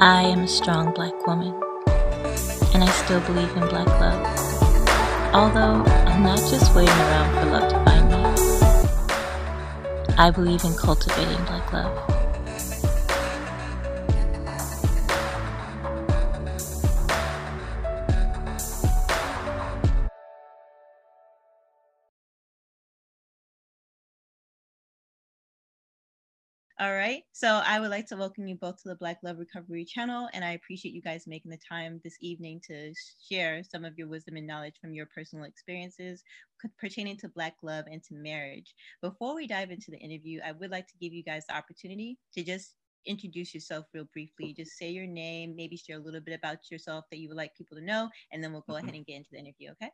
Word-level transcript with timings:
I 0.00 0.22
am 0.22 0.42
a 0.44 0.46
strong 0.46 0.94
black 0.94 1.26
woman, 1.26 1.52
and 2.72 2.84
I 2.84 2.88
still 3.02 3.18
believe 3.22 3.50
in 3.56 3.66
black 3.66 3.88
love. 3.98 5.34
Although 5.34 5.82
I'm 6.06 6.22
not 6.22 6.38
just 6.38 6.72
waiting 6.72 6.94
around 6.94 7.34
for 7.34 7.46
love 7.50 7.68
to 7.68 7.84
find 7.84 8.08
me, 8.08 8.22
I 10.16 10.30
believe 10.30 10.62
in 10.62 10.74
cultivating 10.74 11.44
black 11.46 11.72
love. 11.72 12.17
All 26.80 26.94
right. 26.94 27.24
So 27.32 27.60
I 27.66 27.80
would 27.80 27.90
like 27.90 28.06
to 28.06 28.16
welcome 28.16 28.46
you 28.46 28.54
both 28.54 28.80
to 28.82 28.88
the 28.88 28.94
Black 28.94 29.18
Love 29.24 29.40
Recovery 29.40 29.84
channel. 29.84 30.28
And 30.32 30.44
I 30.44 30.52
appreciate 30.52 30.94
you 30.94 31.02
guys 31.02 31.26
making 31.26 31.50
the 31.50 31.58
time 31.68 32.00
this 32.04 32.16
evening 32.20 32.60
to 32.68 32.92
share 33.28 33.64
some 33.64 33.84
of 33.84 33.98
your 33.98 34.06
wisdom 34.06 34.36
and 34.36 34.46
knowledge 34.46 34.76
from 34.80 34.94
your 34.94 35.06
personal 35.06 35.44
experiences 35.44 36.22
pertaining 36.78 37.16
to 37.16 37.28
Black 37.30 37.56
love 37.64 37.86
and 37.90 38.00
to 38.04 38.14
marriage. 38.14 38.76
Before 39.02 39.34
we 39.34 39.48
dive 39.48 39.72
into 39.72 39.90
the 39.90 39.98
interview, 39.98 40.38
I 40.46 40.52
would 40.52 40.70
like 40.70 40.86
to 40.86 40.98
give 41.00 41.12
you 41.12 41.24
guys 41.24 41.42
the 41.48 41.56
opportunity 41.56 42.16
to 42.34 42.44
just 42.44 42.76
introduce 43.06 43.54
yourself 43.54 43.86
real 43.92 44.06
briefly. 44.12 44.54
Just 44.56 44.78
say 44.78 44.90
your 44.90 45.06
name, 45.06 45.56
maybe 45.56 45.76
share 45.76 45.96
a 45.96 46.00
little 46.00 46.20
bit 46.20 46.38
about 46.38 46.70
yourself 46.70 47.06
that 47.10 47.18
you 47.18 47.26
would 47.26 47.36
like 47.36 47.56
people 47.56 47.76
to 47.76 47.84
know, 47.84 48.08
and 48.30 48.42
then 48.42 48.52
we'll 48.52 48.64
go 48.68 48.74
mm-hmm. 48.74 48.84
ahead 48.84 48.94
and 48.94 49.04
get 49.04 49.16
into 49.16 49.30
the 49.32 49.38
interview, 49.38 49.72
okay? 49.72 49.90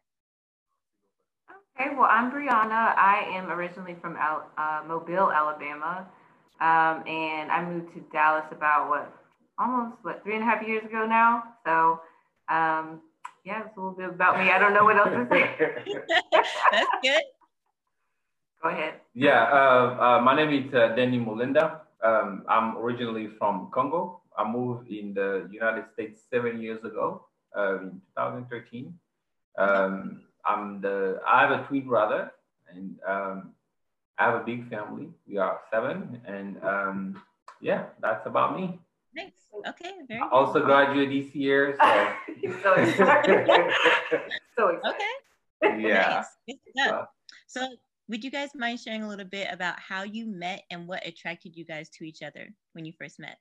Okay, 1.81 1.95
well, 1.95 2.09
I'm 2.11 2.31
Brianna. 2.31 2.95
I 2.95 3.27
am 3.33 3.51
originally 3.51 3.97
from 4.03 4.17
Al- 4.17 4.51
uh, 4.59 4.83
Mobile, 4.87 5.33
Alabama. 5.33 6.07
Um, 6.61 7.07
and 7.07 7.51
I 7.51 7.65
moved 7.65 7.95
to 7.95 8.01
Dallas 8.13 8.45
about 8.53 8.89
what, 8.89 9.13
almost 9.59 9.97
what, 10.03 10.23
three 10.23 10.35
and 10.35 10.43
a 10.43 10.47
half 10.47 10.67
years 10.67 10.85
ago 10.85 11.07
now. 11.07 11.45
So, 11.67 12.01
um, 12.49 13.01
yeah, 13.45 13.65
it's 13.67 13.77
a 13.77 13.81
little 13.81 13.97
bit 13.97 14.09
about 14.09 14.39
me. 14.39 14.51
I 14.51 14.59
don't 14.59 14.73
know 14.73 14.85
what 14.85 14.97
else 14.97 15.11
to 15.11 15.27
say. 15.31 15.51
That's 16.33 16.89
good. 17.03 17.23
Go 18.63 18.71
ahead. 18.71 18.95
Yeah, 19.13 19.43
uh, 19.53 19.97
uh, 20.01 20.21
my 20.23 20.35
name 20.35 20.51
is 20.51 20.75
uh, 20.75 20.95
Danny 20.97 21.19
Molinda. 21.19 21.81
Um, 22.03 22.45
I'm 22.49 22.79
originally 22.79 23.29
from 23.39 23.71
Congo. 23.73 24.23
I 24.37 24.51
moved 24.51 24.89
in 24.89 25.13
the 25.15 25.49
United 25.51 25.85
States 25.93 26.23
seven 26.33 26.61
years 26.61 26.83
ago, 26.83 27.27
uh, 27.57 27.81
in 27.81 28.01
2013. 28.17 28.95
Um, 29.59 30.23
I'm 30.47 30.81
the 30.81 31.21
I 31.27 31.43
have 31.43 31.51
a 31.51 31.65
twin 31.65 31.87
brother, 31.87 32.33
and 32.69 32.97
um, 33.07 33.53
I 34.19 34.25
have 34.31 34.41
a 34.41 34.45
big 34.45 34.69
family. 34.71 35.09
We 35.27 35.39
are 35.39 35.61
seven, 35.73 36.21
and 36.27 36.63
um, 36.63 37.23
yeah, 37.61 37.87
that's 38.01 38.27
about 38.27 38.59
me. 38.59 38.79
Nice. 39.15 39.33
Okay. 39.69 39.93
Very. 40.09 40.21
I 40.21 40.29
also 40.31 40.55
good. 40.55 40.67
graduated 40.67 41.27
this 41.27 41.35
year, 41.35 41.77
so. 41.83 42.53
so 42.63 42.75
excited. 42.75 43.47
so 44.57 44.69
excited. 44.69 44.81
Okay. 44.89 45.83
Yeah. 45.83 46.25
Nice. 46.77 47.05
So, 47.47 47.67
would 48.09 48.23
you 48.23 48.31
guys 48.31 48.51
mind 48.55 48.81
sharing 48.81 49.03
a 49.03 49.09
little 49.09 49.25
bit 49.25 49.49
about 49.51 49.79
how 49.81 50.03
you 50.03 50.27
met 50.27 50.63
and 50.71 50.87
what 50.87 51.07
attracted 51.07 51.57
you 51.57 51.65
guys 51.65 51.89
to 51.91 52.05
each 52.05 52.23
other 52.23 52.49
when 52.73 52.85
you 52.85 52.93
first 52.99 53.19
met? 53.19 53.39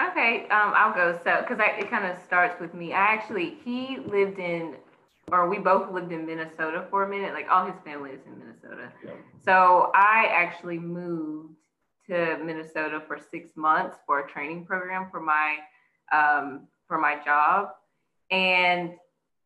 Okay, 0.00 0.44
um, 0.44 0.72
I'll 0.74 0.94
go. 0.94 1.18
So, 1.24 1.44
because 1.46 1.58
it 1.60 1.90
kind 1.90 2.06
of 2.06 2.16
starts 2.24 2.58
with 2.60 2.72
me. 2.72 2.92
I 2.92 3.00
actually 3.00 3.58
he 3.64 3.98
lived 4.06 4.38
in 4.38 4.76
or 5.32 5.48
we 5.48 5.58
both 5.58 5.92
lived 5.92 6.12
in 6.12 6.26
Minnesota 6.26 6.86
for 6.90 7.04
a 7.04 7.08
minute. 7.08 7.32
Like 7.32 7.46
all 7.50 7.66
his 7.66 7.80
family 7.84 8.10
is 8.10 8.20
in 8.26 8.38
Minnesota. 8.38 8.92
Yeah. 9.04 9.12
So 9.44 9.90
I 9.94 10.26
actually 10.30 10.78
moved 10.78 11.54
to 12.08 12.38
Minnesota 12.44 13.02
for 13.06 13.18
six 13.30 13.56
months 13.56 13.98
for 14.06 14.20
a 14.20 14.28
training 14.28 14.66
program 14.66 15.08
for 15.10 15.20
my 15.20 15.56
um, 16.12 16.66
for 16.88 16.98
my 16.98 17.22
job, 17.24 17.68
and 18.30 18.94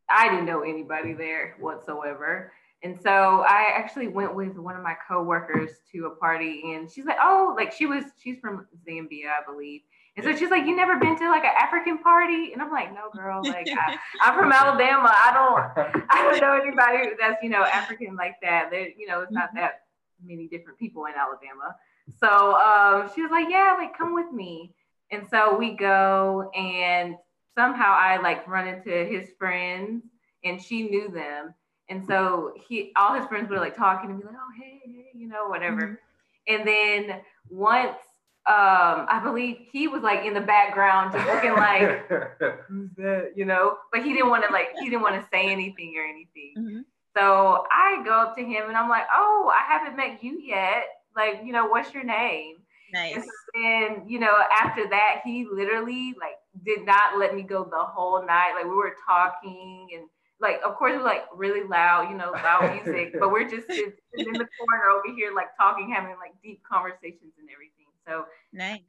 I 0.09 0.29
didn't 0.29 0.47
know 0.47 0.63
anybody 0.63 1.13
there 1.13 1.57
whatsoever. 1.61 2.53
And 2.83 2.99
so 3.01 3.45
I 3.49 3.71
actually 3.75 4.09
went 4.09 4.35
with 4.35 4.57
one 4.59 4.77
of 4.77 4.83
my 4.83 4.95
coworkers 5.09 5.71
to 5.93 6.07
a 6.07 6.17
party, 6.17 6.75
and 6.75 6.91
she's 6.91 7.05
like, 7.07 7.19
"Oh, 7.21 7.55
like 7.57 7.73
she 7.73 7.87
was, 7.87 8.05
she's 8.23 8.39
from 8.39 8.67
Zambia, 8.87 9.29
I 9.29 9.45
believe." 9.51 9.83
And 10.17 10.25
so 10.25 10.35
she's 10.37 10.51
like, 10.51 10.65
"You 10.65 10.77
never 10.77 10.97
been 10.97 11.17
to 11.19 11.29
like 11.29 11.45
an 11.45 11.55
African 11.59 11.99
party?" 11.99 12.53
And 12.53 12.63
I'm 12.63 12.71
like, 12.71 12.95
"No, 12.95 13.11
girl. 13.13 13.43
Like 13.45 13.67
I, 13.69 13.99
am 14.23 14.39
from 14.39 14.53
Alabama. 14.53 15.13
I 15.13 15.33
don't, 15.33 16.07
I 16.09 16.23
don't 16.23 16.41
know 16.41 16.55
anybody 16.55 17.15
that's 17.19 17.43
you 17.43 17.51
know 17.51 17.65
African 17.65 18.15
like 18.15 18.37
that. 18.43 18.71
There, 18.71 18.89
you 18.97 19.07
know, 19.07 19.23
it's 19.23 19.33
not 19.33 19.49
mm-hmm. 19.49 19.59
that 19.59 19.83
many 20.25 20.47
different 20.47 20.79
people 20.79 21.07
in 21.07 21.15
Alabama." 21.15 21.75
So 22.21 22.55
um, 22.55 23.11
she 23.15 23.23
was 23.23 23.31
like, 23.31 23.49
"Yeah, 23.51 23.75
like 23.77 23.97
come 23.99 24.15
with 24.15 24.31
me." 24.33 24.73
And 25.11 25.27
so 25.29 25.57
we 25.57 25.73
go, 25.73 26.51
and 26.55 27.17
somehow 27.57 27.97
I 27.99 28.19
like 28.19 28.47
run 28.47 28.69
into 28.69 28.91
his 28.91 29.31
friends, 29.39 30.05
and 30.45 30.63
she 30.63 30.83
knew 30.83 31.09
them. 31.09 31.55
And 31.89 32.05
so 32.07 32.55
he, 32.69 32.93
all 32.97 33.15
his 33.15 33.27
friends 33.27 33.51
were 33.51 33.59
like 33.59 33.77
talking 33.77 34.11
to 34.11 34.15
me, 34.15 34.23
like, 34.25 34.35
"Oh, 34.37 34.63
hey, 34.63 34.81
hey, 34.85 35.11
you 35.13 35.27
know, 35.27 35.49
whatever." 35.49 35.83
Mm-hmm. 35.83 36.55
And 36.55 36.69
then 36.69 37.21
once 37.51 37.97
um, 38.47 39.07
I 39.09 39.23
believe 39.25 39.57
he 39.73 39.89
was 39.89 40.03
like 40.03 40.27
in 40.27 40.35
the 40.35 40.41
background, 40.41 41.13
just 41.13 41.27
looking 41.27 41.55
like, 41.55 42.07
who's 42.69 42.91
that, 42.97 43.33
you 43.35 43.47
know? 43.47 43.79
But 43.91 44.05
he 44.05 44.13
didn't 44.13 44.29
want 44.29 44.45
to 44.47 44.53
like, 44.53 44.69
he 44.79 44.91
didn't 44.91 45.01
want 45.01 45.21
to 45.21 45.27
say 45.33 45.49
anything 45.49 45.95
or 45.97 46.05
anything. 46.05 46.55
Mm-hmm. 46.59 46.81
So 47.17 47.65
I 47.73 48.03
go 48.05 48.13
up 48.13 48.37
to 48.37 48.43
him 48.43 48.69
and 48.69 48.77
I'm 48.77 48.91
like, 48.91 49.05
oh, 49.15 49.51
I 49.55 49.73
haven't 49.73 49.97
met 49.97 50.23
you 50.23 50.41
yet. 50.41 50.85
Like, 51.17 51.41
you 51.43 51.53
know, 51.53 51.67
what's 51.67 51.95
your 51.95 52.05
name? 52.05 52.57
Nice. 52.93 53.15
And 53.15 53.25
then, 53.55 54.09
you 54.09 54.19
know, 54.19 54.37
after 54.53 54.89
that, 54.91 55.23
he 55.25 55.47
literally 55.51 56.15
like 56.21 56.37
did 56.65 56.85
not 56.85 57.19
let 57.19 57.35
me 57.35 57.43
go 57.43 57.65
the 57.65 57.83
whole 57.83 58.25
night. 58.27 58.53
Like 58.55 58.65
we 58.65 58.77
were 58.77 58.95
talking 59.07 59.89
and 59.95 60.05
like, 60.41 60.61
of 60.65 60.77
course, 60.77 60.93
we're 60.97 61.05
like 61.05 61.25
really 61.35 61.67
loud, 61.67 62.11
you 62.11 62.17
know, 62.17 62.31
loud 62.31 62.75
music, 62.85 63.15
but 63.19 63.33
we're 63.33 63.49
just 63.49 63.69
in 63.71 63.93
the 64.15 64.47
corner 64.59 64.91
over 64.93 65.15
here, 65.17 65.33
like 65.35 65.57
talking, 65.57 65.91
having 65.91 66.17
like 66.19 66.33
deep 66.43 66.61
conversations 66.71 67.33
and 67.39 67.49
everything. 67.51 67.74
So 68.07 68.25
nice. 68.53 68.81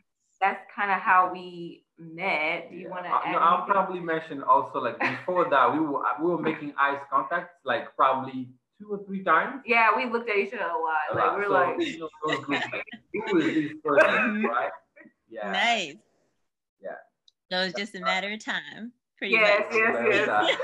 That's 0.41 0.59
kind 0.75 0.91
of 0.91 0.99
how 0.99 1.31
we 1.31 1.85
met. 1.97 2.69
Do 2.69 2.75
you 2.75 2.83
yeah. 2.83 2.89
want 2.89 3.05
to? 3.05 3.11
Uh, 3.11 3.31
no, 3.31 3.37
I'll 3.37 3.65
probably 3.65 3.99
mention 3.99 4.43
also 4.43 4.79
like 4.79 4.99
before 4.99 5.49
that 5.49 5.73
we 5.73 5.79
were 5.79 6.01
we 6.21 6.27
were 6.27 6.41
making 6.41 6.73
eye 6.77 6.99
contact 7.09 7.51
like 7.65 7.95
probably 7.95 8.49
two 8.79 8.89
or 8.89 9.03
three 9.05 9.23
times. 9.23 9.61
Yeah, 9.65 9.89
we 9.95 10.05
looked 10.09 10.29
at 10.29 10.37
each 10.37 10.53
other 10.53 10.63
a 10.63 10.67
lot. 10.67 11.11
A 11.11 11.15
like 11.15 11.25
lot. 11.25 11.37
we're 11.37 11.45
so, 11.45 11.51
like, 11.51 11.87
you 11.87 11.99
know, 11.99 12.09
who 13.27 13.37
is 13.37 13.55
this 13.55 13.73
person, 13.83 14.43
right? 14.43 14.71
Yeah. 15.29 15.51
Nice. 15.51 15.95
Yeah. 16.83 16.91
So 17.51 17.61
it 17.61 17.65
was 17.65 17.73
just 17.73 17.95
a 17.95 18.01
matter 18.01 18.31
of 18.31 18.43
time 18.43 18.91
pretty 19.17 19.33
yes, 19.33 19.63
much. 19.71 19.79
Yes, 20.09 20.57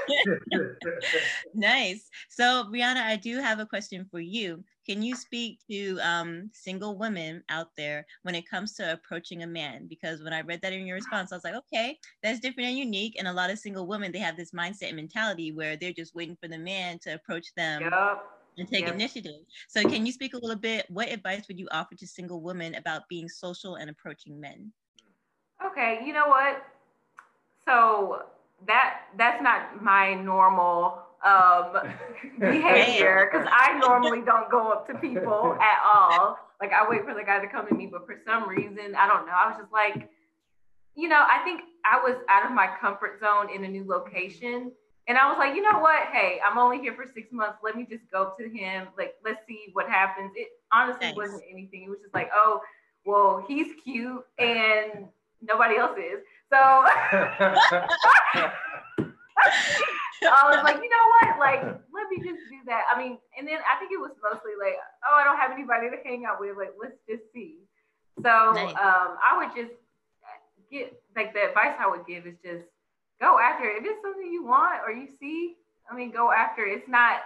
yes, 0.52 0.72
nice. 1.54 2.10
So, 2.30 2.66
Brianna, 2.72 3.04
I 3.04 3.16
do 3.16 3.40
have 3.40 3.60
a 3.60 3.66
question 3.66 4.06
for 4.10 4.20
you. 4.20 4.64
Can 4.88 5.02
you 5.02 5.16
speak 5.16 5.60
to 5.70 6.00
um, 6.02 6.50
single 6.54 6.98
women 6.98 7.44
out 7.50 7.68
there 7.78 8.06
when 8.24 8.36
it 8.36 8.50
comes 8.50 8.74
to 8.76 8.94
approaching 8.94 9.44
a 9.44 9.48
man? 9.48 9.88
Because 9.88 10.24
when 10.24 10.34
I 10.34 10.42
read 10.42 10.62
that 10.62 10.74
in 10.74 10.86
your 10.86 10.96
response, 10.96 11.32
I 11.32 11.36
was 11.36 11.44
like, 11.44 11.56
okay, 11.56 11.98
that's 12.24 12.40
different 12.40 12.70
and 12.70 12.78
unique. 12.78 13.16
And 13.18 13.28
a 13.28 13.34
lot 13.34 13.52
of 13.52 13.60
single 13.60 13.88
women, 13.88 14.12
they 14.12 14.20
have 14.20 14.38
this 14.38 14.52
mindset 14.52 14.88
and 14.88 14.96
mentality 14.96 15.52
where 15.52 15.78
they're 15.78 15.94
just 15.94 16.16
waiting 16.16 16.38
for 16.42 16.48
the 16.48 16.58
man 16.58 17.00
to 17.00 17.14
approach 17.14 17.54
them. 17.56 17.82
Yep. 17.82 18.24
And 18.58 18.68
take 18.68 18.86
yep. 18.86 18.96
initiative. 18.96 19.46
So, 19.70 19.82
can 19.84 20.06
you 20.06 20.12
speak 20.12 20.34
a 20.34 20.38
little 20.38 20.58
bit? 20.58 20.86
What 20.90 21.10
advice 21.10 21.48
would 21.48 21.58
you 21.58 21.70
offer 21.72 21.96
to 21.96 22.06
single 22.06 22.42
women 22.42 22.76
about 22.76 23.08
being 23.08 23.30
social 23.30 23.76
and 23.76 23.90
approaching 23.90 24.42
men? 24.42 24.74
Okay, 25.66 26.02
you 26.06 26.12
know 26.12 26.28
what? 26.28 26.62
So, 27.66 28.24
that 28.68 29.02
that's 29.18 29.42
not 29.42 29.82
my 29.84 30.14
normal 30.14 31.00
um, 31.26 31.74
behavior 32.40 33.30
because 33.32 33.48
I 33.52 33.78
normally 33.80 34.22
don't 34.22 34.50
go 34.50 34.72
up 34.72 34.88
to 34.88 34.98
people 35.00 35.58
at 35.62 35.78
all. 35.84 36.38
Like 36.60 36.72
I 36.74 36.88
wait 36.88 37.06
for 37.06 37.14
the 37.14 37.24
guy 37.24 37.40
to 37.40 37.47
come 37.47 37.68
to 37.68 37.74
me, 37.74 37.88
but 37.88 38.06
for 38.06 38.16
some 38.26 38.47
reason, 38.47 38.96
I 38.97 39.08
don't 39.08 39.26
know. 39.26 39.34
I 39.34 39.47
was 39.47 39.58
just 39.59 39.72
like, 39.72 40.09
you 40.96 41.08
know, 41.08 41.20
I 41.20 41.44
think 41.44 41.62
I 41.85 42.00
was 42.03 42.16
out 42.30 42.46
of 42.46 42.52
my 42.52 42.70
comfort 42.80 43.20
zone 43.20 43.53
in 43.53 43.64
a 43.64 43.68
new 43.68 43.85
location. 43.88 44.72
And 45.08 45.18
I 45.18 45.28
was 45.28 45.38
like, 45.40 45.56
you 45.56 45.64
know 45.64 45.80
what? 45.80 46.08
Hey, 46.12 46.40
I'm 46.47 46.59
only 46.59 46.78
here 46.78 46.94
for 46.94 47.06
six 47.12 47.32
months. 47.32 47.58
Let 47.64 47.76
me 47.76 47.88
just 47.90 48.03
go 48.12 48.34
to 48.40 48.47
him. 48.47 48.88
Like, 48.97 49.16
let's 49.26 49.40
see 49.47 49.68
what 49.74 49.90
happens. 49.90 50.32
It 50.35 50.50
honestly 50.72 51.08
nice. 51.08 51.16
wasn't 51.16 51.44
anything. 51.52 51.84
It 51.84 51.90
was 51.90 52.00
just 52.02 52.14
like, 52.14 52.30
oh, 52.34 52.62
well, 53.06 53.44
he's 53.47 53.68
cute 53.84 54.24
and 54.38 55.06
nobody 55.41 55.78
else 55.78 55.97
is. 55.97 56.22
So 56.52 56.59
I 60.28 60.52
was 60.52 60.64
like, 60.64 60.84
you 60.84 60.90
know 60.92 61.06
what? 61.16 61.40
Like, 61.40 61.64
let 61.64 62.06
me 62.12 62.18
just 62.18 62.44
do 62.52 62.59
that. 62.68 62.84
I 62.94 63.00
mean, 63.00 63.18
and 63.40 63.48
then 63.48 63.58
I 63.64 63.80
think 63.80 63.92
it 63.92 64.00
was 64.00 64.12
mostly 64.22 64.52
like, 64.59 64.76
oh, 65.08 65.16
I 65.16 65.24
don't 65.24 65.38
have 65.38 65.52
anybody 65.52 65.90
to 65.90 65.98
hang 66.03 66.26
out 66.26 66.40
with. 66.40 66.58
Like, 66.58 66.76
let's 66.80 67.00
just 67.08 67.24
see. 67.34 67.64
So 68.22 68.52
nice. 68.52 68.76
um, 68.76 69.16
I 69.24 69.38
would 69.38 69.56
just 69.56 69.72
get 70.72 70.94
like 71.16 71.34
the 71.34 71.48
advice 71.48 71.76
I 71.80 71.90
would 71.90 72.06
give 72.06 72.28
is 72.28 72.36
just 72.44 72.68
go 73.20 73.40
after 73.40 73.66
it. 73.66 73.80
If 73.80 73.86
it's 73.86 74.02
something 74.04 74.32
you 74.32 74.44
want 74.44 74.82
or 74.86 74.92
you 74.92 75.08
see, 75.20 75.56
I 75.90 75.96
mean, 75.96 76.12
go 76.12 76.32
after 76.32 76.66
it. 76.66 76.80
It's 76.80 76.90
not. 76.90 77.22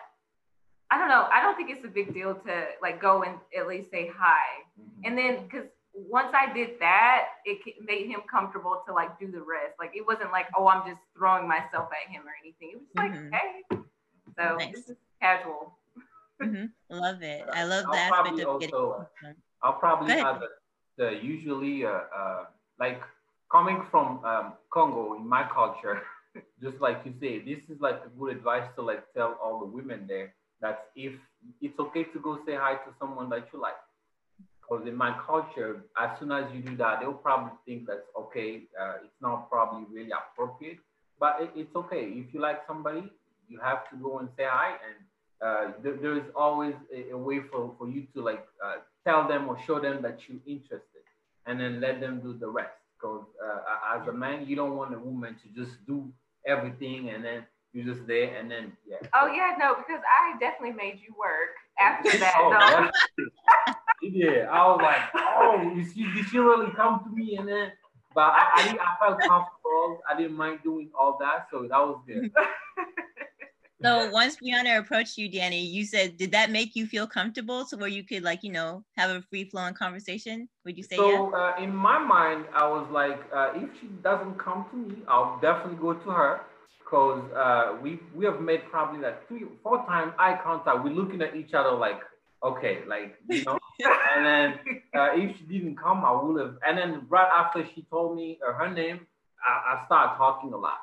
I 0.91 0.99
don't 0.99 1.09
know. 1.09 1.27
I 1.33 1.41
don't 1.41 1.55
think 1.57 1.71
it's 1.71 1.83
a 1.83 1.89
big 1.89 2.13
deal 2.13 2.35
to 2.35 2.65
like 2.81 3.01
go 3.01 3.23
and 3.23 3.37
at 3.57 3.67
least 3.67 3.89
say 3.89 4.07
hi. 4.15 4.61
Mm-hmm. 4.79 5.01
And 5.05 5.17
then 5.17 5.43
because 5.49 5.67
once 5.95 6.33
I 6.33 6.53
did 6.53 6.71
that, 6.79 7.27
it 7.45 7.59
made 7.83 8.07
him 8.07 8.21
comfortable 8.29 8.81
to 8.87 8.93
like 8.93 9.17
do 9.19 9.31
the 9.31 9.39
rest. 9.39 9.73
Like 9.79 9.91
it 9.95 10.05
wasn't 10.05 10.31
like, 10.31 10.47
oh, 10.57 10.67
I'm 10.67 10.87
just 10.87 11.01
throwing 11.17 11.47
myself 11.47 11.89
at 11.91 12.11
him 12.11 12.23
or 12.27 12.33
anything. 12.43 12.71
It 12.73 12.77
was 12.77 12.85
just 12.85 12.97
like, 12.97 13.11
mm-hmm. 13.13 13.33
hey. 13.33 13.77
So 14.37 14.55
nice. 14.57 14.73
this 14.73 14.89
is 14.89 14.97
casual. 15.21 15.77
Mm-hmm. 16.41 16.65
Love 16.89 17.21
it. 17.21 17.45
I 17.53 17.63
love 17.63 17.85
I'll 17.85 17.93
the 17.93 17.97
aspect 17.97 18.39
of 18.41 18.59
getting. 18.59 18.75
Also, 18.75 19.07
I'll 19.63 19.79
probably 19.79 20.13
add 20.13 20.41
the, 20.41 20.47
the 20.97 21.19
usually 21.23 21.85
uh, 21.85 22.01
uh, 22.15 22.45
like 22.79 23.01
coming 23.51 23.83
from 23.89 24.23
um, 24.25 24.53
Congo 24.73 25.15
in 25.15 25.27
my 25.27 25.47
culture, 25.53 26.01
just 26.61 26.81
like 26.81 27.01
you 27.05 27.13
say, 27.21 27.39
this 27.39 27.63
is 27.69 27.79
like 27.79 28.01
a 28.05 28.19
good 28.19 28.35
advice 28.35 28.67
to 28.75 28.81
like 28.81 29.03
tell 29.13 29.37
all 29.41 29.59
the 29.59 29.65
women 29.65 30.05
there 30.07 30.33
that 30.61 30.87
if 30.95 31.13
it's 31.61 31.79
okay 31.79 32.03
to 32.03 32.19
go 32.19 32.39
say 32.45 32.55
hi 32.55 32.73
to 32.73 32.91
someone 32.99 33.29
that 33.29 33.47
you 33.53 33.61
like. 33.61 33.75
Because 34.67 34.87
in 34.87 34.95
my 34.95 35.15
culture, 35.25 35.83
as 36.01 36.17
soon 36.19 36.31
as 36.31 36.45
you 36.53 36.61
do 36.61 36.75
that, 36.77 36.99
they'll 36.99 37.13
probably 37.13 37.51
think 37.65 37.87
that's 37.87 38.07
okay. 38.17 38.63
Uh, 38.79 38.93
it's 39.03 39.21
not 39.21 39.49
probably 39.49 39.85
really 39.93 40.11
appropriate, 40.11 40.79
but 41.19 41.37
it, 41.39 41.51
it's 41.55 41.75
okay. 41.75 42.03
If 42.03 42.33
you 42.33 42.39
like 42.41 42.61
somebody, 42.67 43.03
you 43.47 43.59
have 43.59 43.89
to 43.91 43.95
go 43.97 44.19
and 44.19 44.29
say 44.35 44.45
hi. 44.49 44.71
And 44.71 45.05
uh, 45.41 45.71
there, 45.83 45.97
there 45.97 46.17
is 46.17 46.23
always 46.35 46.73
a, 46.93 47.11
a, 47.11 47.17
way 47.17 47.41
for, 47.51 47.75
for 47.77 47.87
you 47.87 48.07
to 48.15 48.21
like 48.21 48.45
uh, 48.63 48.77
tell 49.05 49.27
them 49.27 49.47
or 49.47 49.57
show 49.67 49.79
them 49.79 50.01
that 50.01 50.19
you're 50.27 50.39
interested 50.47 51.03
and 51.45 51.59
then 51.59 51.79
let 51.79 51.99
them 52.01 52.19
do 52.21 52.33
the 52.33 52.47
rest. 52.47 52.73
Because 52.97 53.25
uh, 53.43 53.99
as 53.99 54.07
a 54.07 54.13
man, 54.13 54.47
you 54.47 54.55
don't 54.55 54.75
want 54.75 54.95
a 54.95 54.99
woman 54.99 55.35
to 55.43 55.61
just 55.61 55.85
do 55.85 56.11
everything 56.47 57.09
and 57.09 57.23
then 57.23 57.45
you're 57.75 57.93
just 57.93 58.07
there 58.07 58.33
and 58.35 58.49
then 58.49 58.71
yeah. 58.87 58.95
Oh 59.13 59.27
yeah, 59.27 59.55
no, 59.59 59.75
because 59.75 60.01
I 60.01 60.39
definitely 60.39 60.75
made 60.75 61.01
you 61.05 61.13
work 61.19 61.59
after 61.77 62.17
that. 62.19 62.33
oh, 62.39 62.49
no. 62.49 63.25
Yeah, 64.01 64.47
I 64.51 64.67
was 64.67 64.79
like, 64.81 65.01
oh, 65.15 65.73
did 65.75 65.85
she, 65.93 66.03
did 66.13 66.25
she 66.27 66.37
really 66.39 66.71
come 66.75 67.01
to 67.03 67.09
me? 67.09 67.37
And 67.37 67.47
then, 67.47 67.71
but 68.13 68.21
I, 68.21 68.45
I, 68.55 68.77
I 68.79 69.07
felt 69.07 69.19
comfortable. 69.21 69.99
I 70.09 70.17
didn't 70.17 70.37
mind 70.37 70.59
doing 70.63 70.89
all 70.97 71.17
that, 71.19 71.47
so 71.51 71.61
that 71.63 71.79
was 71.79 72.01
good. 72.07 72.31
So 73.85 74.09
once 74.09 74.37
Brianna 74.37 74.79
approached 74.79 75.17
you, 75.17 75.29
Danny, 75.29 75.63
you 75.63 75.85
said, 75.85 76.17
did 76.17 76.31
that 76.31 76.49
make 76.49 76.75
you 76.75 76.87
feel 76.87 77.05
comfortable 77.05 77.65
to 77.65 77.77
where 77.77 77.89
you 77.89 78.03
could 78.03 78.23
like, 78.23 78.41
you 78.41 78.51
know, 78.51 78.83
have 78.97 79.11
a 79.11 79.21
free 79.21 79.47
flowing 79.49 79.75
conversation? 79.75 80.49
Would 80.63 80.77
you 80.77 80.83
say 80.83 80.95
so, 80.95 81.29
yeah? 81.31 81.37
uh, 81.37 81.63
in 81.63 81.75
my 81.75 81.99
mind, 81.99 82.45
I 82.53 82.67
was 82.67 82.87
like, 82.91 83.19
uh, 83.33 83.51
if 83.53 83.69
she 83.79 83.87
doesn't 84.01 84.39
come 84.39 84.65
to 84.71 84.77
me, 84.77 85.03
I'll 85.07 85.39
definitely 85.39 85.77
go 85.77 85.93
to 85.93 86.09
her 86.09 86.41
because 86.79 87.23
uh, 87.35 87.77
we 87.81 87.99
we 88.15 88.25
have 88.25 88.39
made 88.41 88.61
probably 88.71 89.01
like 89.01 89.27
three, 89.27 89.43
four 89.61 89.85
times 89.85 90.13
eye 90.17 90.39
contact. 90.43 90.83
We're 90.83 90.93
looking 90.93 91.21
at 91.21 91.35
each 91.35 91.53
other 91.53 91.71
like, 91.71 91.99
okay, 92.43 92.79
like 92.87 93.15
you 93.29 93.43
know. 93.43 93.59
And 93.83 94.25
then 94.25 94.59
uh, 94.95 95.09
if 95.13 95.37
she 95.37 95.43
didn't 95.43 95.77
come, 95.77 96.05
I 96.05 96.11
would 96.11 96.39
have. 96.39 96.55
And 96.67 96.77
then 96.77 97.05
right 97.09 97.29
after 97.33 97.65
she 97.73 97.85
told 97.89 98.15
me 98.15 98.39
uh, 98.47 98.53
her 98.53 98.71
name, 98.71 99.07
I, 99.45 99.75
I 99.75 99.85
started 99.85 100.17
talking 100.17 100.53
a 100.53 100.57
lot 100.57 100.79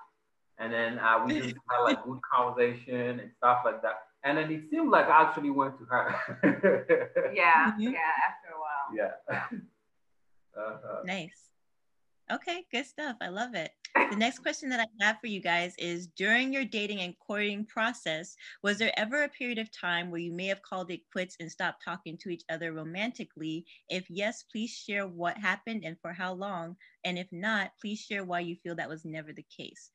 and 0.63 0.73
then 0.73 0.99
uh, 0.99 1.25
we 1.27 1.41
just 1.41 1.55
had 1.69 1.83
like 1.83 2.05
good 2.05 2.21
conversation 2.33 3.21
and 3.21 3.31
stuff 3.39 3.63
like 3.65 3.83
that. 3.83 4.07
And 4.25 4.39
then 4.39 4.51
it 4.53 4.71
seemed 4.71 4.91
like 4.91 5.07
I 5.07 5.23
actually 5.23 5.51
went 5.51 5.77
to 5.79 5.85
her. 5.87 6.15
yeah, 7.35 7.73
mm-hmm. 7.73 7.81
yeah. 7.81 8.13
After 8.29 8.55
a 8.55 8.61
while. 8.61 8.95
Yeah. 8.95 9.59
Uh-huh. 10.55 11.01
Nice. 11.07 11.49
Okay, 12.33 12.65
good 12.73 12.87
stuff. 12.87 13.17
I 13.21 13.29
love 13.29 13.55
it. 13.55 13.73
The 13.95 14.17
next 14.17 14.39
question 14.39 14.71
that 14.71 14.81
I 14.81 15.05
have 15.05 15.19
for 15.21 15.27
you 15.27 15.41
guys 15.41 15.75
is 15.77 16.07
during 16.07 16.51
your 16.51 16.65
dating 16.65 17.01
and 17.01 17.15
courting 17.19 17.67
process, 17.67 18.37
was 18.63 18.79
there 18.79 18.93
ever 18.97 19.23
a 19.23 19.29
period 19.29 19.59
of 19.59 19.71
time 19.71 20.11
where 20.11 20.21
you 20.21 20.33
may 20.33 20.47
have 20.47 20.63
called 20.63 20.91
it 20.91 21.01
quits 21.13 21.37
and 21.41 21.53
stopped 21.53 21.85
talking 21.85 22.17
to 22.19 22.31
each 22.31 22.45
other 22.49 22.73
romantically? 22.73 23.67
If 23.91 24.09
yes, 24.09 24.45
please 24.51 24.71
share 24.71 25.07
what 25.07 25.37
happened 25.37 25.83
and 25.85 25.99
for 26.01 26.15
how 26.15 26.33
long. 26.33 26.77
And 27.05 27.19
if 27.19 27.31
not, 27.33 27.73
please 27.79 28.01
share 28.01 28.25
why 28.25 28.41
you 28.41 28.57
feel 28.57 28.77
that 28.77 28.89
was 28.89 29.05
never 29.05 29.35
the 29.35 29.45
case. 29.55 29.91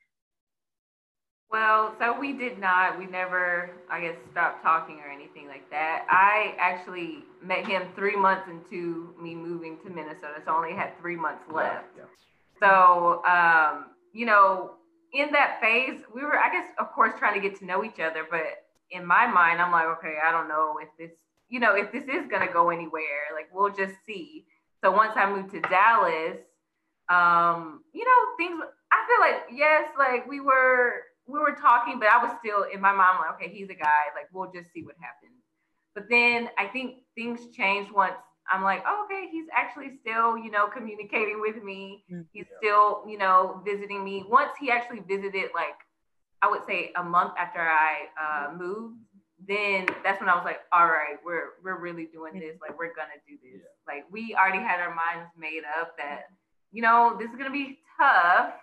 Well, 1.49 1.95
so 1.97 2.19
we 2.19 2.33
did 2.33 2.59
not. 2.59 2.99
We 2.99 3.05
never, 3.05 3.69
I 3.89 4.01
guess, 4.01 4.15
stopped 4.31 4.63
talking 4.63 4.99
or 4.99 5.09
anything 5.09 5.47
like 5.47 5.69
that. 5.69 6.05
I 6.09 6.55
actually 6.59 7.23
met 7.41 7.65
him 7.65 7.83
three 7.95 8.17
months 8.17 8.49
into 8.49 9.13
me 9.21 9.33
moving 9.33 9.77
to 9.85 9.89
Minnesota, 9.89 10.41
so 10.45 10.51
I 10.51 10.55
only 10.55 10.73
had 10.73 10.97
three 10.99 11.15
months 11.15 11.43
left. 11.49 11.85
Yeah, 11.95 12.03
yeah. 12.03 12.59
So, 12.59 13.23
um, 13.25 13.85
you 14.13 14.25
know, 14.25 14.71
in 15.13 15.31
that 15.31 15.61
phase, 15.61 16.01
we 16.13 16.21
were, 16.21 16.37
I 16.37 16.51
guess, 16.51 16.67
of 16.79 16.91
course, 16.91 17.13
trying 17.17 17.41
to 17.41 17.49
get 17.49 17.57
to 17.59 17.65
know 17.65 17.83
each 17.85 17.99
other. 17.99 18.25
But 18.29 18.43
in 18.91 19.05
my 19.05 19.25
mind, 19.25 19.61
I'm 19.61 19.71
like, 19.71 19.85
okay, 19.99 20.15
I 20.21 20.31
don't 20.31 20.49
know 20.49 20.79
if 20.81 20.89
this, 20.99 21.15
you 21.47 21.61
know, 21.61 21.75
if 21.75 21.93
this 21.93 22.03
is 22.03 22.27
gonna 22.29 22.51
go 22.51 22.71
anywhere. 22.71 23.31
Like, 23.33 23.47
we'll 23.53 23.73
just 23.73 23.93
see. 24.05 24.45
So 24.83 24.91
once 24.91 25.13
I 25.15 25.31
moved 25.31 25.51
to 25.51 25.61
Dallas, 25.61 26.37
um, 27.09 27.83
you 27.93 28.03
know, 28.03 28.35
things. 28.37 28.61
I 28.91 29.03
feel 29.07 29.19
like 29.19 29.57
yes, 29.57 29.89
like 29.97 30.27
we 30.27 30.39
were 30.39 31.03
we 31.27 31.39
were 31.39 31.55
talking, 31.59 31.99
but 31.99 32.07
I 32.07 32.23
was 32.23 32.31
still 32.39 32.63
in 32.63 32.81
my 32.81 32.91
mind 32.91 33.19
like, 33.19 33.35
okay, 33.35 33.53
he's 33.53 33.69
a 33.69 33.75
guy. 33.75 34.11
Like 34.15 34.27
we'll 34.33 34.51
just 34.51 34.71
see 34.73 34.83
what 34.83 34.95
happens. 34.99 35.39
But 35.93 36.05
then 36.09 36.49
I 36.57 36.67
think 36.67 37.03
things 37.15 37.39
changed 37.55 37.91
once 37.91 38.15
I'm 38.49 38.63
like, 38.63 38.83
oh, 38.87 39.05
okay, 39.05 39.27
he's 39.31 39.45
actually 39.53 39.91
still, 40.01 40.37
you 40.37 40.49
know, 40.51 40.67
communicating 40.67 41.41
with 41.41 41.61
me. 41.63 42.03
Mm, 42.11 42.25
he's 42.31 42.45
yeah. 42.49 42.57
still, 42.59 43.03
you 43.07 43.17
know, 43.17 43.61
visiting 43.65 44.03
me. 44.05 44.23
Once 44.27 44.51
he 44.59 44.71
actually 44.71 45.01
visited, 45.07 45.49
like 45.53 45.75
I 46.41 46.49
would 46.49 46.61
say 46.65 46.91
a 46.95 47.03
month 47.03 47.33
after 47.37 47.59
I 47.59 48.07
uh, 48.15 48.53
moved, 48.55 48.99
then 49.47 49.87
that's 50.03 50.19
when 50.19 50.29
I 50.29 50.35
was 50.35 50.45
like, 50.45 50.59
all 50.71 50.87
right, 50.87 51.17
we're 51.25 51.59
we're 51.63 51.79
really 51.79 52.05
doing 52.05 52.39
this. 52.39 52.57
Like 52.61 52.77
we're 52.77 52.93
gonna 52.95 53.19
do 53.27 53.35
this. 53.43 53.61
Yeah. 53.61 53.93
Like 53.93 54.05
we 54.11 54.35
already 54.35 54.63
had 54.63 54.79
our 54.79 54.95
minds 54.95 55.29
made 55.37 55.63
up 55.79 55.97
that, 55.97 56.27
you 56.71 56.81
know, 56.81 57.17
this 57.19 57.29
is 57.29 57.35
gonna 57.35 57.51
be 57.51 57.79
tough 57.99 58.53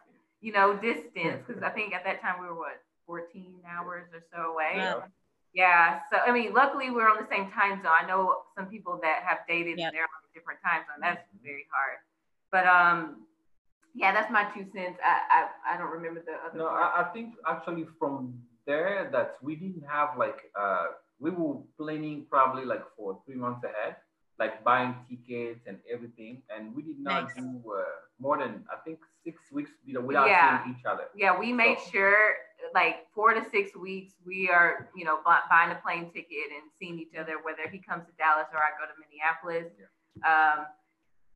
you 0.45 0.53
know, 0.53 0.77
distance 0.77 1.41
because 1.47 1.63
I 1.63 1.71
think 1.71 1.95
at 1.95 2.05
that 2.05 2.21
time 2.21 2.37
we 2.39 2.47
were 2.47 2.55
what 2.55 2.85
14 3.07 3.65
hours 3.67 4.05
or 4.13 4.21
so 4.31 4.53
away. 4.53 4.75
Yeah. 4.77 5.01
yeah. 5.55 6.01
So 6.13 6.19
I 6.19 6.33
mean, 6.33 6.53
luckily 6.53 6.91
we 6.91 7.01
are 7.01 7.09
on 7.09 7.17
the 7.17 7.29
same 7.35 7.51
time 7.51 7.81
zone. 7.83 7.97
I 7.99 8.07
know 8.07 8.45
some 8.55 8.67
people 8.67 9.01
that 9.01 9.25
have 9.27 9.39
dated 9.49 9.79
yep. 9.79 9.89
and 9.89 9.95
they're 9.97 10.05
on 10.05 10.23
a 10.29 10.33
different 10.37 10.61
time 10.61 10.83
zone. 10.85 11.01
That's 11.01 11.25
mm-hmm. 11.33 11.49
very 11.49 11.65
hard. 11.73 11.97
But 12.53 12.69
um, 12.69 13.25
yeah, 13.95 14.13
that's 14.13 14.31
my 14.31 14.45
two 14.53 14.67
cents. 14.75 15.01
I 15.03 15.17
I, 15.33 15.75
I 15.75 15.79
don't 15.79 15.91
remember 15.91 16.21
the 16.21 16.37
other. 16.45 16.59
No, 16.59 16.69
I, 16.69 17.01
I, 17.01 17.05
think 17.15 17.37
actually 17.49 17.87
from 17.99 18.35
there 18.67 19.09
that 19.13 19.37
we 19.41 19.57
didn't 19.57 19.85
have 19.89 20.11
like 20.19 20.53
uh 20.61 20.89
we 21.21 21.31
were 21.31 21.57
planning 21.81 22.27
probably 22.29 22.67
like 22.67 22.85
for 22.99 23.19
three 23.25 23.37
months 23.37 23.65
ahead, 23.65 23.97
like 24.39 24.63
buying 24.63 24.95
tickets 25.09 25.61
and 25.67 25.79
everything, 25.91 26.43
and 26.55 26.75
we 26.77 26.83
did 26.83 27.01
not 27.01 27.25
nice. 27.25 27.35
do 27.35 27.63
uh, 27.73 27.85
more 28.21 28.37
than 28.37 28.65
I 28.69 28.77
think 28.85 28.99
six 29.25 29.41
weeks 29.51 29.71
you 29.85 29.95
know, 29.95 30.01
without 30.01 30.29
yeah. 30.29 30.63
seeing 30.63 30.77
each 30.79 30.85
other. 30.85 31.05
Yeah, 31.17 31.39
we 31.39 31.53
made 31.53 31.79
so. 31.85 31.91
sure 31.91 32.35
like 32.73 33.07
four 33.15 33.35
to 33.35 33.45
six 33.51 33.77
weeks 33.77 34.15
we 34.25 34.49
are 34.49 34.89
you 34.97 35.05
know 35.05 35.19
buying 35.25 35.71
a 35.71 35.79
plane 35.83 36.11
ticket 36.13 36.49
and 36.51 36.71
seeing 36.79 36.99
each 36.99 37.15
other 37.19 37.35
whether 37.43 37.69
he 37.71 37.79
comes 37.79 38.05
to 38.07 38.13
Dallas 38.17 38.47
or 38.53 38.59
I 38.59 38.71
go 38.79 38.87
to 38.87 38.97
Minneapolis. 39.01 39.73
Yeah. 39.79 40.25
Um, 40.25 40.67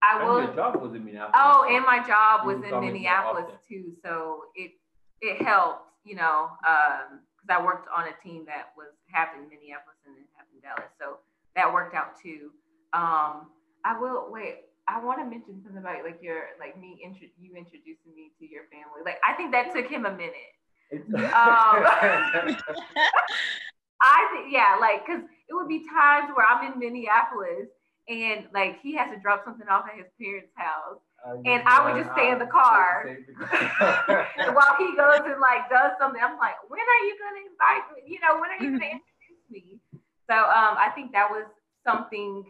I 0.03 0.21
and 0.21 0.29
will. 0.29 0.43
Your 0.43 0.55
job 0.55 0.81
was 0.81 0.95
in 0.95 1.05
Minneapolis. 1.05 1.35
Oh, 1.35 1.67
and 1.69 1.85
my 1.85 2.07
job 2.07 2.47
was 2.47 2.63
in 2.63 2.81
Minneapolis 2.81 3.51
too, 3.69 3.93
so 4.03 4.45
it 4.55 4.73
it 5.21 5.43
helped, 5.43 5.91
you 6.05 6.15
know, 6.15 6.51
because 6.63 7.51
um, 7.51 7.51
I 7.51 7.65
worked 7.65 7.89
on 7.95 8.05
a 8.07 8.15
team 8.23 8.45
that 8.47 8.73
was 8.77 8.95
half 9.07 9.29
in 9.37 9.49
Minneapolis 9.49 9.99
and 10.07 10.15
then 10.15 10.25
half 10.37 10.47
in 10.55 10.61
Dallas, 10.61 10.91
so 11.01 11.19
that 11.57 11.73
worked 11.73 11.95
out 11.95 12.21
too. 12.23 12.51
Um, 12.93 13.51
I 13.85 13.99
will 13.99 14.29
wait. 14.31 14.68
I 14.89 15.05
want 15.05 15.21
to 15.21 15.29
mention 15.29 15.61
something 15.63 15.77
about 15.77 16.03
like 16.03 16.23
your 16.23 16.57
like 16.59 16.81
me 16.81 16.97
intro- 17.05 17.29
you 17.37 17.53
introducing 17.53 18.17
me 18.17 18.33
to 18.41 18.49
your 18.49 18.65
family. 18.73 19.05
Like 19.05 19.21
I 19.21 19.35
think 19.37 19.53
that 19.53 19.75
took 19.77 19.87
him 19.87 20.07
a 20.07 20.11
minute. 20.11 20.57
um, 21.13 21.85
I 24.01 24.25
think 24.33 24.49
yeah, 24.49 24.79
like 24.81 25.05
because 25.05 25.21
it 25.21 25.53
would 25.53 25.69
be 25.69 25.85
times 25.93 26.33
where 26.33 26.47
I'm 26.49 26.73
in 26.73 26.79
Minneapolis 26.81 27.69
and 28.09 28.49
like 28.55 28.81
he 28.81 28.97
has 28.97 29.13
to 29.13 29.21
drop 29.21 29.45
something 29.45 29.69
off 29.69 29.85
at 29.85 30.01
his 30.01 30.09
parents' 30.17 30.57
house. 30.57 31.05
and 31.45 31.61
I 31.69 31.85
would 31.85 32.01
just 32.01 32.17
stay 32.17 32.33
in 32.33 32.39
the 32.39 32.49
car 32.49 33.05
and 34.41 34.57
while 34.57 34.75
he 34.81 34.97
goes 34.97 35.21
and 35.29 35.37
like 35.37 35.69
does 35.69 35.93
something. 36.01 36.23
I'm 36.23 36.41
like, 36.41 36.57
when 36.73 36.81
are 36.81 37.05
you 37.05 37.15
gonna 37.21 37.45
invite 37.45 37.85
me? 37.93 38.09
You 38.09 38.25
know, 38.25 38.41
when 38.41 38.49
are 38.57 38.61
you 38.65 38.73
gonna 38.73 38.97
introduce 38.97 39.45
me? 39.53 39.85
So 40.33 40.37
um, 40.37 40.81
I 40.81 40.89
think 40.97 41.13
that 41.13 41.29
was 41.29 41.45
something 41.85 42.45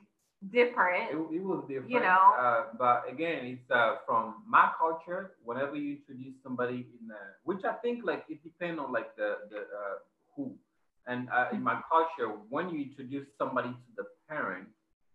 different. 0.53 1.11
It, 1.11 1.17
it 1.37 1.45
was 1.45 1.65
different, 1.69 1.91
you 1.91 2.01
know. 2.01 2.35
Uh, 2.39 2.65
but 2.79 3.05
again, 3.11 3.45
it's 3.47 3.71
uh, 3.71 3.97
from 4.07 4.43
my 4.47 4.71
culture. 4.79 5.33
Whenever 5.45 5.77
you 5.77 5.97
introduce 5.97 6.35
somebody 6.43 6.87
in, 6.87 7.11
uh, 7.11 7.15
which 7.45 7.65
I 7.65 7.75
think 7.75 8.05
like 8.05 8.25
it 8.29 8.43
depends 8.43 8.81
on 8.81 8.93
like 8.93 9.17
the 9.17 9.39
the 9.51 9.59
uh, 9.59 9.97
who. 10.35 10.55
And 11.07 11.29
uh, 11.31 11.47
in 11.53 11.63
my 11.63 11.81
culture, 11.91 12.35
when 12.51 12.69
you 12.69 12.85
introduce 12.85 13.27
somebody 13.39 13.71
to 13.71 13.91
the 13.97 14.05
parent, 14.29 14.69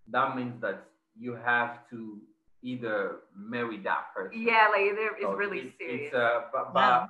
that 0.10 0.36
means 0.36 0.60
that 0.62 0.86
you 1.18 1.36
have 1.36 1.88
to 1.92 2.18
either 2.64 3.18
marry 3.38 3.78
that 3.84 4.06
person. 4.16 4.42
Yeah, 4.42 4.70
like 4.72 4.82
it's 4.90 5.22
so 5.22 5.34
really 5.34 5.60
it, 5.60 5.74
serious. 5.78 6.08
It's, 6.08 6.16
uh, 6.16 6.42
but, 6.52 6.74
but 6.74 7.10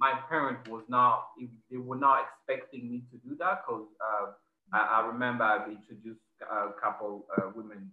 my 0.00 0.18
parent 0.28 0.66
was 0.68 0.82
not, 0.88 1.28
they 1.70 1.76
were 1.76 1.96
not 1.96 2.26
expecting 2.26 2.90
me 2.90 3.04
to 3.12 3.28
do 3.28 3.36
that 3.36 3.62
because 3.62 3.86
uh, 4.02 4.32
I, 4.72 5.00
I 5.00 5.06
remember 5.06 5.44
I've 5.44 5.68
introduced 5.68 6.23
a 6.42 6.72
couple 6.80 7.26
uh, 7.36 7.50
women, 7.54 7.90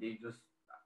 they 0.00 0.18
just 0.22 0.38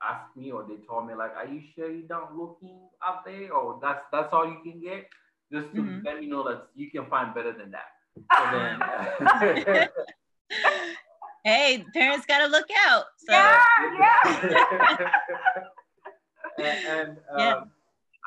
ask 0.02 0.34
me 0.36 0.50
or 0.50 0.64
they 0.68 0.76
told 0.86 1.06
me 1.06 1.14
like, 1.14 1.34
"Are 1.36 1.46
you 1.46 1.60
sure 1.74 1.90
you 1.90 2.02
don't 2.02 2.36
looking 2.36 2.88
up 3.06 3.24
there?" 3.24 3.52
Or 3.52 3.78
that's 3.82 4.04
that's 4.12 4.32
all 4.32 4.46
you 4.46 4.60
can 4.62 4.80
get, 4.80 5.08
just 5.52 5.74
to 5.74 5.82
mm-hmm. 5.82 6.04
let 6.04 6.20
me 6.20 6.26
know 6.26 6.42
that 6.44 6.68
you 6.74 6.90
can 6.90 7.06
find 7.06 7.34
better 7.34 7.52
than 7.52 7.70
that. 7.72 7.90
So 8.16 8.44
then, 9.66 9.88
hey, 11.44 11.84
parents 11.94 12.26
gotta 12.26 12.46
look 12.46 12.68
out. 12.86 13.04
So. 13.18 13.32
Yeah, 13.32 13.58
yeah. 13.98 15.08
and, 16.58 16.86
and 16.86 17.10
um, 17.30 17.38
yeah. 17.38 17.60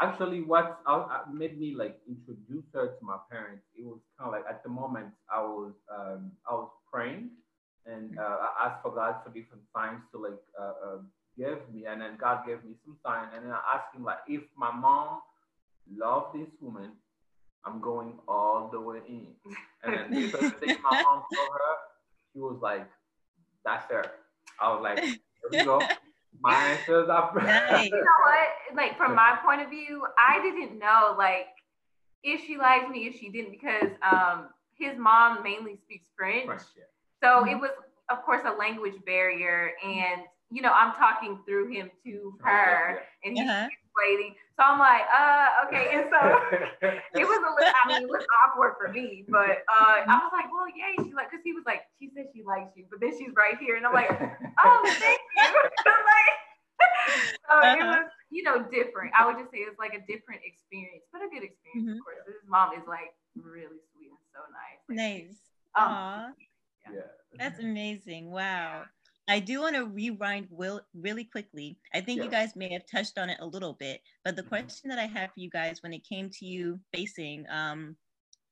actually, 0.01 0.41
what 0.41 0.79
made 1.31 1.59
me 1.59 1.75
like 1.75 1.99
introduce 2.07 2.65
her 2.73 2.87
to 2.87 3.05
my 3.05 3.17
parents, 3.29 3.65
it 3.75 3.85
was 3.85 3.99
kind 4.17 4.27
of 4.27 4.33
like 4.33 4.45
at 4.49 4.63
the 4.63 4.69
moment 4.69 5.07
I 5.33 5.41
was 5.41 5.73
um, 5.93 6.31
I 6.49 6.53
was 6.53 6.69
praying 6.91 7.31
and 7.85 8.17
uh, 8.17 8.37
I 8.57 8.67
asked 8.67 8.81
for 8.81 8.91
God 8.91 9.15
for 9.23 9.29
different 9.29 9.63
signs 9.75 10.01
to 10.11 10.17
like 10.19 10.39
uh, 10.59 10.73
uh, 10.85 10.97
give 11.37 11.59
me, 11.73 11.85
and 11.85 12.01
then 12.01 12.17
God 12.19 12.45
gave 12.45 12.63
me 12.63 12.75
some 12.85 12.97
sign, 13.05 13.27
and 13.35 13.45
then 13.45 13.51
I 13.51 13.61
asked 13.75 13.95
Him 13.95 14.03
like, 14.03 14.19
if 14.27 14.41
my 14.57 14.71
mom 14.71 15.21
loved 15.97 16.39
this 16.39 16.49
woman, 16.61 16.91
I'm 17.65 17.81
going 17.81 18.13
all 18.27 18.69
the 18.71 18.79
way 18.79 18.99
in. 19.07 19.27
And 19.83 19.93
then 19.93 20.11
the 20.11 20.27
first 20.29 20.55
thing 20.57 20.77
my 20.83 21.01
mom 21.03 21.23
told 21.33 21.49
her, 21.49 21.75
she 22.33 22.39
was 22.39 22.57
like, 22.61 22.87
"That's 23.65 23.89
her." 23.91 24.03
I 24.59 24.73
was 24.73 24.81
like, 24.81 24.99
"Here 24.99 25.19
we 25.51 25.63
go." 25.63 25.81
My 26.41 26.55
answers 26.55 27.09
are. 27.09 27.31
you 27.35 27.89
know 27.91 28.19
what? 28.23 28.75
Like 28.75 28.97
from 28.97 29.15
my 29.15 29.37
point 29.45 29.61
of 29.61 29.69
view, 29.69 30.03
I 30.17 30.41
didn't 30.41 30.79
know 30.79 31.15
like 31.17 31.47
if 32.23 32.45
she 32.45 32.57
liked 32.57 32.89
me, 32.89 33.05
if 33.07 33.19
she 33.19 33.29
didn't, 33.29 33.51
because 33.51 33.91
um 34.01 34.49
his 34.77 34.97
mom 34.97 35.43
mainly 35.43 35.77
speaks 35.77 36.07
French. 36.17 36.45
French 36.45 36.63
yeah. 36.75 36.83
So 37.23 37.39
mm-hmm. 37.39 37.55
it 37.55 37.55
was, 37.55 37.71
of 38.11 38.21
course, 38.23 38.41
a 38.45 38.51
language 38.51 38.99
barrier. 39.05 39.71
And, 39.83 40.23
you 40.51 40.61
know, 40.61 40.73
I'm 40.73 40.93
talking 40.93 41.39
through 41.47 41.71
him 41.71 41.89
to 42.03 42.35
her 42.43 42.99
and 43.23 43.37
he's 43.37 43.47
uh-huh. 43.47 43.67
waiting. 43.95 44.35
So 44.59 44.67
I'm 44.67 44.77
like, 44.77 45.07
uh, 45.07 45.65
okay. 45.65 45.95
And 45.95 46.05
so 46.11 46.19
it 47.15 47.25
was 47.25 47.39
a 47.39 47.51
little, 47.55 47.73
I 47.73 47.87
mean, 47.87 48.03
it 48.03 48.09
was 48.09 48.27
awkward 48.43 48.75
for 48.77 48.91
me, 48.91 49.23
but 49.29 49.63
uh, 49.71 50.03
I 50.03 50.19
was 50.19 50.31
like, 50.35 50.51
well, 50.51 50.67
yay. 50.67 50.99
She 50.99 51.15
like, 51.15 51.31
cause 51.31 51.39
he 51.43 51.53
was 51.53 51.63
like, 51.65 51.87
she 51.97 52.11
said 52.13 52.27
she 52.35 52.43
likes 52.43 52.75
you, 52.75 52.85
but 52.91 52.99
then 52.99 53.17
she's 53.17 53.31
right 53.35 53.57
here. 53.57 53.77
And 53.77 53.87
I'm 53.87 53.93
like, 53.93 54.11
oh, 54.63 54.81
thank 54.83 55.21
you. 55.37 55.47
like, 55.87 56.31
so 57.47 57.55
uh-huh. 57.55 57.77
it 57.79 57.85
was, 57.87 58.11
you 58.29 58.43
know, 58.43 58.61
different. 58.67 59.15
I 59.17 59.25
would 59.25 59.39
just 59.39 59.49
say 59.49 59.63
it's 59.63 59.79
like 59.79 59.95
a 59.95 60.03
different 60.11 60.43
experience, 60.43 61.07
but 61.09 61.23
a 61.23 61.31
good 61.31 61.47
experience, 61.47 61.87
mm-hmm. 61.87 61.97
of 61.97 62.03
course. 62.03 62.19
His 62.27 62.43
mom 62.45 62.75
is 62.75 62.83
like 62.85 63.15
really 63.33 63.79
sweet 63.95 64.11
and 64.11 64.27
so 64.35 64.43
nice. 64.51 64.81
Like, 64.91 64.99
nice. 64.99 65.39
Um, 65.73 66.35
yeah. 66.91 67.01
That's 67.37 67.59
amazing. 67.59 68.31
Wow. 68.31 68.83
I 69.27 69.39
do 69.39 69.61
want 69.61 69.75
to 69.75 69.85
rewind 69.85 70.47
will, 70.49 70.81
really 70.93 71.23
quickly. 71.23 71.77
I 71.93 72.01
think 72.01 72.17
yeah. 72.17 72.25
you 72.25 72.29
guys 72.29 72.55
may 72.55 72.71
have 72.73 72.85
touched 72.85 73.17
on 73.17 73.29
it 73.29 73.37
a 73.39 73.45
little 73.45 73.73
bit, 73.73 74.01
but 74.25 74.35
the 74.35 74.41
mm-hmm. 74.41 74.49
question 74.49 74.89
that 74.89 74.99
I 74.99 75.05
have 75.05 75.29
for 75.29 75.39
you 75.39 75.49
guys 75.49 75.81
when 75.81 75.93
it 75.93 76.07
came 76.07 76.29
to 76.29 76.45
you 76.45 76.79
facing 76.93 77.45
um, 77.49 77.95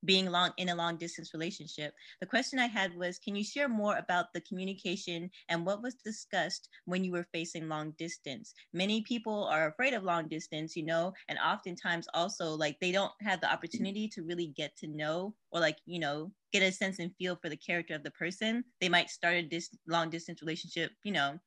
being 0.05 0.29
long 0.29 0.51
in 0.57 0.69
a 0.69 0.75
long 0.75 0.97
distance 0.97 1.33
relationship. 1.33 1.93
The 2.19 2.27
question 2.27 2.59
I 2.59 2.67
had 2.67 2.95
was 2.95 3.19
can 3.19 3.35
you 3.35 3.43
share 3.43 3.69
more 3.69 3.97
about 3.97 4.33
the 4.33 4.41
communication 4.41 5.29
and 5.49 5.65
what 5.65 5.81
was 5.81 5.95
discussed 5.95 6.69
when 6.85 7.03
you 7.03 7.11
were 7.11 7.27
facing 7.33 7.67
long 7.69 7.91
distance? 7.97 8.53
Many 8.73 9.01
people 9.01 9.45
are 9.45 9.67
afraid 9.67 9.93
of 9.93 10.03
long 10.03 10.27
distance, 10.27 10.75
you 10.75 10.83
know, 10.85 11.13
and 11.27 11.37
oftentimes 11.39 12.07
also 12.13 12.55
like 12.55 12.79
they 12.79 12.91
don't 12.91 13.11
have 13.21 13.41
the 13.41 13.51
opportunity 13.51 14.07
to 14.09 14.23
really 14.23 14.47
get 14.47 14.75
to 14.77 14.87
know 14.87 15.35
or 15.51 15.59
like, 15.59 15.77
you 15.85 15.99
know, 15.99 16.31
get 16.51 16.63
a 16.63 16.71
sense 16.71 16.99
and 16.99 17.15
feel 17.17 17.35
for 17.35 17.49
the 17.49 17.57
character 17.57 17.93
of 17.95 18.03
the 18.03 18.11
person. 18.11 18.63
They 18.79 18.89
might 18.89 19.09
start 19.09 19.35
a 19.35 19.43
dis- 19.43 19.77
long 19.87 20.09
distance 20.09 20.41
relationship, 20.41 20.91
you 21.03 21.11
know, 21.11 21.39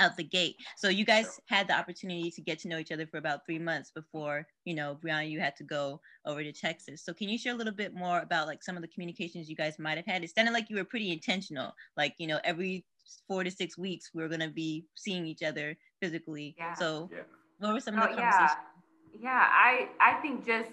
out 0.00 0.16
the 0.16 0.24
gate. 0.24 0.56
So 0.76 0.88
you 0.88 1.04
guys 1.04 1.38
had 1.46 1.68
the 1.68 1.78
opportunity 1.78 2.30
to 2.30 2.40
get 2.40 2.58
to 2.60 2.68
know 2.68 2.78
each 2.78 2.90
other 2.90 3.06
for 3.06 3.18
about 3.18 3.44
three 3.46 3.58
months 3.58 3.90
before, 3.90 4.46
you 4.64 4.74
know, 4.74 4.98
Brianna, 5.04 5.30
you 5.30 5.38
had 5.38 5.54
to 5.56 5.64
go 5.64 6.00
over 6.26 6.42
to 6.42 6.52
Texas. 6.52 7.04
So 7.04 7.12
can 7.12 7.28
you 7.28 7.38
share 7.38 7.54
a 7.54 7.56
little 7.56 7.72
bit 7.72 7.94
more 7.94 8.20
about 8.20 8.46
like 8.46 8.62
some 8.62 8.76
of 8.76 8.82
the 8.82 8.88
communications 8.88 9.48
you 9.48 9.56
guys 9.56 9.78
might 9.78 9.96
have 9.96 10.06
had? 10.06 10.24
It 10.24 10.34
sounded 10.34 10.52
like 10.52 10.70
you 10.70 10.76
were 10.76 10.84
pretty 10.84 11.12
intentional. 11.12 11.72
Like, 11.96 12.14
you 12.18 12.26
know, 12.26 12.40
every 12.44 12.84
four 13.28 13.44
to 13.44 13.50
six 13.50 13.76
weeks 13.76 14.10
we 14.14 14.22
are 14.22 14.28
gonna 14.28 14.48
be 14.48 14.86
seeing 14.96 15.26
each 15.26 15.42
other 15.42 15.76
physically. 16.00 16.54
Yeah. 16.58 16.74
So 16.74 17.10
yeah. 17.12 17.20
what 17.58 17.74
were 17.74 17.80
some 17.80 17.94
of 17.94 18.00
the 18.00 18.14
oh, 18.14 18.16
conversations? 18.16 18.50
Yeah. 19.14 19.20
yeah, 19.22 19.46
I 19.50 19.88
I 20.00 20.20
think 20.22 20.46
just 20.46 20.70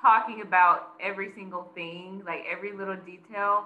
talking 0.00 0.42
about 0.42 0.92
every 1.00 1.32
single 1.34 1.70
thing, 1.74 2.22
like 2.26 2.44
every 2.50 2.72
little 2.72 2.96
detail, 2.96 3.64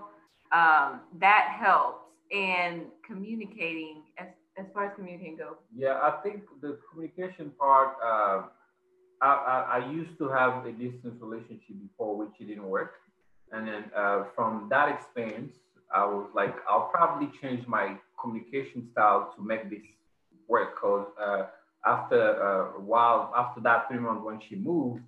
um, 0.52 1.00
that 1.18 1.56
helps 1.58 2.06
and 2.32 2.82
communicating 3.06 4.02
as 4.18 4.28
as 4.60 4.66
far 4.72 4.86
as 4.86 4.92
communicating 4.96 5.36
go? 5.36 5.56
Yeah, 5.74 5.98
I 6.02 6.20
think 6.22 6.42
the 6.60 6.78
communication 6.90 7.52
part. 7.58 7.96
Uh, 8.02 8.42
I, 9.22 9.26
I, 9.26 9.78
I, 9.78 9.90
used 9.90 10.16
to 10.16 10.28
have 10.28 10.64
a 10.64 10.72
distance 10.72 11.20
relationship 11.20 11.76
before, 11.82 12.16
which 12.16 12.30
it 12.40 12.46
didn't 12.46 12.68
work, 12.68 12.94
and 13.52 13.68
then 13.68 13.84
uh, 13.94 14.24
from 14.34 14.68
that 14.70 14.88
experience, 14.88 15.52
I 15.94 16.06
was 16.06 16.26
like, 16.34 16.54
I'll 16.68 16.88
probably 16.88 17.30
change 17.42 17.66
my 17.66 17.96
communication 18.18 18.88
style 18.92 19.34
to 19.36 19.42
make 19.42 19.68
this 19.68 19.86
work. 20.48 20.80
Cause 20.80 21.06
uh, 21.20 21.46
after 21.84 22.42
uh, 22.42 22.78
a 22.78 22.80
while, 22.80 23.32
after 23.36 23.60
that 23.62 23.88
three 23.88 23.98
months 23.98 24.24
when 24.24 24.40
she 24.48 24.56
moved, 24.56 25.02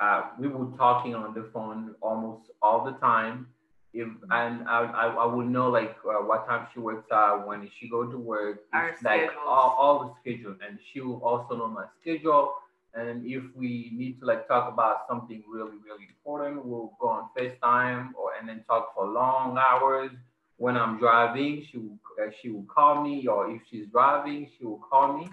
uh, 0.00 0.22
we 0.38 0.48
were 0.48 0.74
talking 0.78 1.14
on 1.14 1.34
the 1.34 1.50
phone 1.52 1.94
almost 2.00 2.50
all 2.62 2.84
the 2.84 2.92
time 2.92 3.46
if 3.94 4.08
and 4.30 4.66
I, 4.68 4.84
I, 4.84 5.06
I 5.08 5.26
would 5.26 5.48
know 5.48 5.68
like 5.68 5.96
uh, 6.08 6.22
what 6.24 6.48
time 6.48 6.66
she 6.72 6.80
works 6.80 7.10
out, 7.12 7.46
when 7.46 7.68
she 7.78 7.88
go 7.88 8.04
to 8.10 8.16
work, 8.16 8.62
like 9.02 9.30
all, 9.46 9.76
all 9.78 9.98
the 10.04 10.12
schedule, 10.20 10.56
and 10.66 10.78
she 10.92 11.00
will 11.00 11.22
also 11.22 11.56
know 11.56 11.68
my 11.68 11.84
schedule. 12.00 12.54
And 12.94 13.24
if 13.26 13.42
we 13.54 13.90
need 13.94 14.20
to 14.20 14.26
like 14.26 14.48
talk 14.48 14.72
about 14.72 15.02
something 15.08 15.42
really 15.50 15.76
really 15.84 16.08
important, 16.08 16.64
we'll 16.64 16.92
go 17.00 17.08
on 17.08 17.28
FaceTime 17.36 18.10
or 18.14 18.32
and 18.38 18.48
then 18.48 18.64
talk 18.66 18.94
for 18.94 19.06
long 19.06 19.58
hours. 19.58 20.10
When 20.56 20.76
I'm 20.76 20.98
driving, 20.98 21.66
she 21.70 21.78
will 21.78 21.98
uh, 22.22 22.30
she 22.40 22.50
will 22.50 22.64
call 22.64 23.02
me, 23.02 23.26
or 23.26 23.50
if 23.50 23.60
she's 23.70 23.86
driving, 23.88 24.48
she 24.58 24.64
will 24.64 24.80
call 24.90 25.18
me. 25.18 25.28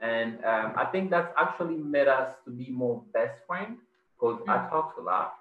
And 0.00 0.42
um, 0.44 0.72
I 0.76 0.86
think 0.90 1.10
that's 1.10 1.32
actually 1.38 1.76
made 1.76 2.08
us 2.08 2.34
to 2.44 2.50
be 2.50 2.70
more 2.70 3.02
best 3.12 3.38
friends 3.46 3.78
because 4.18 4.40
mm-hmm. 4.40 4.50
I 4.50 4.56
mm. 4.56 4.70
talk 4.70 4.94
a 4.98 5.02
lot, 5.02 5.34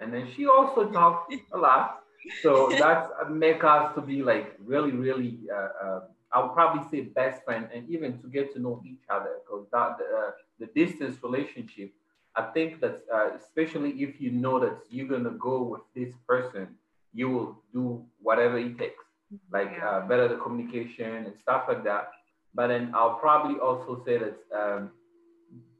and 0.00 0.12
then 0.12 0.28
she 0.36 0.46
also 0.46 0.90
talks 0.90 1.34
a 1.52 1.58
lot 1.58 2.03
so 2.42 2.68
that's 2.70 3.10
uh, 3.20 3.28
make 3.28 3.62
us 3.64 3.94
to 3.94 4.00
be 4.00 4.22
like 4.22 4.54
really, 4.64 4.92
really. 4.92 5.40
Uh, 5.52 5.86
uh, 5.86 6.00
I 6.32 6.42
would 6.42 6.52
probably 6.52 6.82
say 6.90 7.02
best 7.02 7.44
friend, 7.44 7.68
and 7.72 7.88
even 7.88 8.18
to 8.20 8.26
get 8.28 8.52
to 8.54 8.60
know 8.60 8.82
each 8.84 9.04
other, 9.08 9.36
because 9.44 9.66
that 9.72 9.98
uh, 10.00 10.30
the 10.58 10.66
distance 10.74 11.16
relationship. 11.22 11.92
I 12.36 12.42
think 12.42 12.80
that 12.80 13.02
uh, 13.14 13.30
especially 13.36 13.90
if 14.02 14.20
you 14.20 14.32
know 14.32 14.58
that 14.58 14.78
you're 14.90 15.06
gonna 15.06 15.36
go 15.38 15.62
with 15.62 15.82
this 15.94 16.12
person, 16.26 16.66
you 17.12 17.30
will 17.30 17.62
do 17.72 18.04
whatever 18.20 18.58
it 18.58 18.76
takes, 18.76 19.04
like 19.52 19.70
yeah. 19.78 19.88
Uh, 19.88 20.08
better 20.08 20.26
the 20.26 20.36
communication 20.36 21.26
and 21.26 21.38
stuff 21.38 21.66
like 21.68 21.84
that. 21.84 22.10
But 22.52 22.68
then 22.68 22.92
I'll 22.94 23.18
probably 23.18 23.60
also 23.60 24.02
say 24.04 24.18
that 24.18 24.36
um, 24.52 24.90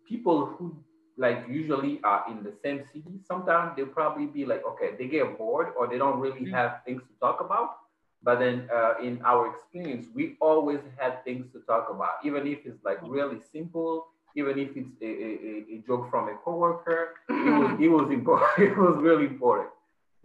people 0.09 0.47
who 0.47 0.77
like 1.17 1.45
usually 1.49 2.01
are 2.03 2.25
in 2.31 2.43
the 2.43 2.53
same 2.63 2.83
city, 2.93 3.21
sometimes 3.27 3.77
they'll 3.77 3.87
probably 3.87 4.27
be 4.27 4.45
like, 4.45 4.63
okay, 4.67 4.91
they 4.99 5.07
get 5.07 5.39
bored 5.39 5.69
or 5.79 5.87
they 5.87 5.99
don't 5.99 6.19
really 6.19 6.41
mm-hmm. 6.41 6.55
have 6.55 6.81
things 6.85 7.03
to 7.03 7.19
talk 7.21 7.41
about. 7.41 7.77
But 8.23 8.39
then 8.39 8.69
uh, 8.75 8.95
in 9.03 9.21
our 9.25 9.55
experience, 9.55 10.07
we 10.15 10.37
always 10.41 10.81
had 10.97 11.23
things 11.25 11.47
to 11.53 11.61
talk 11.61 11.89
about, 11.91 12.25
even 12.25 12.47
if 12.47 12.61
it's 12.65 12.83
like 12.83 12.99
really 13.03 13.39
simple, 13.53 14.09
even 14.35 14.59
if 14.59 14.77
it's 14.77 14.91
a, 15.01 15.05
a, 15.05 15.77
a 15.77 15.83
joke 15.87 16.11
from 16.11 16.29
a 16.29 16.35
coworker, 16.43 17.11
it 17.29 17.33
was, 17.59 17.79
it 17.81 17.89
was 17.89 18.11
important. 18.11 18.51
it 18.59 18.77
was 18.77 18.97
really 18.99 19.27
important. 19.27 19.71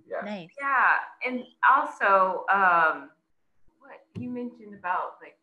Yeah. 0.09 0.21
Nice. 0.23 0.49
Yeah. 0.59 1.29
And 1.29 1.43
also, 1.69 2.45
um, 2.51 3.09
what 3.79 3.99
you 4.17 4.29
mentioned 4.29 4.73
about 4.73 5.17
like 5.21 5.35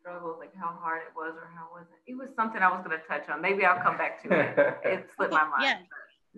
struggles, 0.00 0.36
like 0.38 0.54
how 0.54 0.76
hard 0.80 1.02
it 1.02 1.14
was 1.16 1.34
or 1.36 1.50
how 1.54 1.66
it 1.66 1.72
wasn't. 1.72 1.98
It 2.06 2.16
was 2.16 2.28
something 2.36 2.62
I 2.62 2.70
was 2.70 2.84
going 2.84 2.98
to 2.98 3.06
touch 3.06 3.28
on. 3.28 3.40
Maybe 3.40 3.64
I'll 3.64 3.82
come 3.82 3.96
back 3.96 4.22
to 4.24 4.28
it. 4.32 4.78
It 4.84 5.08
slipped 5.16 5.32
my 5.32 5.44
mind. 5.44 5.62
Yeah. 5.62 5.78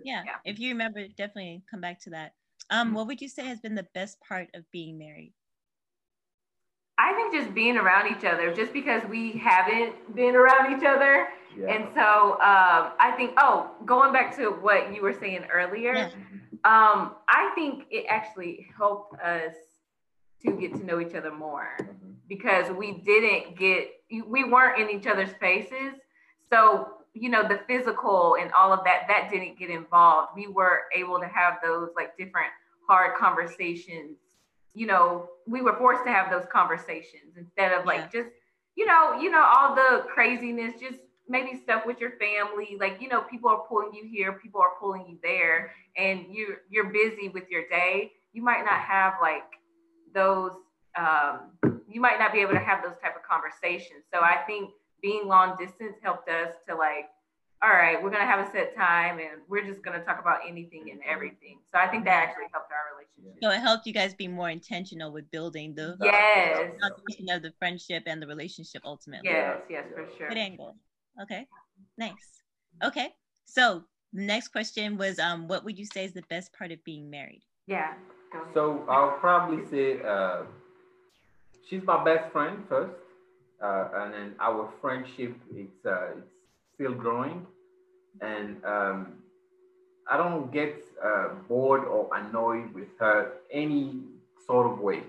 yeah. 0.03 0.23
yeah. 0.25 0.51
If 0.51 0.59
you 0.59 0.69
remember, 0.69 1.07
definitely 1.07 1.63
come 1.69 1.81
back 1.81 1.99
to 2.01 2.11
that. 2.11 2.33
Um, 2.69 2.87
mm-hmm. 2.87 2.95
what 2.95 3.07
would 3.07 3.21
you 3.21 3.29
say 3.29 3.45
has 3.45 3.59
been 3.59 3.75
the 3.75 3.87
best 3.93 4.19
part 4.21 4.49
of 4.53 4.69
being 4.71 4.97
married? 4.97 5.33
I 6.97 7.13
think 7.13 7.33
just 7.33 7.55
being 7.55 7.77
around 7.77 8.15
each 8.15 8.23
other, 8.23 8.53
just 8.53 8.73
because 8.73 9.01
we 9.09 9.31
haven't 9.31 10.15
been 10.15 10.35
around 10.35 10.77
each 10.77 10.85
other. 10.85 11.29
Yeah. 11.57 11.73
And 11.73 11.87
so 11.95 12.33
um, 12.33 12.93
I 12.99 13.13
think, 13.17 13.33
oh, 13.37 13.71
going 13.85 14.13
back 14.13 14.35
to 14.37 14.49
what 14.49 14.93
you 14.93 15.01
were 15.01 15.13
saying 15.13 15.45
earlier, 15.51 15.93
yeah. 15.93 16.09
um, 16.63 17.15
I 17.27 17.51
think 17.55 17.85
it 17.89 18.05
actually 18.07 18.67
helped 18.77 19.19
us 19.19 19.53
to 20.45 20.51
get 20.51 20.73
to 20.73 20.85
know 20.85 20.99
each 20.99 21.15
other 21.15 21.31
more. 21.31 21.69
Mm-hmm 21.81 22.11
because 22.31 22.71
we 22.71 22.93
didn't 22.93 23.57
get 23.57 23.89
we 24.27 24.43
weren't 24.43 24.79
in 24.79 24.89
each 24.89 25.07
other's 25.07 25.33
faces 25.39 25.93
so 26.49 26.87
you 27.13 27.29
know 27.29 27.45
the 27.47 27.59
physical 27.67 28.37
and 28.39 28.51
all 28.53 28.71
of 28.71 28.83
that 28.85 29.01
that 29.07 29.29
didn't 29.29 29.59
get 29.59 29.69
involved 29.69 30.29
we 30.35 30.47
were 30.47 30.83
able 30.95 31.19
to 31.19 31.27
have 31.27 31.55
those 31.63 31.89
like 31.95 32.15
different 32.17 32.47
hard 32.87 33.17
conversations 33.17 34.17
you 34.73 34.87
know 34.87 35.27
we 35.47 35.61
were 35.61 35.75
forced 35.77 36.05
to 36.05 36.11
have 36.11 36.31
those 36.31 36.45
conversations 36.51 37.35
instead 37.37 37.71
of 37.73 37.85
like 37.85 37.99
yeah. 38.13 38.21
just 38.21 38.29
you 38.75 38.85
know, 38.85 39.19
you 39.19 39.29
know, 39.29 39.43
all 39.43 39.75
the 39.75 40.05
craziness, 40.13 40.79
just 40.79 40.99
maybe 41.27 41.59
stuff 41.61 41.85
with 41.85 41.99
your 41.99 42.11
family. 42.11 42.77
Like, 42.79 43.01
you 43.01 43.07
know, 43.07 43.21
people 43.21 43.49
are 43.49 43.63
pulling 43.67 43.93
you 43.93 44.07
here, 44.09 44.33
people 44.33 44.61
are 44.61 44.73
pulling 44.79 45.05
you 45.07 45.17
there, 45.21 45.71
and 45.97 46.25
you're 46.29 46.61
you're 46.69 46.91
busy 46.91 47.29
with 47.29 47.49
your 47.49 47.67
day. 47.69 48.11
You 48.33 48.41
might 48.41 48.63
not 48.63 48.79
have 48.79 49.15
like 49.21 49.43
those 50.13 50.53
um, 50.97 51.80
you 51.91 52.01
might 52.01 52.19
not 52.19 52.33
be 52.33 52.39
able 52.39 52.53
to 52.53 52.59
have 52.59 52.83
those 52.83 52.97
type 53.01 53.15
of 53.15 53.23
conversations. 53.23 54.05
So 54.13 54.21
I 54.21 54.37
think 54.47 54.71
being 55.01 55.27
long 55.27 55.57
distance 55.57 55.97
helped 56.01 56.29
us 56.29 56.53
to 56.67 56.75
like 56.75 57.09
all 57.63 57.69
right, 57.69 58.01
we're 58.01 58.09
gonna 58.09 58.25
have 58.25 58.45
a 58.47 58.51
set 58.51 58.75
time 58.75 59.19
and 59.19 59.41
we're 59.47 59.63
just 59.63 59.83
gonna 59.83 60.03
talk 60.03 60.19
about 60.19 60.39
anything 60.47 60.89
and 60.89 60.99
everything. 61.07 61.59
So 61.71 61.77
I 61.77 61.87
think 61.87 62.05
that 62.05 62.29
actually 62.29 62.45
helped 62.51 62.71
our 62.71 62.97
relationship. 62.97 63.39
So 63.43 63.51
it 63.51 63.59
helped 63.59 63.85
you 63.85 63.93
guys 63.93 64.15
be 64.15 64.27
more 64.27 64.49
intentional 64.49 65.11
with 65.11 65.29
building 65.29 65.75
the 65.75 65.95
yes 66.01 66.71
of 66.81 67.41
the 67.43 67.53
friendship 67.59 68.03
and 68.07 68.21
the 68.21 68.25
relationship 68.25 68.81
ultimately. 68.83 69.29
Yes, 69.29 69.61
yes, 69.69 69.85
for 69.93 70.07
sure. 70.17 70.29
Good 70.29 70.37
angle. 70.37 70.75
Okay, 71.21 71.47
nice. 71.99 72.41
Okay, 72.83 73.13
so 73.45 73.83
next 74.11 74.47
question 74.47 74.97
was, 74.97 75.19
um, 75.19 75.47
what 75.47 75.63
would 75.63 75.77
you 75.77 75.85
say 75.85 76.05
is 76.05 76.13
the 76.13 76.23
best 76.23 76.51
part 76.53 76.71
of 76.71 76.83
being 76.83 77.11
married? 77.11 77.43
Yeah. 77.67 77.93
So 78.53 78.83
I'll 78.89 79.17
probably 79.19 79.63
say 79.67 80.01
uh, 80.01 80.43
she's 81.67 81.83
my 81.83 82.03
best 82.03 82.31
friend 82.31 82.63
first, 82.67 82.93
uh, 83.63 83.87
and 83.95 84.13
then 84.13 84.35
our 84.39 84.69
friendship 84.81 85.35
it's 85.53 85.85
uh, 85.85 86.17
it's 86.17 86.27
still 86.75 86.93
growing, 86.93 87.45
and 88.21 88.63
um, 88.65 89.13
I 90.09 90.17
don't 90.17 90.51
get 90.51 90.75
uh, 91.03 91.29
bored 91.47 91.85
or 91.85 92.09
annoyed 92.13 92.73
with 92.73 92.89
her 92.99 93.33
any 93.51 94.01
sort 94.45 94.71
of 94.71 94.79
way. 94.79 95.03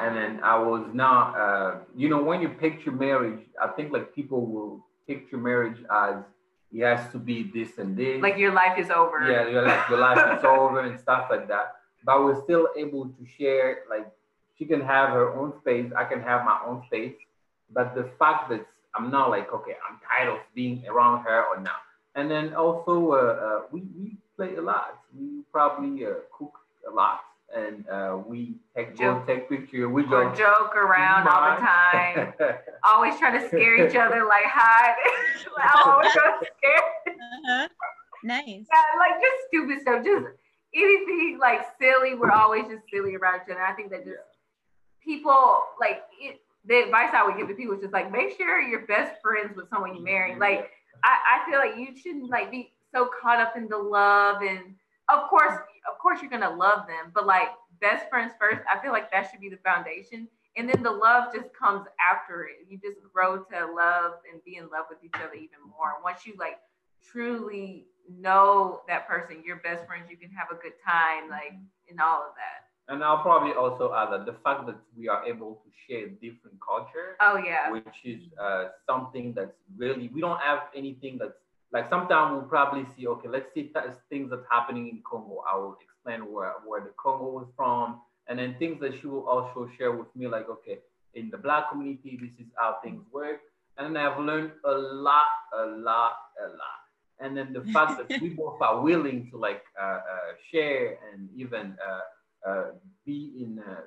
And 0.00 0.16
then 0.16 0.40
I 0.42 0.58
was 0.58 0.84
not, 0.92 1.36
uh, 1.38 1.76
you 1.94 2.08
know, 2.08 2.20
when 2.20 2.42
you 2.42 2.48
picture 2.48 2.90
marriage, 2.90 3.38
I 3.62 3.68
think 3.68 3.92
like 3.92 4.12
people 4.12 4.44
will 4.44 4.84
picture 5.06 5.36
marriage 5.36 5.78
as 5.88 6.16
it 6.72 6.82
has 6.82 7.12
to 7.12 7.18
be 7.18 7.48
this 7.54 7.78
and 7.78 7.96
this. 7.96 8.20
Like 8.20 8.36
your 8.36 8.52
life 8.52 8.76
is 8.76 8.90
over. 8.90 9.20
Yeah, 9.30 9.46
your 9.46 9.62
life, 9.62 9.88
your 9.88 10.00
life 10.00 10.38
is 10.38 10.44
over 10.44 10.80
and 10.80 10.98
stuff 10.98 11.28
like 11.30 11.46
that. 11.46 11.76
But 12.04 12.24
we're 12.24 12.42
still 12.42 12.68
able 12.76 13.04
to 13.06 13.26
share, 13.38 13.84
like, 13.88 14.10
she 14.58 14.64
can 14.64 14.80
have 14.80 15.10
her 15.10 15.34
own 15.34 15.52
space, 15.60 15.90
I 15.96 16.04
can 16.04 16.20
have 16.20 16.44
my 16.44 16.58
own 16.66 16.82
space. 16.86 17.14
But 17.72 17.94
the 17.94 18.10
fact 18.18 18.50
that 18.50 18.66
I'm 18.94 19.10
not 19.10 19.30
like, 19.30 19.52
okay, 19.52 19.76
I'm 19.88 19.98
tired 20.08 20.32
of 20.32 20.40
being 20.54 20.84
around 20.88 21.24
her 21.24 21.44
or 21.46 21.60
not. 21.60 21.82
And 22.14 22.30
then 22.30 22.54
also, 22.54 23.12
uh, 23.12 23.16
uh, 23.16 23.60
we, 23.72 23.82
we 23.98 24.16
play 24.36 24.54
a 24.56 24.60
lot. 24.60 25.00
We 25.18 25.42
probably 25.50 26.06
uh, 26.06 26.10
cook 26.36 26.52
a 26.88 26.94
lot. 26.94 27.20
And 27.54 27.88
uh, 27.88 28.18
we 28.26 28.56
take 28.76 28.96
joke. 28.96 29.26
take 29.26 29.48
pictures. 29.48 29.88
We 29.88 30.02
joke, 30.04 30.36
joke 30.36 30.74
around 30.74 31.28
all 31.28 31.54
the 31.54 31.60
time. 31.60 32.32
always 32.84 33.16
trying 33.18 33.40
to 33.40 33.46
scare 33.46 33.86
each 33.86 33.94
other, 33.94 34.24
like 34.24 34.44
hide. 34.44 34.94
like, 35.56 35.86
always 35.86 36.12
trying 36.12 36.40
to 36.40 36.46
scare. 36.58 37.14
Uh-huh. 37.14 37.68
Nice. 38.24 38.46
Yeah, 38.48 38.98
like 38.98 39.20
just 39.20 39.36
stupid 39.48 39.80
stuff. 39.82 40.04
Just 40.04 40.26
anything 40.74 41.38
like 41.40 41.60
silly. 41.80 42.14
We're 42.14 42.30
always 42.32 42.64
just 42.64 42.82
silly 42.92 43.14
around 43.14 43.42
each 43.44 43.52
other. 43.52 43.62
I 43.62 43.74
think 43.74 43.90
that 43.90 44.04
just 44.04 44.16
yeah. 44.16 44.33
People 45.04 45.58
like 45.78 46.02
it 46.20 46.40
the 46.66 46.82
advice 46.82 47.10
I 47.12 47.24
would 47.26 47.36
give 47.36 47.48
to 47.48 47.54
people 47.54 47.74
is 47.74 47.80
just 47.80 47.92
like 47.92 48.10
make 48.10 48.36
sure 48.36 48.60
you're 48.60 48.86
best 48.86 49.20
friends 49.20 49.54
with 49.54 49.68
someone 49.68 49.94
you 49.94 50.02
marry. 50.02 50.32
Mm-hmm. 50.32 50.40
Like 50.40 50.70
I, 51.02 51.18
I 51.36 51.50
feel 51.50 51.58
like 51.58 51.76
you 51.76 51.96
shouldn't 51.96 52.30
like 52.30 52.50
be 52.50 52.72
so 52.92 53.10
caught 53.20 53.40
up 53.40 53.56
in 53.56 53.68
the 53.68 53.76
love 53.76 54.42
and 54.42 54.74
of 55.10 55.28
course, 55.28 55.52
of 55.52 55.98
course 56.00 56.20
you're 56.22 56.30
gonna 56.30 56.56
love 56.56 56.86
them, 56.86 57.12
but 57.14 57.26
like 57.26 57.48
best 57.80 58.08
friends 58.08 58.32
first, 58.40 58.62
I 58.70 58.80
feel 58.80 58.92
like 58.92 59.10
that 59.12 59.30
should 59.30 59.40
be 59.40 59.50
the 59.50 59.58
foundation. 59.58 60.28
And 60.56 60.68
then 60.68 60.82
the 60.82 60.90
love 60.90 61.34
just 61.34 61.48
comes 61.52 61.86
after 62.00 62.44
it. 62.44 62.66
You 62.68 62.78
just 62.78 62.98
grow 63.12 63.38
to 63.38 63.72
love 63.74 64.12
and 64.32 64.42
be 64.44 64.56
in 64.56 64.70
love 64.70 64.86
with 64.88 64.98
each 65.04 65.14
other 65.16 65.34
even 65.34 65.58
more. 65.68 65.94
Once 66.02 66.24
you 66.24 66.34
like 66.38 66.58
truly 67.04 67.86
know 68.08 68.80
that 68.88 69.08
person, 69.08 69.42
your 69.44 69.56
best 69.56 69.86
friends, 69.86 70.06
you 70.08 70.16
can 70.16 70.30
have 70.30 70.48
a 70.50 70.62
good 70.62 70.74
time, 70.86 71.28
like 71.28 71.52
in 71.88 71.98
all 72.00 72.22
of 72.22 72.34
that. 72.36 72.63
And 72.88 73.02
I'll 73.02 73.22
probably 73.22 73.52
also 73.52 73.94
add 73.94 74.12
that 74.12 74.26
the 74.26 74.36
fact 74.44 74.66
that 74.66 74.76
we 74.96 75.08
are 75.08 75.24
able 75.24 75.62
to 75.64 75.70
share 75.86 76.08
different 76.08 76.58
culture. 76.60 77.16
Oh 77.20 77.38
yeah. 77.38 77.70
Which 77.70 78.00
is 78.04 78.20
uh, 78.40 78.68
something 78.88 79.32
that's 79.34 79.56
really 79.76 80.10
we 80.12 80.20
don't 80.20 80.40
have 80.40 80.64
anything 80.76 81.18
that's 81.18 81.32
like 81.72 81.88
sometimes 81.88 82.32
we'll 82.32 82.48
probably 82.48 82.86
see 82.96 83.06
okay 83.06 83.28
let's 83.28 83.52
see 83.54 83.64
th- 83.74 83.96
things 84.10 84.30
that's 84.30 84.46
happening 84.50 84.88
in 84.88 85.02
Congo. 85.08 85.42
I 85.50 85.56
will 85.56 85.76
explain 85.80 86.30
where 86.30 86.52
where 86.66 86.82
the 86.82 86.92
Congo 87.02 87.30
was 87.30 87.46
from, 87.56 88.00
and 88.28 88.38
then 88.38 88.54
things 88.58 88.80
that 88.80 89.00
she 89.00 89.06
will 89.06 89.26
also 89.26 89.68
share 89.78 89.92
with 89.92 90.14
me 90.14 90.28
like 90.28 90.48
okay 90.48 90.78
in 91.14 91.30
the 91.30 91.38
black 91.38 91.70
community 91.70 92.18
this 92.20 92.30
is 92.38 92.52
how 92.56 92.76
things 92.82 93.02
work, 93.12 93.40
and 93.78 93.96
I've 93.96 94.18
learned 94.18 94.52
a 94.64 94.72
lot, 94.72 95.32
a 95.56 95.66
lot, 95.66 96.12
a 96.42 96.48
lot. 96.48 96.80
And 97.20 97.36
then 97.36 97.52
the 97.52 97.62
fact 97.72 97.98
that 97.98 98.20
we 98.20 98.28
both 98.40 98.60
are 98.60 98.80
willing 98.80 99.30
to 99.30 99.38
like 99.38 99.62
uh, 99.80 99.84
uh, 99.84 100.00
share 100.50 100.98
and 101.12 101.28
even 101.36 101.76
uh, 101.84 101.90
uh, 101.90 102.00
be 103.04 103.32
in 103.40 103.58
uh, 103.58 103.82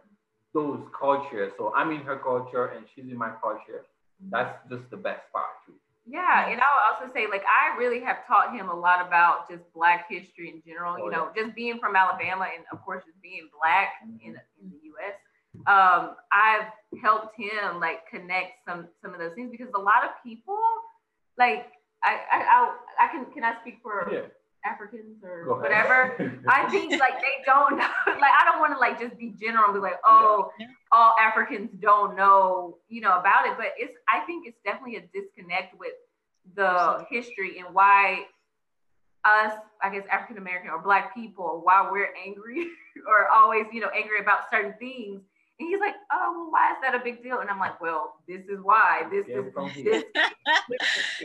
those 0.53 0.81
cultures. 0.99 1.53
So 1.57 1.73
I'm 1.75 1.91
in 1.91 2.01
her 2.01 2.17
culture 2.17 2.67
and 2.67 2.85
she's 2.93 3.05
in 3.05 3.17
my 3.17 3.31
culture. 3.41 3.85
That's 4.29 4.57
just 4.69 4.89
the 4.89 4.97
best 4.97 5.21
part 5.31 5.45
too. 5.65 5.73
Yeah, 6.09 6.47
and 6.47 6.61
I 6.61 6.63
would 6.63 6.85
also 6.87 7.13
say, 7.13 7.27
like, 7.29 7.43
I 7.43 7.77
really 7.77 7.99
have 7.99 8.25
taught 8.25 8.55
him 8.55 8.69
a 8.69 8.73
lot 8.73 9.05
about 9.05 9.49
just 9.49 9.61
Black 9.73 10.07
history 10.09 10.49
in 10.49 10.63
general. 10.65 10.95
Oh, 10.97 11.05
you 11.05 11.11
know, 11.11 11.29
yeah. 11.35 11.43
just 11.43 11.53
being 11.53 11.79
from 11.79 11.97
Alabama 11.97 12.47
and 12.55 12.63
of 12.71 12.83
course 12.85 13.03
just 13.05 13.21
being 13.21 13.49
Black 13.59 13.89
mm-hmm. 14.01 14.15
in, 14.23 14.31
in 14.61 14.69
the 14.71 14.79
U.S. 14.95 15.19
Um, 15.67 16.15
I've 16.31 16.71
helped 17.01 17.35
him 17.37 17.81
like 17.81 18.07
connect 18.09 18.63
some 18.65 18.87
some 19.01 19.13
of 19.13 19.19
those 19.19 19.33
things 19.35 19.51
because 19.51 19.67
a 19.75 19.79
lot 19.79 20.05
of 20.05 20.11
people, 20.23 20.57
like, 21.37 21.67
I 22.03 22.15
I 22.31 22.39
I, 22.39 23.05
I 23.05 23.07
can 23.11 23.25
can 23.33 23.43
I 23.43 23.59
speak 23.59 23.79
for 23.83 24.07
yeah. 24.09 24.31
Africans 24.65 25.23
or 25.23 25.59
whatever. 25.59 26.41
I 26.47 26.69
think 26.69 26.91
like 26.99 27.19
they 27.21 27.43
don't 27.45 27.77
know, 27.77 27.89
like 28.07 28.33
I 28.33 28.43
don't 28.45 28.59
want 28.59 28.73
to 28.73 28.79
like 28.79 28.99
just 28.99 29.17
be 29.17 29.33
general 29.39 29.65
and 29.65 29.73
be 29.73 29.79
like, 29.79 29.99
oh, 30.05 30.51
yeah. 30.59 30.67
all 30.91 31.15
Africans 31.19 31.71
don't 31.79 32.15
know, 32.15 32.77
you 32.89 33.01
know, 33.01 33.19
about 33.19 33.47
it. 33.47 33.53
But 33.57 33.67
it's 33.77 33.93
I 34.07 34.19
think 34.25 34.47
it's 34.47 34.57
definitely 34.65 34.97
a 34.97 35.01
disconnect 35.13 35.79
with 35.79 35.93
the 36.55 37.05
history 37.09 37.59
and 37.59 37.73
why 37.73 38.25
us, 39.25 39.53
I 39.83 39.89
guess 39.89 40.03
African 40.11 40.37
American 40.37 40.69
or 40.69 40.81
black 40.81 41.13
people, 41.13 41.61
why 41.63 41.87
we're 41.91 42.09
angry 42.25 42.67
or 43.07 43.27
always, 43.33 43.65
you 43.71 43.81
know, 43.81 43.89
angry 43.95 44.19
about 44.21 44.49
certain 44.49 44.73
things 44.79 45.21
and 45.59 45.69
he's 45.69 45.79
like, 45.79 45.95
oh, 46.11 46.33
well, 46.35 46.51
why 46.51 46.71
is 46.71 46.77
that 46.83 46.93
a 46.93 47.03
big 47.03 47.23
deal? 47.23 47.39
And 47.39 47.49
I'm 47.49 47.59
like, 47.59 47.81
well, 47.81 48.15
this 48.27 48.41
is 48.45 48.59
why. 48.61 49.07
This 49.09 49.25
is 49.27 49.45
this. 49.83 50.03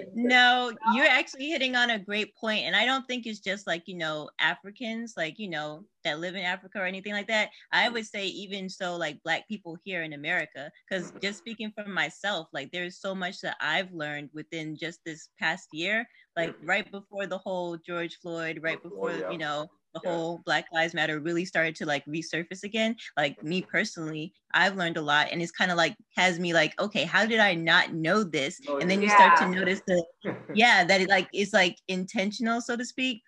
no, 0.15 0.73
you're 0.95 1.07
actually 1.07 1.51
hitting 1.51 1.77
on 1.77 1.91
a 1.91 1.99
great 1.99 2.35
point. 2.37 2.65
And 2.65 2.75
I 2.75 2.87
don't 2.87 3.07
think 3.07 3.27
it's 3.27 3.41
just 3.41 3.67
like, 3.67 3.83
you 3.87 3.97
know, 3.97 4.31
Africans, 4.39 5.15
like, 5.19 5.39
you 5.39 5.51
know, 5.51 5.85
that 6.05 6.19
live 6.19 6.35
in 6.35 6.45
Africa 6.45 6.79
or 6.79 6.87
anything 6.87 7.13
like 7.13 7.29
that. 7.29 7.51
I 7.73 7.89
mm. 7.89 7.93
would 7.93 8.07
say 8.07 8.27
even 8.27 8.71
so, 8.71 8.97
like 8.97 9.23
black 9.23 9.47
people 9.49 9.77
here 9.85 10.03
in 10.03 10.15
America, 10.15 10.71
because 10.89 11.13
just 11.23 11.39
speaking 11.39 11.71
from 11.71 11.93
myself, 11.93 12.49
like 12.55 12.73
there's 12.73 13.01
so 13.01 13.15
much 13.15 13.43
that 13.43 13.57
I've 13.61 13.93
learned 13.93 14.31
within 14.33 14.77
just 14.77 15.01
this 15.05 15.29
past 15.39 15.69
year, 15.73 16.09
like 16.37 16.51
mm. 16.51 16.69
right 16.69 16.91
before 16.91 17.27
the 17.27 17.39
whole 17.39 17.77
George 17.77 18.19
Floyd, 18.23 18.61
right 18.63 18.83
before, 18.83 19.13
you 19.31 19.39
know, 19.39 19.69
the 19.95 20.01
yeah. 20.05 20.11
whole 20.11 20.43
Black 20.45 20.67
Lives 20.73 20.95
Matter 20.95 21.21
really 21.21 21.45
started 21.45 21.75
to 21.77 21.87
like 21.87 22.05
resurface 22.07 22.65
again. 22.65 22.97
Like 23.17 23.43
me 23.43 23.61
mm-hmm. 23.61 23.71
personally, 23.71 24.33
I've 24.55 24.77
learned 24.77 24.97
a 24.97 25.03
lot, 25.03 25.29
and 25.31 25.43
it's 25.43 25.53
kind 25.53 25.71
of 25.71 25.77
like 25.77 25.97
has 26.17 26.39
me 26.39 26.53
like, 26.55 26.79
okay, 26.81 27.05
how 27.05 27.27
did 27.27 27.41
I 27.41 27.55
not 27.55 27.93
know 27.93 28.23
this? 28.23 28.61
Oh, 28.69 28.79
and 28.79 28.91
then 28.91 29.01
yeah. 29.01 29.09
you 29.09 29.15
start 29.15 29.39
to 29.39 29.49
notice 29.49 29.81
that, 29.87 30.05
yeah, 30.55 30.85
that 30.85 31.01
it 31.01 31.09
like 31.09 31.29
is 31.33 31.53
like 31.53 31.79
intentional, 31.89 32.61
so 32.61 32.77
to 32.77 32.85
speak. 32.85 33.23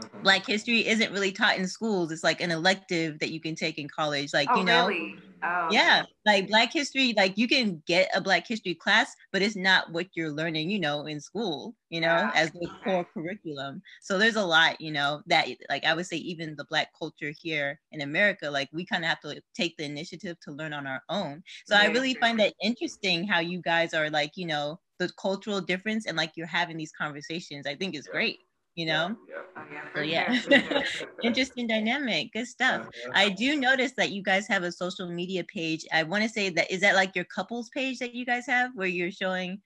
Mm-hmm. 0.00 0.22
Black 0.22 0.46
history 0.46 0.86
isn't 0.86 1.12
really 1.12 1.32
taught 1.32 1.58
in 1.58 1.66
schools. 1.66 2.12
It's 2.12 2.24
like 2.24 2.40
an 2.40 2.50
elective 2.50 3.18
that 3.20 3.30
you 3.30 3.40
can 3.40 3.54
take 3.54 3.78
in 3.78 3.88
college. 3.88 4.32
Like, 4.32 4.48
oh, 4.50 4.58
you 4.58 4.64
know, 4.64 4.88
really? 4.88 5.16
oh. 5.42 5.68
yeah, 5.70 6.02
like 6.26 6.48
Black 6.48 6.72
history, 6.72 7.14
like 7.16 7.36
you 7.36 7.48
can 7.48 7.82
get 7.86 8.10
a 8.14 8.20
Black 8.20 8.46
history 8.46 8.74
class, 8.74 9.14
but 9.32 9.42
it's 9.42 9.56
not 9.56 9.90
what 9.92 10.06
you're 10.14 10.30
learning, 10.30 10.70
you 10.70 10.78
know, 10.78 11.06
in 11.06 11.20
school, 11.20 11.74
you 11.88 12.00
know, 12.00 12.06
yeah. 12.06 12.30
as 12.34 12.50
the 12.52 12.68
core 12.84 13.06
curriculum. 13.12 13.82
So 14.00 14.18
there's 14.18 14.36
a 14.36 14.44
lot, 14.44 14.80
you 14.80 14.92
know, 14.92 15.22
that 15.26 15.48
like 15.68 15.84
I 15.84 15.94
would 15.94 16.06
say 16.06 16.16
even 16.16 16.56
the 16.56 16.64
Black 16.64 16.88
culture 16.98 17.32
here 17.40 17.80
in 17.92 18.00
America, 18.00 18.50
like 18.50 18.68
we 18.72 18.84
kind 18.84 19.04
of 19.04 19.08
have 19.08 19.20
to 19.20 19.40
take 19.54 19.76
the 19.76 19.84
initiative 19.84 20.36
to 20.40 20.52
learn 20.52 20.72
on 20.72 20.86
our 20.86 21.02
own. 21.08 21.42
So 21.66 21.76
I 21.76 21.86
really 21.86 22.14
find 22.14 22.38
that 22.40 22.54
interesting 22.62 23.26
how 23.26 23.40
you 23.40 23.60
guys 23.62 23.94
are 23.94 24.10
like, 24.10 24.32
you 24.36 24.46
know, 24.46 24.80
the 24.98 25.10
cultural 25.18 25.62
difference 25.62 26.06
and 26.06 26.16
like 26.16 26.32
you're 26.36 26.46
having 26.46 26.76
these 26.76 26.92
conversations. 26.92 27.66
I 27.66 27.74
think 27.74 27.94
is 27.94 28.06
great 28.06 28.40
you 28.80 28.86
know 28.86 29.14
yeah, 29.28 29.62
yeah. 29.72 29.84
so 29.94 30.00
yeah 30.00 30.82
interesting 31.22 31.66
dynamic 31.66 32.32
good 32.32 32.46
stuff 32.46 32.80
uh-huh. 32.86 33.10
i 33.14 33.28
do 33.28 33.48
notice 33.68 33.92
that 33.92 34.10
you 34.10 34.22
guys 34.22 34.48
have 34.48 34.62
a 34.62 34.72
social 34.72 35.08
media 35.20 35.44
page 35.44 35.84
i 35.92 36.02
want 36.02 36.22
to 36.22 36.28
say 36.28 36.48
that 36.48 36.70
is 36.74 36.80
that 36.80 36.94
like 36.94 37.14
your 37.14 37.26
couples 37.36 37.68
page 37.70 37.98
that 37.98 38.14
you 38.14 38.24
guys 38.24 38.46
have 38.46 38.70
where 38.74 38.92
you're 38.98 39.10
showing 39.10 39.60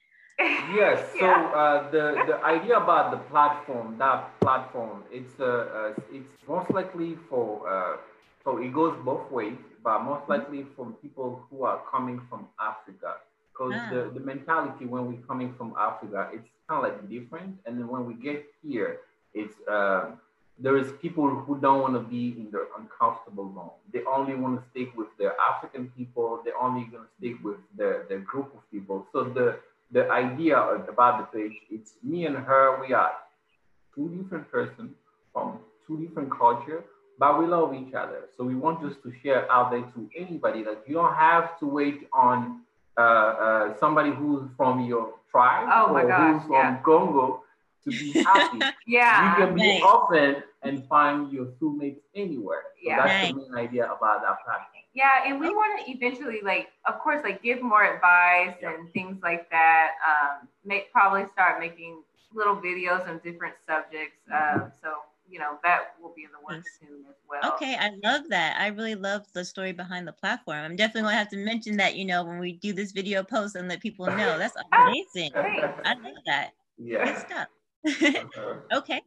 yes 0.80 0.98
so 1.20 1.26
uh, 1.26 1.88
the 1.90 2.04
the 2.26 2.36
idea 2.44 2.76
about 2.76 3.12
the 3.14 3.20
platform 3.32 3.96
that 3.98 4.18
platform 4.40 5.04
it's 5.12 5.38
uh, 5.38 5.92
uh 5.96 6.16
it's 6.16 6.32
most 6.48 6.68
likely 6.78 7.16
for 7.28 7.46
uh 7.74 7.96
so 8.42 8.58
it 8.58 8.72
goes 8.80 8.94
both 9.04 9.30
ways 9.30 9.60
but 9.84 10.00
most 10.00 10.22
mm-hmm. 10.22 10.32
likely 10.32 10.66
from 10.74 10.94
people 10.94 11.28
who 11.48 11.62
are 11.62 11.80
coming 11.92 12.20
from 12.28 12.48
africa 12.58 13.12
because 13.54 13.74
Ah. 13.74 13.90
the, 13.92 14.10
the 14.14 14.20
mentality 14.20 14.84
when 14.84 15.06
we're 15.06 15.26
coming 15.26 15.54
from 15.54 15.74
Africa, 15.78 16.28
it's 16.32 16.48
kind 16.68 16.84
of 16.84 16.92
like 16.92 17.08
different. 17.08 17.58
And 17.66 17.78
then 17.78 17.88
when 17.88 18.06
we 18.06 18.14
get 18.14 18.44
here, 18.62 19.00
it's 19.32 19.54
uh, 19.68 20.10
there 20.58 20.76
is 20.76 20.92
people 21.02 21.28
who 21.28 21.58
don't 21.60 21.80
want 21.80 21.94
to 21.94 22.00
be 22.00 22.34
in 22.38 22.50
their 22.52 22.66
uncomfortable 22.78 23.52
zone. 23.54 23.70
They 23.92 24.02
only 24.04 24.34
want 24.34 24.60
to 24.60 24.70
stick 24.70 24.96
with 24.96 25.08
their 25.18 25.34
African 25.40 25.92
people. 25.96 26.40
They're 26.44 26.60
only 26.60 26.84
going 26.84 27.02
to 27.04 27.10
stick 27.18 27.42
with 27.42 27.56
the, 27.76 28.04
the 28.08 28.18
group 28.18 28.54
of 28.54 28.60
people. 28.70 29.06
So 29.12 29.24
the 29.24 29.58
the 29.92 30.10
idea 30.10 30.58
about 30.58 31.32
the 31.32 31.38
page, 31.38 31.52
it's 31.70 31.92
me 32.02 32.26
and 32.26 32.36
her. 32.36 32.80
We 32.80 32.92
are 32.94 33.12
two 33.94 34.08
different 34.08 34.50
persons 34.50 34.92
from 35.32 35.60
two 35.86 36.04
different 36.04 36.30
culture, 36.36 36.82
but 37.18 37.38
we 37.38 37.46
love 37.46 37.74
each 37.74 37.94
other. 37.94 38.22
So 38.36 38.44
we 38.44 38.54
want 38.54 38.82
just 38.82 39.02
to 39.04 39.12
share 39.22 39.50
out 39.52 39.70
there 39.70 39.82
to 39.82 40.10
anybody 40.16 40.64
that 40.64 40.82
you 40.86 40.94
don't 40.94 41.14
have 41.14 41.58
to 41.60 41.66
wait 41.66 42.08
on 42.12 42.62
uh, 42.96 43.00
uh, 43.00 43.76
somebody 43.78 44.10
who's 44.10 44.48
from 44.56 44.84
your 44.84 45.14
tribe 45.30 45.68
Oh 45.72 45.92
my 45.92 46.02
or 46.02 46.08
gosh, 46.08 46.32
who's 46.34 46.42
from 46.46 46.52
yeah. 46.52 46.76
Congo 46.82 47.42
to 47.84 47.90
be 47.90 48.12
happy. 48.24 48.58
Yeah. 48.86 49.38
you 49.38 49.46
can 49.46 49.54
be 49.54 49.60
Nice. 49.80 49.82
open 49.82 50.42
and 50.62 50.86
find 50.88 51.30
your 51.32 51.46
soulmates 51.60 52.00
anywhere. 52.14 52.62
So 52.76 52.88
Yeah. 52.88 53.06
that's 53.06 53.32
the 53.32 53.36
main 53.40 53.54
idea 53.54 53.84
about 53.86 54.22
that 54.22 54.38
platform. 54.44 54.70
Yeah, 54.94 55.26
and 55.26 55.40
we 55.40 55.48
want 55.48 55.84
to 55.84 55.90
eventually, 55.90 56.38
like, 56.44 56.68
of 56.86 57.00
course, 57.00 57.20
like 57.24 57.42
give 57.42 57.60
more 57.60 57.82
advice 57.82 58.54
Yeah. 58.62 58.74
and 58.74 58.92
things 58.92 59.18
like 59.22 59.50
that. 59.50 59.88
Um, 60.06 60.48
make 60.64 60.92
probably 60.92 61.26
start 61.32 61.58
making 61.58 62.02
little 62.32 62.54
videos 62.56 63.06
on 63.08 63.18
different 63.24 63.54
subjects. 63.66 64.18
Um, 64.32 64.70
so 64.80 64.90
you 65.34 65.40
know 65.40 65.58
that 65.66 65.98
will 66.00 66.14
be 66.14 66.22
in 66.24 66.30
the 66.30 66.38
works 66.46 66.78
soon 66.78 67.04
as 67.10 67.16
well. 67.28 67.42
Okay, 67.44 67.76
I 67.76 67.90
love 68.02 68.28
that. 68.30 68.58
I 68.60 68.68
really 68.68 68.94
love 68.94 69.26
the 69.34 69.44
story 69.44 69.72
behind 69.72 70.08
the 70.08 70.12
platform. 70.12 70.58
I'm 70.64 70.76
definitely 70.76 71.02
gonna 71.02 71.16
have 71.16 71.28
to 71.30 71.44
mention 71.44 71.76
that, 71.76 71.96
you 71.96 72.04
know, 72.06 72.24
when 72.24 72.38
we 72.38 72.52
do 72.54 72.72
this 72.72 72.92
video 72.92 73.22
post 73.22 73.54
and 73.56 73.68
let 73.68 73.80
people 73.80 74.10
know. 74.10 74.38
That's 74.38 74.56
amazing. 74.72 75.32
I 75.84 75.90
love 75.90 76.24
that. 76.26 76.52
Good 77.02 77.18
Yeah. 77.18 77.18
stuff. 77.18 77.48
Uh, 78.16 78.24
okay. 78.74 79.02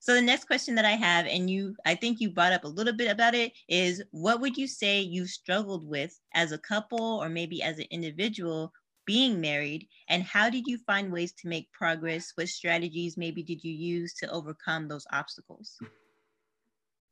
So 0.00 0.14
the 0.14 0.22
next 0.22 0.44
question 0.46 0.74
that 0.76 0.84
I 0.84 0.92
have, 0.92 1.26
and 1.26 1.50
you, 1.50 1.76
I 1.86 1.94
think 1.94 2.20
you 2.20 2.30
brought 2.30 2.52
up 2.52 2.64
a 2.64 2.68
little 2.68 2.92
bit 2.94 3.10
about 3.10 3.34
it, 3.34 3.52
is 3.68 4.02
what 4.12 4.40
would 4.40 4.56
you 4.56 4.66
say 4.68 5.00
you 5.00 5.26
struggled 5.26 5.86
with 5.86 6.20
as 6.34 6.52
a 6.52 6.58
couple 6.58 7.20
or 7.22 7.28
maybe 7.28 7.62
as 7.62 7.78
an 7.78 7.86
individual 7.90 8.72
being 9.08 9.40
married, 9.40 9.88
and 10.10 10.22
how 10.22 10.50
did 10.50 10.64
you 10.66 10.76
find 10.76 11.10
ways 11.10 11.32
to 11.32 11.48
make 11.48 11.72
progress? 11.72 12.32
What 12.34 12.48
strategies 12.48 13.16
maybe 13.16 13.42
did 13.42 13.64
you 13.64 13.72
use 13.72 14.12
to 14.20 14.30
overcome 14.30 14.86
those 14.86 15.06
obstacles? 15.10 15.78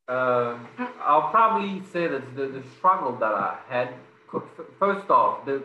Uh, 0.07 0.59
I'll 1.01 1.31
probably 1.31 1.83
say 1.93 2.07
that 2.07 2.37
the, 2.37 2.49
the 2.49 2.63
struggle 2.77 3.13
that 3.17 3.33
I 3.33 3.57
had, 3.69 3.89
first 4.79 5.09
off, 5.11 5.47
the 5.47 5.65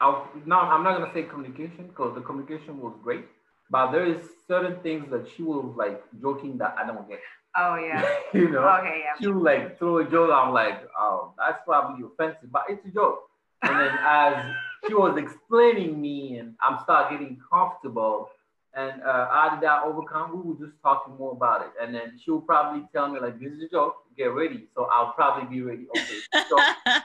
I'll, 0.00 0.28
now 0.46 0.60
I'm 0.60 0.84
not 0.84 0.96
gonna 0.96 1.12
say 1.12 1.24
communication 1.24 1.88
because 1.88 2.14
the 2.14 2.20
communication 2.20 2.80
was 2.80 2.94
great, 3.02 3.26
but 3.68 3.90
there 3.90 4.06
is 4.06 4.24
certain 4.46 4.80
things 4.84 5.10
that 5.10 5.26
she 5.36 5.42
was 5.42 5.74
like 5.76 6.00
joking 6.22 6.56
that 6.58 6.76
I 6.78 6.86
don't 6.86 7.08
get. 7.08 7.18
Oh 7.56 7.74
yeah. 7.74 8.08
you 8.32 8.48
know, 8.48 8.62
Okay, 8.78 9.02
yeah. 9.04 9.14
she 9.20 9.26
would 9.26 9.42
like 9.42 9.76
throw 9.76 9.98
a 9.98 10.04
joke. 10.08 10.30
I'm 10.32 10.52
like, 10.54 10.86
oh, 10.96 11.34
that's 11.36 11.58
probably 11.66 12.06
offensive, 12.06 12.52
but 12.52 12.62
it's 12.68 12.86
a 12.86 12.90
joke. 12.90 13.27
And 13.62 13.80
then 13.80 13.98
as 14.00 14.54
she 14.86 14.94
was 14.94 15.16
explaining 15.18 16.00
me, 16.00 16.38
and 16.38 16.54
I'm 16.60 16.78
start 16.84 17.10
getting 17.10 17.38
comfortable, 17.50 18.30
and 18.74 19.02
uh, 19.02 19.26
how 19.30 19.56
did 19.58 19.66
I 19.66 19.82
overcome? 19.84 20.30
We 20.36 20.52
were 20.52 20.66
just 20.66 20.80
talking 20.82 21.16
more 21.16 21.32
about 21.32 21.62
it, 21.62 21.72
and 21.82 21.94
then 21.94 22.18
she'll 22.22 22.40
probably 22.40 22.86
tell 22.92 23.08
me 23.08 23.18
like, 23.20 23.40
this 23.40 23.52
is 23.52 23.62
a 23.64 23.68
joke. 23.68 23.96
Get 24.16 24.26
ready. 24.26 24.68
So 24.74 24.88
I'll 24.92 25.12
probably 25.12 25.48
be 25.48 25.62
ready. 25.62 25.86
Okay, 25.90 26.18
so 26.48 26.56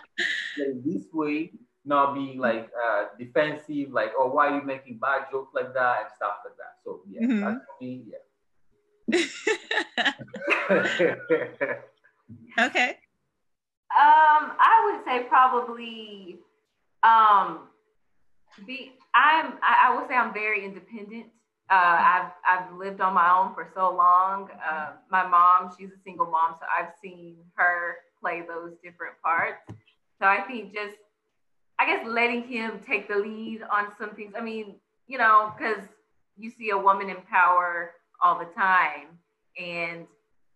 this 0.85 1.03
way, 1.13 1.51
not 1.85 2.13
being 2.13 2.39
like 2.39 2.69
uh, 2.85 3.05
defensive, 3.17 3.91
like, 3.91 4.11
oh, 4.17 4.27
why 4.27 4.47
are 4.49 4.59
you 4.59 4.65
making 4.65 4.97
bad 4.99 5.25
jokes 5.31 5.53
like 5.53 5.73
that 5.73 6.01
and 6.01 6.09
stuff 6.15 6.37
like 6.45 6.57
that. 6.57 6.77
So 6.83 7.01
yeah, 7.09 7.27
Mhm. 7.27 7.41
that's 7.41 7.65
me. 7.81 8.05
Yeah. 8.11 8.19
okay. 12.67 12.97
Um, 13.95 14.53
I 14.59 14.91
would 14.91 15.05
say 15.05 15.27
probably 15.29 16.39
um 17.03 17.67
be 18.65 18.93
I'm 19.13 19.53
I, 19.61 19.89
I 19.89 19.95
would 19.95 20.07
say 20.07 20.15
I'm 20.15 20.33
very 20.33 20.65
independent. 20.65 21.25
Uh, 21.69 21.73
I've 21.99 22.31
I've 22.47 22.75
lived 22.75 23.01
on 23.01 23.13
my 23.13 23.29
own 23.31 23.53
for 23.53 23.69
so 23.73 23.95
long. 23.95 24.49
Uh, 24.69 24.93
my 25.09 25.25
mom, 25.27 25.71
she's 25.77 25.89
a 25.89 26.01
single 26.03 26.25
mom, 26.25 26.55
so 26.59 26.65
I've 26.77 26.91
seen 27.01 27.37
her 27.55 27.97
play 28.19 28.41
those 28.47 28.73
different 28.83 29.13
parts. 29.23 29.61
So 30.19 30.27
I 30.27 30.41
think 30.41 30.73
just 30.73 30.95
I 31.79 31.85
guess 31.85 32.05
letting 32.07 32.47
him 32.47 32.79
take 32.85 33.07
the 33.07 33.15
lead 33.15 33.61
on 33.71 33.91
some 33.97 34.15
things. 34.15 34.33
I 34.37 34.41
mean, 34.41 34.75
you 35.07 35.17
know, 35.17 35.53
because 35.57 35.83
you 36.37 36.49
see 36.49 36.71
a 36.71 36.77
woman 36.77 37.09
in 37.09 37.17
power 37.29 37.91
all 38.23 38.39
the 38.39 38.45
time, 38.45 39.19
and 39.59 40.07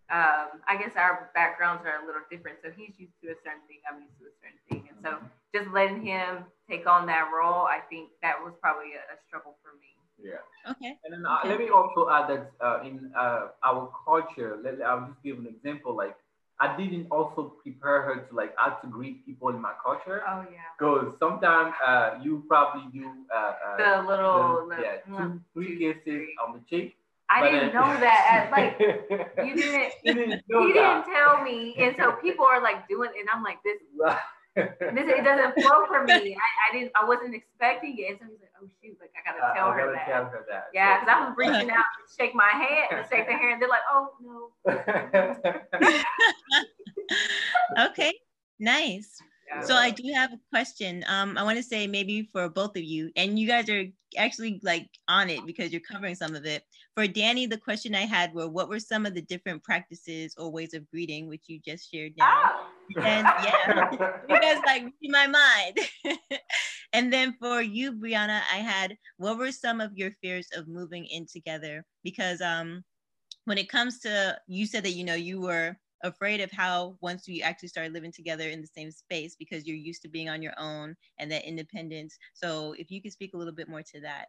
um, 0.10 0.64
I 0.68 0.78
guess 0.80 0.92
our 0.96 1.30
backgrounds 1.36 1.84
are 1.86 2.04
a 2.04 2.06
little 2.06 2.24
different. 2.32 2.58
So 2.64 2.72
he's 2.72 2.96
used 2.98 3.14
to 3.24 3.32
a 3.32 3.38
certain 3.44 3.64
thing, 3.68 3.80
I'm 3.90 4.02
used 4.02 4.16
to 4.20 4.26
a 4.32 4.36
certain 4.40 4.62
thing. 4.70 4.82
And 4.90 4.98
so 5.04 5.12
just 5.54 5.68
letting 5.74 6.02
him 6.06 6.46
take 6.70 6.88
on 6.88 7.06
that 7.08 7.30
role, 7.34 7.66
I 7.68 7.80
think 7.90 8.10
that 8.22 8.36
was 8.44 8.54
probably 8.62 8.96
a, 8.96 9.04
a 9.14 9.18
struggle 9.28 9.56
for 9.64 9.76
me. 9.80 9.92
yeah. 10.20 10.72
Okay. 10.72 10.98
And 11.04 11.14
then 11.14 11.24
uh, 11.26 11.40
let 11.46 11.60
me 11.60 11.70
also 11.70 12.10
add 12.10 12.28
that 12.32 12.52
uh, 12.64 12.84
in 12.84 13.12
uh, 13.16 13.48
our 13.64 13.92
culture, 14.06 14.58
let, 14.64 14.82
I'll 14.82 15.08
just 15.08 15.22
give 15.24 15.38
an 15.40 15.48
example. 15.48 15.96
Like, 15.96 16.16
I 16.60 16.76
didn't 16.76 17.08
also 17.12 17.54
prepare 17.62 18.02
her 18.02 18.16
to 18.28 18.36
like 18.36 18.54
how 18.58 18.72
to 18.82 18.88
greet 18.88 19.26
people 19.26 19.50
in 19.50 19.62
my 19.62 19.74
culture. 19.84 20.24
Oh 20.28 20.44
yeah. 20.52 20.74
Because 20.80 21.14
sometimes 21.20 21.74
uh, 21.86 22.18
you 22.24 22.44
probably 22.48 22.90
do 22.92 23.06
uh, 23.34 23.38
uh, 23.38 23.78
The 23.78 24.08
little, 24.10 24.66
the- 24.68 24.76
the- 24.76 24.82
yeah, 24.82 24.96
two, 25.06 25.14
one, 25.14 25.44
three 25.54 25.78
two, 25.78 25.94
kisses 25.94 26.28
on 26.44 26.54
the 26.58 26.62
cheek. 26.70 26.98
I 27.30 27.42
but 27.42 27.52
didn't 27.52 27.74
then- 27.74 27.76
know 27.76 28.00
that. 28.00 28.50
Like 28.52 28.80
you 29.46 29.56
didn't. 29.56 29.94
You 30.04 30.14
didn't 30.14 30.42
know 30.48 30.66
He 30.68 30.74
that. 30.74 31.06
didn't 31.06 31.16
tell 31.16 31.44
me, 31.44 31.76
and 31.78 31.96
so 31.98 32.14
people 32.22 32.46
are 32.46 32.62
like 32.62 32.88
doing, 32.88 33.10
and 33.20 33.28
I'm 33.34 33.44
like, 33.44 33.58
this, 33.64 33.78
this, 34.56 34.70
it 34.80 35.24
doesn't 35.24 35.62
flow 35.62 35.86
for 35.88 36.04
me. 36.06 36.14
I, 36.14 36.18
I 36.40 36.74
didn't, 36.74 36.92
I 36.96 37.06
wasn't 37.06 37.36
expecting 37.36 37.96
it, 38.00 38.10
and 38.12 38.20
so 38.20 38.26
he's 38.30 38.40
like, 38.40 38.52
oh 38.62 38.68
shoot, 38.82 38.98
like 39.02 39.12
I 39.16 39.30
gotta 39.30 39.44
Uh, 39.44 39.54
tell 39.54 39.68
I 39.68 39.74
her 39.74 39.80
gotta 39.80 39.92
that. 39.94 40.08
tell 40.08 40.26
her 40.26 40.46
that. 40.50 40.64
Yeah, 40.74 41.00
because 41.00 41.14
I'm 41.16 41.36
reaching 41.36 41.70
out 41.70 41.84
to 42.00 42.16
shake 42.18 42.34
my 42.34 42.50
hand 42.50 42.88
and 42.92 43.06
shake 43.12 43.28
their 43.28 43.38
hand. 43.38 43.62
They're 43.62 43.70
like, 43.70 43.86
oh 43.92 44.14
no. 44.22 44.52
Okay. 47.90 48.14
Nice. 48.60 49.22
Yeah. 49.58 49.66
So 49.66 49.76
I 49.76 49.90
do 49.90 50.04
have 50.14 50.34
a 50.34 50.40
question. 50.52 51.04
Um, 51.08 51.38
I 51.38 51.44
want 51.44 51.58
to 51.58 51.64
say 51.64 51.88
maybe 51.88 52.30
for 52.32 52.50
both 52.50 52.76
of 52.76 52.84
you, 52.84 53.12
and 53.16 53.40
you 53.40 53.48
guys 53.48 53.70
are 53.70 53.86
actually 54.18 54.60
like 54.64 54.88
on 55.08 55.30
it 55.30 55.46
because 55.46 55.72
you're 55.72 55.82
covering 55.82 56.16
some 56.16 56.36
of 56.36 56.46
it. 56.46 56.64
For 56.96 57.08
Danny, 57.08 57.46
the 57.46 57.58
question 57.58 57.96
I 57.96 58.06
had 58.06 58.34
were, 58.34 58.48
what 58.48 58.70
were 58.70 58.80
some 58.80 59.06
of 59.06 59.14
the 59.14 59.22
different 59.22 59.64
practices 59.64 60.36
or 60.38 60.52
ways 60.52 60.74
of 60.74 60.90
greeting, 60.90 61.28
which 61.28 61.44
you 61.48 61.60
just 61.60 61.92
shared 61.92 62.14
now? 62.18 62.42
Oh. 62.46 63.02
And 63.02 63.28
yeah, 63.44 63.90
you 64.30 64.40
guys 64.40 64.62
like 64.66 64.84
read 64.84 65.12
my 65.12 65.28
mind. 65.28 65.78
and 66.94 67.12
then 67.12 67.36
for 67.40 67.62
you, 67.62 67.94
Brianna, 67.94 68.42
I 68.52 68.58
had 68.58 68.98
what 69.18 69.38
were 69.38 69.52
some 69.52 69.82
of 69.82 69.92
your 69.96 70.12
fears 70.22 70.48
of 70.56 70.68
moving 70.68 71.06
in 71.06 71.26
together? 71.26 71.84
Because 72.04 72.42
um, 72.42 72.84
when 73.46 73.58
it 73.58 73.70
comes 73.70 74.00
to 74.00 74.38
you 74.48 74.66
said 74.66 74.84
that 74.84 74.92
you 74.92 75.04
know 75.04 75.16
you 75.16 75.42
were 75.42 75.78
afraid 76.04 76.42
of 76.42 76.52
how 76.52 76.96
once 77.02 77.28
we 77.28 77.42
actually 77.42 77.70
start 77.70 77.92
living 77.92 78.12
together 78.12 78.50
in 78.50 78.62
the 78.62 78.68
same 78.68 78.92
space 78.92 79.36
because 79.38 79.66
you're 79.66 79.78
used 79.78 80.02
to 80.04 80.08
being 80.08 80.30
on 80.30 80.42
your 80.42 80.54
own 80.58 80.96
and 81.20 81.32
that 81.32 81.48
independence. 81.48 82.18
So 82.34 82.76
if 82.78 82.92
you 82.92 83.02
could 83.02 83.12
speak 83.12 83.34
a 83.34 83.38
little 83.38 83.54
bit 83.54 83.70
more 83.70 83.82
to 83.82 84.02
that. 84.02 84.28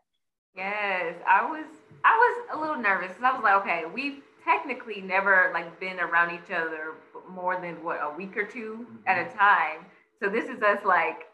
Yes, 0.56 1.14
I 1.28 1.44
was 1.48 1.66
I 2.04 2.16
was 2.16 2.58
a 2.58 2.60
little 2.60 2.82
nervous 2.82 3.08
because 3.08 3.22
I 3.22 3.32
was 3.32 3.42
like, 3.42 3.62
okay, 3.62 3.84
we've 3.92 4.22
technically 4.44 5.00
never 5.00 5.50
like 5.52 5.78
been 5.78 6.00
around 6.00 6.34
each 6.34 6.50
other 6.50 6.94
more 7.30 7.60
than 7.60 7.82
what 7.84 7.98
a 8.02 8.16
week 8.16 8.36
or 8.36 8.44
2 8.44 8.86
at 9.06 9.18
a 9.18 9.24
mm-hmm. 9.24 9.38
time. 9.38 9.86
So 10.20 10.28
this 10.28 10.48
is 10.48 10.62
us 10.62 10.78
like 10.84 11.26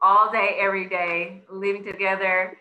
all 0.00 0.30
day, 0.30 0.58
every 0.60 0.88
day, 0.88 1.42
living 1.50 1.84
together. 1.84 2.56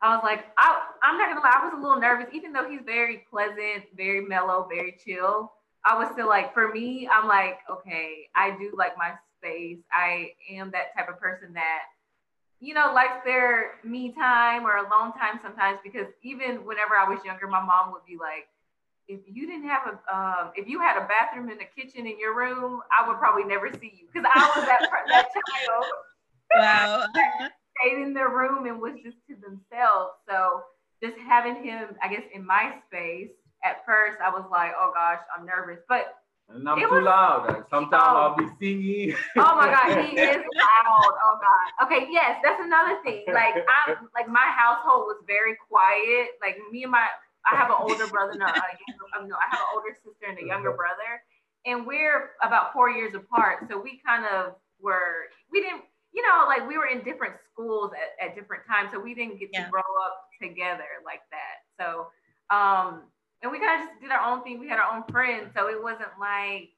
I 0.00 0.14
was 0.14 0.22
like, 0.22 0.46
I, 0.56 0.80
I'm 1.02 1.18
not 1.18 1.28
gonna 1.28 1.40
lie, 1.40 1.60
I 1.60 1.64
was 1.64 1.74
a 1.76 1.82
little 1.82 2.00
nervous, 2.00 2.28
even 2.32 2.52
though 2.52 2.70
he's 2.70 2.80
very 2.86 3.24
pleasant, 3.28 3.84
very 3.96 4.20
mellow, 4.20 4.68
very 4.70 4.96
chill. 5.04 5.52
I 5.84 5.96
was 5.96 6.08
still 6.12 6.28
like, 6.28 6.52
for 6.54 6.72
me, 6.72 7.08
I'm 7.12 7.28
like, 7.28 7.58
okay, 7.70 8.28
I 8.34 8.50
do 8.58 8.72
like 8.76 8.96
my 8.98 9.12
space. 9.38 9.78
I 9.92 10.32
am 10.50 10.70
that 10.72 10.94
type 10.96 11.08
of 11.08 11.20
person 11.20 11.54
that 11.54 11.82
you 12.60 12.74
know, 12.74 12.92
likes 12.94 13.24
their 13.24 13.78
me 13.84 14.12
time 14.12 14.64
or 14.66 14.76
alone 14.76 15.12
time 15.12 15.38
sometimes 15.42 15.78
because 15.84 16.06
even 16.22 16.66
whenever 16.66 16.96
I 16.96 17.08
was 17.08 17.24
younger, 17.24 17.46
my 17.46 17.64
mom 17.64 17.92
would 17.92 18.04
be 18.06 18.16
like, 18.18 18.48
if 19.06 19.20
you 19.26 19.46
didn't 19.46 19.68
have 19.68 19.82
a, 19.86 20.14
um, 20.14 20.50
if 20.56 20.68
you 20.68 20.80
had 20.80 20.98
a 21.02 21.06
bathroom 21.06 21.48
and 21.50 21.60
a 21.60 21.80
kitchen 21.80 22.06
in 22.06 22.18
your 22.18 22.36
room, 22.36 22.80
I 22.92 23.08
would 23.08 23.18
probably 23.18 23.44
never 23.44 23.70
see 23.72 23.92
you 23.96 24.08
because 24.12 24.28
I 24.34 24.52
was 24.56 24.66
that, 24.66 24.80
that 25.08 25.28
child 25.32 25.86
Wow. 26.56 27.06
stayed 27.80 28.02
in 28.02 28.12
their 28.12 28.28
room 28.28 28.66
and 28.66 28.80
was 28.80 28.94
just 29.04 29.16
to 29.28 29.36
themselves. 29.36 30.12
So 30.28 30.62
just 31.02 31.16
having 31.18 31.62
him, 31.62 31.96
I 32.02 32.08
guess, 32.08 32.24
in 32.34 32.44
my 32.44 32.74
space, 32.88 33.30
at 33.64 33.84
first 33.86 34.18
I 34.24 34.30
was 34.30 34.44
like, 34.50 34.72
oh 34.78 34.90
gosh, 34.94 35.20
I'm 35.36 35.44
nervous. 35.46 35.80
But 35.88 36.14
And 36.48 36.66
I'm 36.68 36.78
It 36.78 36.88
too 36.88 36.94
was- 36.94 37.04
loud. 37.04 37.64
Sometimes 37.70 38.02
Oh. 38.08 38.16
I'll 38.32 38.36
be 38.36 38.46
singing. 38.58 39.14
Oh 39.36 39.54
my 39.56 39.66
god, 39.68 40.04
he 40.06 40.16
is 40.20 40.36
loud. 40.36 41.12
Oh 41.24 41.38
god. 41.40 41.86
Okay, 41.86 42.08
yes, 42.10 42.40
that's 42.42 42.60
another 42.62 42.98
thing. 43.04 43.24
Like 43.28 43.54
I'm 43.68 44.08
like 44.14 44.28
my 44.28 44.46
household 44.56 45.06
was 45.06 45.20
very 45.26 45.56
quiet. 45.68 46.38
Like 46.40 46.56
me 46.70 46.82
and 46.84 46.92
my 46.92 47.06
I 47.50 47.56
have 47.56 47.70
an 47.70 47.76
older 47.80 48.06
brother, 48.08 48.34
no, 48.36 48.44
a 48.46 48.48
younger, 48.52 49.06
um, 49.16 49.28
no, 49.28 49.36
I 49.36 49.46
have 49.50 49.60
an 49.60 49.66
older 49.74 49.94
sister 50.04 50.26
and 50.28 50.38
a 50.38 50.44
younger 50.44 50.72
brother, 50.72 51.22
and 51.64 51.86
we're 51.86 52.30
about 52.42 52.72
four 52.74 52.90
years 52.90 53.14
apart. 53.14 53.64
So 53.70 53.80
we 53.80 54.00
kind 54.04 54.24
of 54.26 54.54
were 54.80 55.28
we 55.52 55.60
didn't 55.60 55.82
you 56.12 56.22
know 56.22 56.44
like 56.48 56.66
we 56.68 56.76
were 56.78 56.86
in 56.86 57.02
different 57.04 57.34
schools 57.52 57.92
at, 57.92 58.26
at 58.28 58.34
different 58.34 58.64
times, 58.66 58.90
so 58.92 58.98
we 59.00 59.14
didn't 59.14 59.38
get 59.38 59.50
Yeah. 59.52 59.64
to 59.66 59.70
grow 59.70 59.80
up 60.06 60.28
together 60.42 60.88
like 61.04 61.20
that. 61.30 61.56
So 61.78 62.08
um 62.54 63.02
and 63.42 63.52
we 63.52 63.58
kind 63.58 63.82
of 63.82 63.88
just 63.88 64.00
did 64.00 64.10
our 64.10 64.20
own 64.32 64.42
thing. 64.42 64.58
We 64.58 64.68
had 64.68 64.78
our 64.78 64.94
own 64.96 65.04
friends, 65.10 65.50
so 65.56 65.68
it 65.68 65.82
wasn't 65.82 66.10
like 66.20 66.70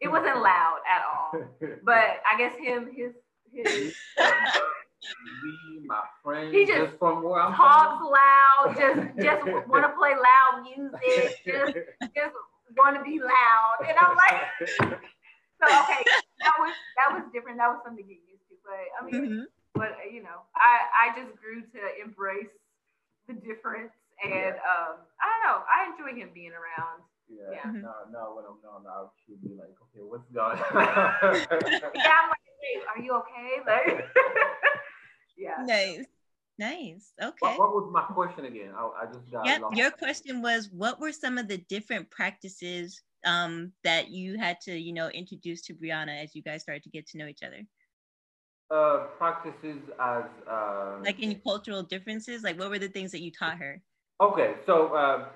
it 0.00 0.08
wasn't 0.08 0.36
loud 0.42 0.80
at 0.88 1.02
all. 1.04 1.40
But 1.84 2.20
I 2.28 2.36
guess 2.36 2.54
him, 2.58 2.90
his, 2.94 3.12
his 3.52 3.94
me, 5.42 5.80
my 5.86 6.00
friends, 6.22 6.52
He 6.52 6.66
just 6.66 6.78
just 6.90 6.98
from 6.98 7.22
where 7.22 7.40
I'm 7.40 7.54
talks 7.54 7.98
from. 7.98 8.10
loud, 8.12 8.76
just 8.76 9.16
just 9.22 9.44
want 9.68 9.84
to 9.84 9.92
play 9.96 10.12
loud 10.14 10.62
music, 10.64 11.38
just 11.46 11.74
just 12.14 12.34
want 12.76 12.96
to 12.96 13.02
be 13.02 13.20
loud, 13.20 13.76
and 13.88 13.96
I'm 13.98 14.16
like, 14.16 14.68
so 14.68 15.64
okay, 15.64 16.02
that 16.42 16.54
was 16.60 16.74
that 16.96 17.08
was 17.14 17.22
different. 17.32 17.58
That 17.58 17.68
was 17.70 17.80
something 17.84 18.04
to 18.04 18.08
get 18.08 18.20
used 18.28 18.44
to. 18.50 18.54
But 18.64 18.82
I 19.00 19.04
mean, 19.04 19.30
Mhm. 19.30 19.44
but 19.74 19.92
you 20.12 20.22
know, 20.22 20.42
I 20.56 21.08
I 21.08 21.16
just 21.16 21.36
grew 21.40 21.62
to 21.62 21.80
embrace 22.04 22.50
the 23.28 23.34
difference, 23.34 23.92
and 24.24 24.54
um, 24.56 25.04
I 25.20 25.24
don't 25.28 25.42
know, 25.44 25.58
I 25.68 25.78
enjoy 25.92 26.20
him 26.20 26.30
being 26.34 26.52
around. 26.52 27.02
Yeah, 27.28 27.52
Yeah. 27.52 27.70
no, 27.82 27.92
no, 28.12 28.34
when 28.36 28.44
I'm 28.46 28.60
gone 28.62 28.84
out, 28.88 29.12
she'll 29.26 29.36
be 29.42 29.54
like, 29.56 29.74
okay, 29.90 30.02
what's 30.02 30.28
going 30.30 30.58
on? 30.74 31.94
Yeah, 31.94 32.16
I'm 32.22 32.28
like, 32.30 32.46
hey, 32.62 32.80
are 32.88 33.02
you 33.02 33.12
okay? 33.14 33.60
Like, 33.66 34.06
yeah. 35.36 35.64
Nice. 35.64 36.06
Nice. 36.58 37.12
Okay. 37.20 37.34
what, 37.40 37.58
what 37.58 37.70
was 37.74 37.90
my 37.92 38.02
question 38.14 38.46
again? 38.46 38.70
I, 38.76 39.02
I 39.02 39.06
just 39.12 39.30
got 39.30 39.44
Yep. 39.44 39.60
lost. 39.62 39.76
Your 39.76 39.90
question 39.90 40.40
was 40.40 40.70
what 40.72 41.00
were 41.00 41.12
some 41.12 41.36
of 41.36 41.48
the 41.48 41.58
different 41.68 42.10
practices 42.10 43.02
um, 43.26 43.72
that 43.84 44.08
you 44.08 44.38
had 44.38 44.60
to, 44.62 44.74
you 44.76 44.92
know, 44.94 45.08
introduce 45.08 45.60
to 45.62 45.74
Brianna 45.74 46.22
as 46.22 46.34
you 46.34 46.42
guys 46.42 46.62
started 46.62 46.82
to 46.84 46.90
get 46.90 47.06
to 47.08 47.18
know 47.18 47.26
each 47.26 47.42
other? 47.42 47.62
uh, 48.70 49.06
practices 49.18 49.78
as 50.00 50.24
uh, 50.50 50.98
Like 51.04 51.16
any 51.22 51.36
cultural 51.36 51.82
differences? 51.82 52.42
Like 52.42 52.58
what 52.58 52.70
were 52.70 52.78
the 52.78 52.88
things 52.88 53.12
that 53.12 53.20
you 53.22 53.30
taught 53.30 53.58
her? 53.58 53.80
Okay, 54.20 54.54
so 54.64 54.94
uh, 54.94 55.26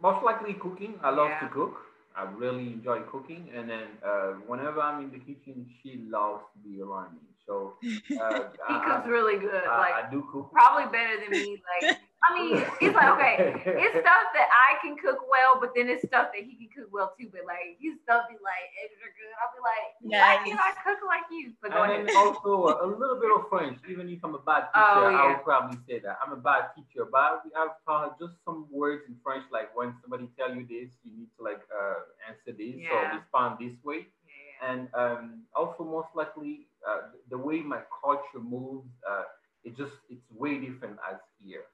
most 0.00 0.24
likely 0.24 0.54
cooking. 0.54 0.94
I 1.02 1.10
love 1.10 1.28
Yeah. 1.30 1.48
to 1.48 1.54
cook. 1.54 1.76
I 2.16 2.22
really 2.32 2.72
enjoy 2.72 3.00
cooking, 3.12 3.50
and 3.54 3.68
then 3.68 3.88
uh, 4.02 4.40
whenever 4.48 4.80
I'm 4.80 5.04
in 5.04 5.10
the 5.10 5.18
kitchen, 5.18 5.68
she 5.82 6.00
loves 6.08 6.44
to 6.54 6.58
be 6.66 6.80
around 6.80 7.12
me. 7.12 7.28
So 7.46 7.74
uh, 8.18 8.44
He 8.68 8.74
I, 8.74 8.96
cooks 8.96 9.06
really 9.08 9.38
good. 9.38 9.52
I, 9.52 9.78
like 9.78 10.06
I 10.06 10.10
do 10.10 10.24
cook. 10.32 10.50
probably 10.52 10.90
better 10.90 11.20
than 11.20 11.30
me. 11.36 11.60
Like, 11.60 11.98
I 12.26 12.34
mean, 12.34 12.58
it's 12.82 12.94
like 12.96 13.10
okay, 13.14 13.34
it's 13.64 13.96
stuff 14.04 14.24
that 14.34 14.48
I 14.50 14.76
can 14.82 14.96
cook 14.98 15.22
well, 15.30 15.58
but 15.62 15.70
then 15.78 15.88
it's 15.88 16.02
stuff 16.06 16.34
that 16.34 16.42
he 16.42 16.58
can 16.58 16.68
cook 16.74 16.90
well 16.92 17.14
too. 17.18 17.30
But 17.30 17.46
like 17.46 17.78
his 17.78 17.94
stuff 18.02 18.26
be 18.28 18.34
like 18.42 18.66
extra 18.82 19.06
good. 19.14 19.32
I'll 19.38 19.54
be 19.54 19.62
like, 19.62 19.86
why 20.02 20.32
can't 20.44 20.58
I 20.60 20.72
cook 20.82 21.00
like 21.06 21.26
you? 21.30 21.52
But 21.62 21.70
go 21.72 21.82
And 21.82 21.92
ahead. 21.92 22.06
then 22.08 22.16
also 22.16 22.50
a, 22.74 22.84
a 22.84 22.88
little 22.90 23.20
bit 23.22 23.30
of 23.30 23.46
French. 23.48 23.78
Even 23.88 24.08
if 24.10 24.20
I'm 24.24 24.34
a 24.34 24.42
bad 24.42 24.68
teacher, 24.74 25.06
Oh, 25.06 25.06
I 25.06 25.12
yeah. 25.12 25.26
would 25.36 25.44
probably 25.44 25.78
say 25.86 26.00
that 26.00 26.18
I'm 26.24 26.32
a 26.32 26.40
bad 26.40 26.74
teacher. 26.74 27.06
But 27.06 27.46
I've 27.54 27.76
taught 27.86 28.10
her 28.10 28.12
just 28.18 28.34
some 28.44 28.66
words 28.70 29.02
in 29.08 29.14
French, 29.22 29.44
like 29.52 29.70
when 29.76 29.94
somebody 30.02 30.26
tell 30.38 30.50
you 30.54 30.66
this, 30.66 30.90
you 31.06 31.12
need 31.14 31.30
to 31.38 31.44
like 31.44 31.62
uh, 31.70 32.02
answer 32.28 32.52
this 32.56 32.74
Yeah. 32.76 32.94
or 33.14 33.18
respond 33.22 33.58
this 33.62 33.76
way. 33.84 34.06
Yeah. 34.26 34.72
and 34.72 34.88
um, 34.94 35.42
also 35.54 35.84
most 35.84 36.08
likely 36.14 36.66
uh, 36.88 37.12
the 37.30 37.36
way 37.38 37.60
my 37.60 37.80
culture 38.02 38.40
moves, 38.40 38.88
uh, 39.08 39.24
it 39.64 39.76
just 39.76 39.92
it's 40.08 40.24
way 40.32 40.56
different 40.58 40.96
as 41.10 41.18
here. 41.44 41.64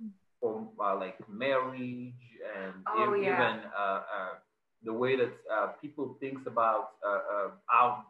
From 0.42 0.70
uh, 0.78 0.96
like 0.98 1.16
marriage 1.30 2.18
and 2.58 2.74
Oh, 2.88 3.14
ev- 3.14 3.22
yeah. 3.22 3.30
even 3.32 3.54
uh, 3.72 4.00
uh, 4.16 4.34
the 4.84 4.92
way 4.92 5.14
that 5.16 5.32
uh, 5.46 5.68
people 5.80 6.16
thinks 6.20 6.42
about 6.46 6.98
uh, 7.06 7.22
uh, 7.34 7.48
how 7.66 8.04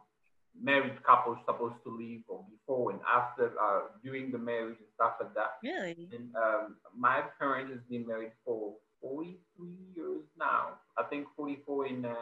married 0.59 0.97
couples 1.05 1.37
supposed 1.45 1.77
to 1.85 1.91
live 1.95 2.21
or 2.27 2.43
before 2.49 2.91
and 2.91 3.01
after 3.05 3.53
uh, 3.61 3.81
during 4.03 4.31
the 4.31 4.37
marriage 4.39 4.77
and 4.79 4.89
stuff 4.95 5.13
like 5.21 5.33
that. 5.35 5.51
Really? 5.63 6.09
And 6.11 6.33
um, 6.35 6.75
my 6.97 7.21
parents 7.39 7.71
has 7.73 7.81
been 7.89 8.07
married 8.07 8.33
for 8.45 8.73
43 9.01 9.69
years 9.95 10.25
now. 10.37 10.79
I 10.97 11.03
think 11.03 11.27
44 11.37 11.87
in 11.87 12.05
uh, 12.05 12.15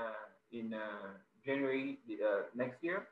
in 0.52 0.74
uh, 0.74 1.15
January 1.45 2.00
uh, 2.19 2.41
next 2.56 2.84
year. 2.84 3.08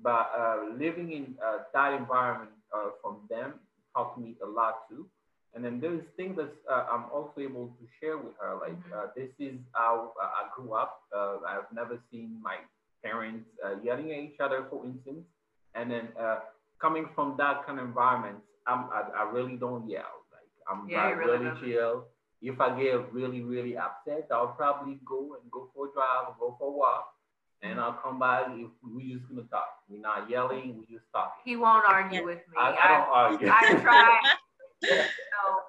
But 0.00 0.30
uh, 0.38 0.72
living 0.78 1.12
in 1.12 1.34
uh, 1.44 1.58
that 1.74 1.92
environment 1.94 2.52
uh, 2.72 2.90
from 3.02 3.26
them 3.28 3.54
helped 3.94 4.16
me 4.18 4.36
a 4.42 4.46
lot 4.48 4.88
too. 4.88 5.06
And 5.54 5.64
then 5.64 5.80
there's 5.80 6.04
things 6.16 6.36
that 6.36 6.52
uh, 6.70 6.86
I'm 6.92 7.04
also 7.12 7.40
able 7.40 7.68
to 7.68 7.84
share 8.00 8.18
with 8.18 8.34
her. 8.40 8.56
Like 8.60 8.76
Mhm. 8.76 8.92
uh, 8.92 9.06
this 9.16 9.30
is 9.38 9.56
how 9.72 10.12
uh, 10.20 10.24
I 10.40 10.42
grew 10.54 10.74
up. 10.74 11.02
Uh, 11.14 11.38
I've 11.46 11.70
never 11.72 11.98
seen 12.10 12.38
my 12.42 12.58
parents 13.02 13.48
uh, 13.64 13.76
yelling 13.82 14.12
at 14.12 14.18
each 14.18 14.40
other, 14.40 14.66
for 14.70 14.84
instance. 14.84 15.24
And 15.74 15.90
then 15.90 16.08
uh, 16.20 16.40
coming 16.78 17.08
from 17.14 17.36
that 17.38 17.64
kind 17.66 17.78
of 17.80 17.86
environment, 17.86 18.38
I'm, 18.66 18.90
I, 18.92 19.00
I 19.20 19.22
really 19.30 19.56
don't 19.56 19.88
yell. 19.88 20.24
Like 20.32 20.50
I'm 20.70 20.88
Yeah, 20.88 21.10
really 21.12 21.46
really 21.48 21.60
chill. 21.60 22.04
If 22.40 22.60
I 22.60 22.68
get 22.78 23.12
really, 23.12 23.42
really 23.42 23.76
upset, 23.76 24.28
I'll 24.30 24.54
probably 24.54 25.00
go 25.04 25.34
and 25.40 25.50
go 25.50 25.70
for 25.74 25.88
a 25.88 25.92
drive, 25.92 26.38
go 26.38 26.54
for 26.58 26.68
a 26.68 26.70
walk, 26.70 27.14
and 27.62 27.80
I'll 27.80 27.94
come 27.94 28.18
back. 28.20 28.46
If 28.50 28.70
we're 28.82 29.16
just 29.18 29.28
gonna 29.28 29.42
talk, 29.48 29.82
we're 29.88 30.00
not 30.00 30.30
yelling, 30.30 30.76
we're 30.78 30.98
just 30.98 31.10
talking. 31.12 31.42
He 31.44 31.56
won't 31.56 31.84
argue 31.84 32.24
with 32.24 32.38
me. 32.48 32.56
I, 32.56 32.76
I 32.84 32.88
don't 32.88 33.08
argue. 33.10 33.48
I 33.50 33.80
tried. 33.82 34.36
you 34.82 34.88
know, 34.96 35.60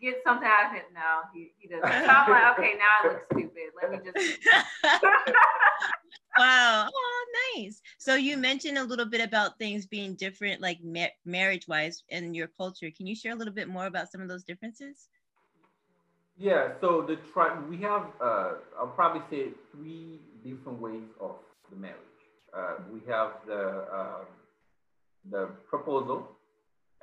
get 0.00 0.22
something 0.24 0.46
out 0.46 0.70
of 0.70 0.76
it. 0.76 0.84
No, 0.94 1.22
he, 1.32 1.52
he 1.58 1.68
doesn't. 1.68 2.06
So 2.06 2.10
I'm 2.10 2.30
like, 2.30 2.58
okay, 2.58 2.72
now 2.78 2.84
I 3.02 3.08
look 3.08 3.22
stupid. 3.32 3.70
Let 3.80 3.90
me 3.90 3.98
just. 4.04 4.38
wow. 6.38 6.88
Oh, 6.94 7.24
nice. 7.56 7.80
So 7.98 8.14
you 8.14 8.36
mentioned 8.36 8.78
a 8.78 8.84
little 8.84 9.06
bit 9.06 9.20
about 9.20 9.58
things 9.58 9.86
being 9.86 10.14
different, 10.14 10.60
like 10.60 10.78
ma- 10.82 11.06
marriage 11.24 11.66
wise 11.68 12.02
in 12.08 12.34
your 12.34 12.48
culture. 12.48 12.90
Can 12.96 13.06
you 13.06 13.14
share 13.14 13.32
a 13.32 13.36
little 13.36 13.54
bit 13.54 13.68
more 13.68 13.86
about 13.86 14.10
some 14.10 14.20
of 14.20 14.28
those 14.28 14.44
differences? 14.44 15.08
Yeah, 16.36 16.72
so 16.80 17.02
the 17.02 17.16
tri- 17.32 17.58
we 17.70 17.76
have 17.78 18.06
uh, 18.20 18.54
I'll 18.78 18.88
probably 18.88 19.22
say 19.30 19.52
three 19.72 20.18
different 20.44 20.80
ways 20.80 21.08
of 21.20 21.36
the 21.70 21.76
marriage. 21.76 21.98
Uh, 22.52 22.74
we 22.92 23.00
have 23.08 23.32
the 23.46 23.86
um, 23.92 24.26
the 25.30 25.46
proposal, 25.68 26.28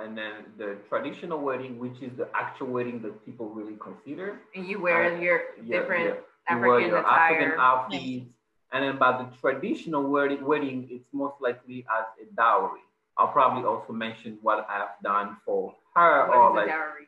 and 0.04 0.18
then 0.18 0.34
the 0.58 0.78
traditional 0.90 1.40
wedding, 1.40 1.78
which 1.80 1.98
is 2.02 2.12
the 2.18 2.28
actual 2.34 2.68
wedding 2.68 3.02
that 3.04 3.14
people 3.26 3.48
really 3.50 3.78
consider. 3.88 4.40
And 4.56 4.66
you 4.68 4.80
wear 4.82 5.14
Uh, 5.14 5.20
your 5.20 5.38
Yeah, 5.64 5.80
different 5.80 6.06
yeah. 6.06 6.56
You 6.56 6.58
wear 6.62 6.80
African 6.80 6.90
your 6.90 7.00
attire. 7.00 7.20
African 7.20 7.60
outfits, 7.60 8.26
and 8.72 8.80
then 8.84 8.98
by 8.98 9.12
the 9.22 9.28
traditional 9.42 10.04
wedding, 10.16 10.44
wedding, 10.52 10.88
it's 10.96 11.10
most 11.14 11.38
likely 11.40 11.86
as 11.98 12.06
a 12.24 12.26
dowry. 12.36 12.82
I'll 13.18 13.34
probably 13.40 13.64
also 13.72 13.94
mention 13.94 14.40
what 14.42 14.60
I've 14.70 14.96
done 15.04 15.38
for 15.46 15.76
her, 15.96 16.28
What 16.28 16.38
or 16.38 16.44
is 16.50 16.54
a 16.54 16.56
like 16.60 16.68
dowry? 16.68 17.06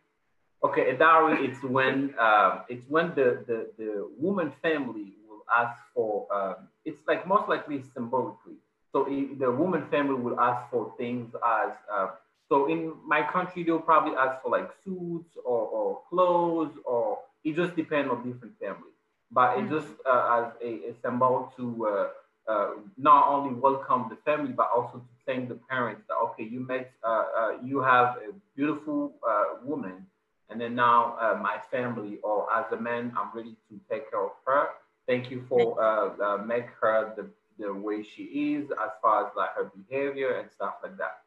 Okay, 0.67 0.89
a 0.91 0.97
dowry 0.97 1.35
it's 1.45 1.61
when 1.63 2.13
um, 2.27 2.51
it's 2.69 2.85
when 2.95 3.07
the, 3.19 3.27
the 3.49 3.57
the 3.79 3.91
woman 4.17 4.49
family 4.61 5.09
will 5.27 5.43
ask 5.61 5.77
for 5.93 6.11
um, 6.37 6.55
it's 6.85 7.01
like 7.07 7.21
most 7.27 7.49
likely 7.49 7.81
symbolically. 7.95 8.57
So 8.91 8.97
i- 9.15 9.33
the 9.43 9.49
woman 9.51 9.83
family 9.93 10.15
will 10.25 10.39
ask 10.39 10.61
for 10.71 10.93
things 10.97 11.27
as 11.61 11.71
uh, 11.95 12.07
so 12.53 12.67
in 12.69 12.93
my 13.07 13.23
country 13.23 13.63
they'll 13.63 13.79
probably 13.91 14.15
ask 14.17 14.41
for 14.43 14.51
like 14.51 14.69
suits 14.83 15.37
or, 15.45 15.61
or 15.77 16.01
clothes 16.09 16.75
or 16.85 17.19
it 17.43 17.55
just 17.55 17.75
depends 17.75 18.11
on 18.11 18.17
different 18.29 18.53
families. 18.59 18.97
But 19.31 19.57
it 19.59 19.69
Mhm. 19.69 19.69
just 19.69 19.87
uh, 20.05 20.43
as 20.45 20.53
a, 20.63 20.89
a 20.91 20.93
symbol 21.03 21.53
to 21.57 21.87
uh, 21.87 22.51
uh, 22.51 22.69
not 22.97 23.27
only 23.29 23.53
welcome 23.55 24.07
the 24.09 24.17
family 24.29 24.51
but 24.53 24.69
also 24.75 24.97
to 24.99 25.13
thank 25.25 25.49
the 25.49 25.55
parents 25.69 26.03
that 26.09 26.15
okay 26.25 26.43
you 26.43 26.59
met 26.65 26.91
uh, 27.03 27.23
uh, 27.39 27.51
you 27.63 27.81
have 27.81 28.17
a 28.17 28.33
beautiful 28.55 29.13
uh, 29.27 29.55
woman 29.63 30.05
and 30.49 30.61
then 30.61 30.75
now 30.75 31.17
uh, 31.19 31.37
my 31.41 31.57
family 31.71 32.19
or 32.23 32.47
as 32.53 32.71
a 32.71 32.77
man 32.79 33.11
i'm 33.17 33.29
ready 33.35 33.55
to 33.69 33.79
take 33.89 34.09
care 34.11 34.23
of 34.23 34.31
her 34.45 34.67
thank 35.07 35.31
you 35.31 35.43
for 35.49 35.81
uh, 35.81 36.09
uh, 36.23 36.37
make 36.45 36.67
her 36.81 37.13
the, 37.17 37.29
the 37.63 37.73
way 37.73 38.03
she 38.03 38.23
is 38.55 38.71
as 38.71 38.91
far 39.01 39.27
as 39.27 39.31
like 39.37 39.51
her 39.55 39.71
behavior 39.75 40.33
and 40.39 40.51
stuff 40.51 40.75
like 40.83 40.97
that 40.97 41.22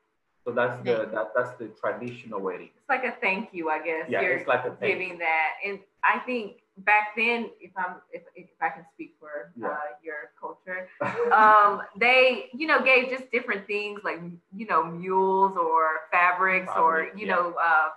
so 0.46 0.52
that's 0.52 0.76
the 0.84 1.10
that, 1.12 1.32
that's 1.34 1.58
the 1.58 1.66
traditional 1.82 2.40
wedding 2.40 2.70
It's 2.76 2.88
like 2.88 3.04
a 3.04 3.14
thank 3.20 3.48
you, 3.52 3.68
I 3.68 3.78
guess. 3.84 4.06
yeah 4.08 4.20
You're 4.20 4.36
it's 4.36 4.48
like 4.48 4.64
a 4.64 4.76
giving 4.80 5.18
that, 5.18 5.48
and 5.66 5.80
I 6.04 6.20
think 6.20 6.62
back 6.78 7.16
then, 7.16 7.50
if 7.60 7.72
I'm 7.76 7.96
if, 8.12 8.22
if 8.36 8.46
I 8.60 8.68
can 8.68 8.84
speak 8.94 9.16
for 9.18 9.52
Yeah. 9.56 9.68
uh, 9.68 9.78
your 10.04 10.30
culture, 10.40 10.88
um, 11.32 11.82
they 11.98 12.48
you 12.54 12.66
know 12.68 12.82
gave 12.84 13.10
just 13.10 13.30
different 13.32 13.66
things 13.66 14.00
like 14.04 14.20
you 14.54 14.66
know 14.66 14.84
mules 14.84 15.56
or 15.56 15.82
fabrics 16.12 16.70
or 16.76 17.08
you 17.16 17.26
yeah. 17.26 17.34
know 17.34 17.54
uh, 17.60 17.88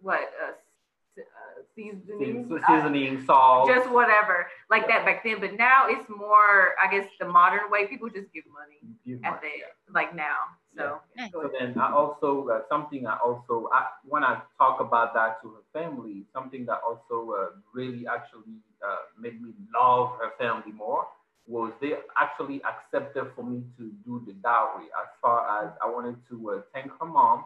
what 0.00 0.20
uh, 0.42 0.52
uh, 1.20 1.62
seasoning, 1.76 2.48
seasoning, 2.66 3.24
salt, 3.26 3.68
just 3.68 3.90
whatever 3.90 4.46
like 4.70 4.84
yeah. 4.88 4.98
that 4.98 5.04
back 5.04 5.22
then. 5.24 5.38
But 5.40 5.54
now 5.58 5.84
it's 5.88 6.08
more, 6.08 6.74
I 6.82 6.90
guess, 6.90 7.06
the 7.18 7.26
modern 7.26 7.70
way. 7.70 7.86
People 7.86 8.08
just 8.08 8.32
give 8.32 8.44
money 8.46 8.80
give 9.04 9.22
at 9.24 9.32
money, 9.32 9.40
the 9.42 9.58
yeah. 9.58 9.92
like 9.92 10.14
now. 10.14 10.56
So, 10.80 11.00
so 11.32 11.50
then 11.58 11.78
I 11.78 11.92
also 11.92 12.48
uh, 12.48 12.60
something 12.68 13.06
I 13.06 13.18
also 13.24 13.68
I, 13.72 13.86
when 14.04 14.24
I 14.24 14.40
talk 14.58 14.80
about 14.80 15.14
that 15.14 15.42
to 15.42 15.48
her 15.56 15.64
family, 15.72 16.24
something 16.32 16.64
that 16.66 16.80
also 16.86 17.32
uh, 17.32 17.46
really 17.74 18.06
actually 18.06 18.58
uh, 18.84 18.96
made 19.18 19.40
me 19.42 19.52
love 19.74 20.18
her 20.20 20.32
family 20.38 20.72
more 20.72 21.06
was 21.46 21.72
they 21.80 21.94
actually 22.16 22.62
accepted 22.62 23.26
for 23.34 23.42
me 23.42 23.62
to 23.76 23.90
do 24.04 24.22
the 24.26 24.32
dowry. 24.34 24.84
As 25.02 25.08
far 25.20 25.64
as 25.64 25.72
I 25.82 25.90
wanted 25.90 26.16
to 26.30 26.50
uh, 26.50 26.60
thank 26.72 26.90
her 27.00 27.06
mom 27.06 27.44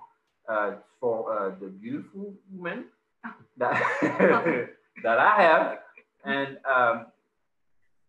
uh, 0.49 0.73
for 1.01 1.33
uh, 1.33 1.51
the 1.61 1.69
beautiful 1.69 2.35
woman 2.53 2.85
that 3.57 3.81
that 5.03 5.19
I 5.19 5.43
have, 5.43 5.79
and 6.25 6.59
um, 6.65 7.07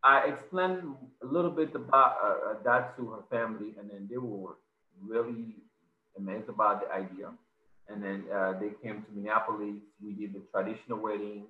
I 0.04 0.28
explained 0.28 0.84
a 1.24 1.26
little 1.26 1.52
bit 1.52 1.74
about 1.76 2.18
uh, 2.24 2.64
that 2.64 2.96
to 2.98 3.12
her 3.12 3.24
family, 3.30 3.74
and 3.80 3.90
then 3.90 4.08
they 4.10 4.18
were 4.18 4.56
really 5.04 5.56
amazed 6.18 6.50
about 6.50 6.82
the 6.82 6.94
idea. 6.94 7.32
And 7.88 8.04
then 8.04 8.26
uh, 8.34 8.54
they 8.60 8.72
came 8.84 9.04
to 9.04 9.12
Minneapolis. 9.14 9.76
We 10.04 10.14
did 10.14 10.34
the 10.34 10.42
traditional 10.52 11.00
wedding, 11.00 11.46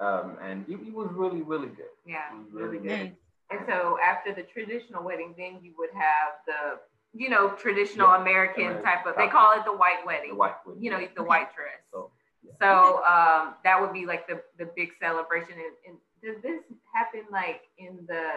um, 0.00 0.36
and 0.40 0.64
it, 0.68 0.78
it, 0.86 0.94
was 0.94 1.08
really, 1.12 1.42
really 1.42 1.68
good. 1.68 1.90
Yeah, 2.06 2.30
really, 2.52 2.78
really 2.78 2.88
good. 2.88 3.16
And 3.50 3.60
so 3.66 3.98
after 4.02 4.32
the 4.32 4.44
traditional 4.44 5.02
wedding, 5.02 5.34
then 5.36 5.58
you 5.60 5.72
would 5.76 5.90
have 5.92 6.38
the 6.46 6.78
you 7.14 7.28
know, 7.28 7.50
traditional 7.50 8.08
yeah. 8.08 8.20
American 8.20 8.82
type 8.82 9.06
of, 9.06 9.14
they 9.16 9.28
call 9.28 9.52
it 9.52 9.64
the 9.64 9.72
white 9.72 10.04
wedding. 10.06 10.30
The 10.30 10.36
white 10.36 10.54
wedding. 10.66 10.82
You 10.82 10.90
know, 10.90 11.08
the 11.16 11.22
white 11.22 11.48
dress. 11.54 11.68
So, 11.92 12.10
yeah. 12.42 12.52
so 12.58 13.04
um, 13.04 13.54
that 13.62 13.80
would 13.80 13.92
be 13.92 14.04
like 14.04 14.26
the, 14.26 14.42
the 14.58 14.68
big 14.74 14.90
celebration. 15.00 15.52
And, 15.52 15.74
and 15.86 15.96
does 16.24 16.42
this 16.42 16.60
happen 16.92 17.20
like 17.30 17.62
in 17.78 17.98
the, 18.08 18.30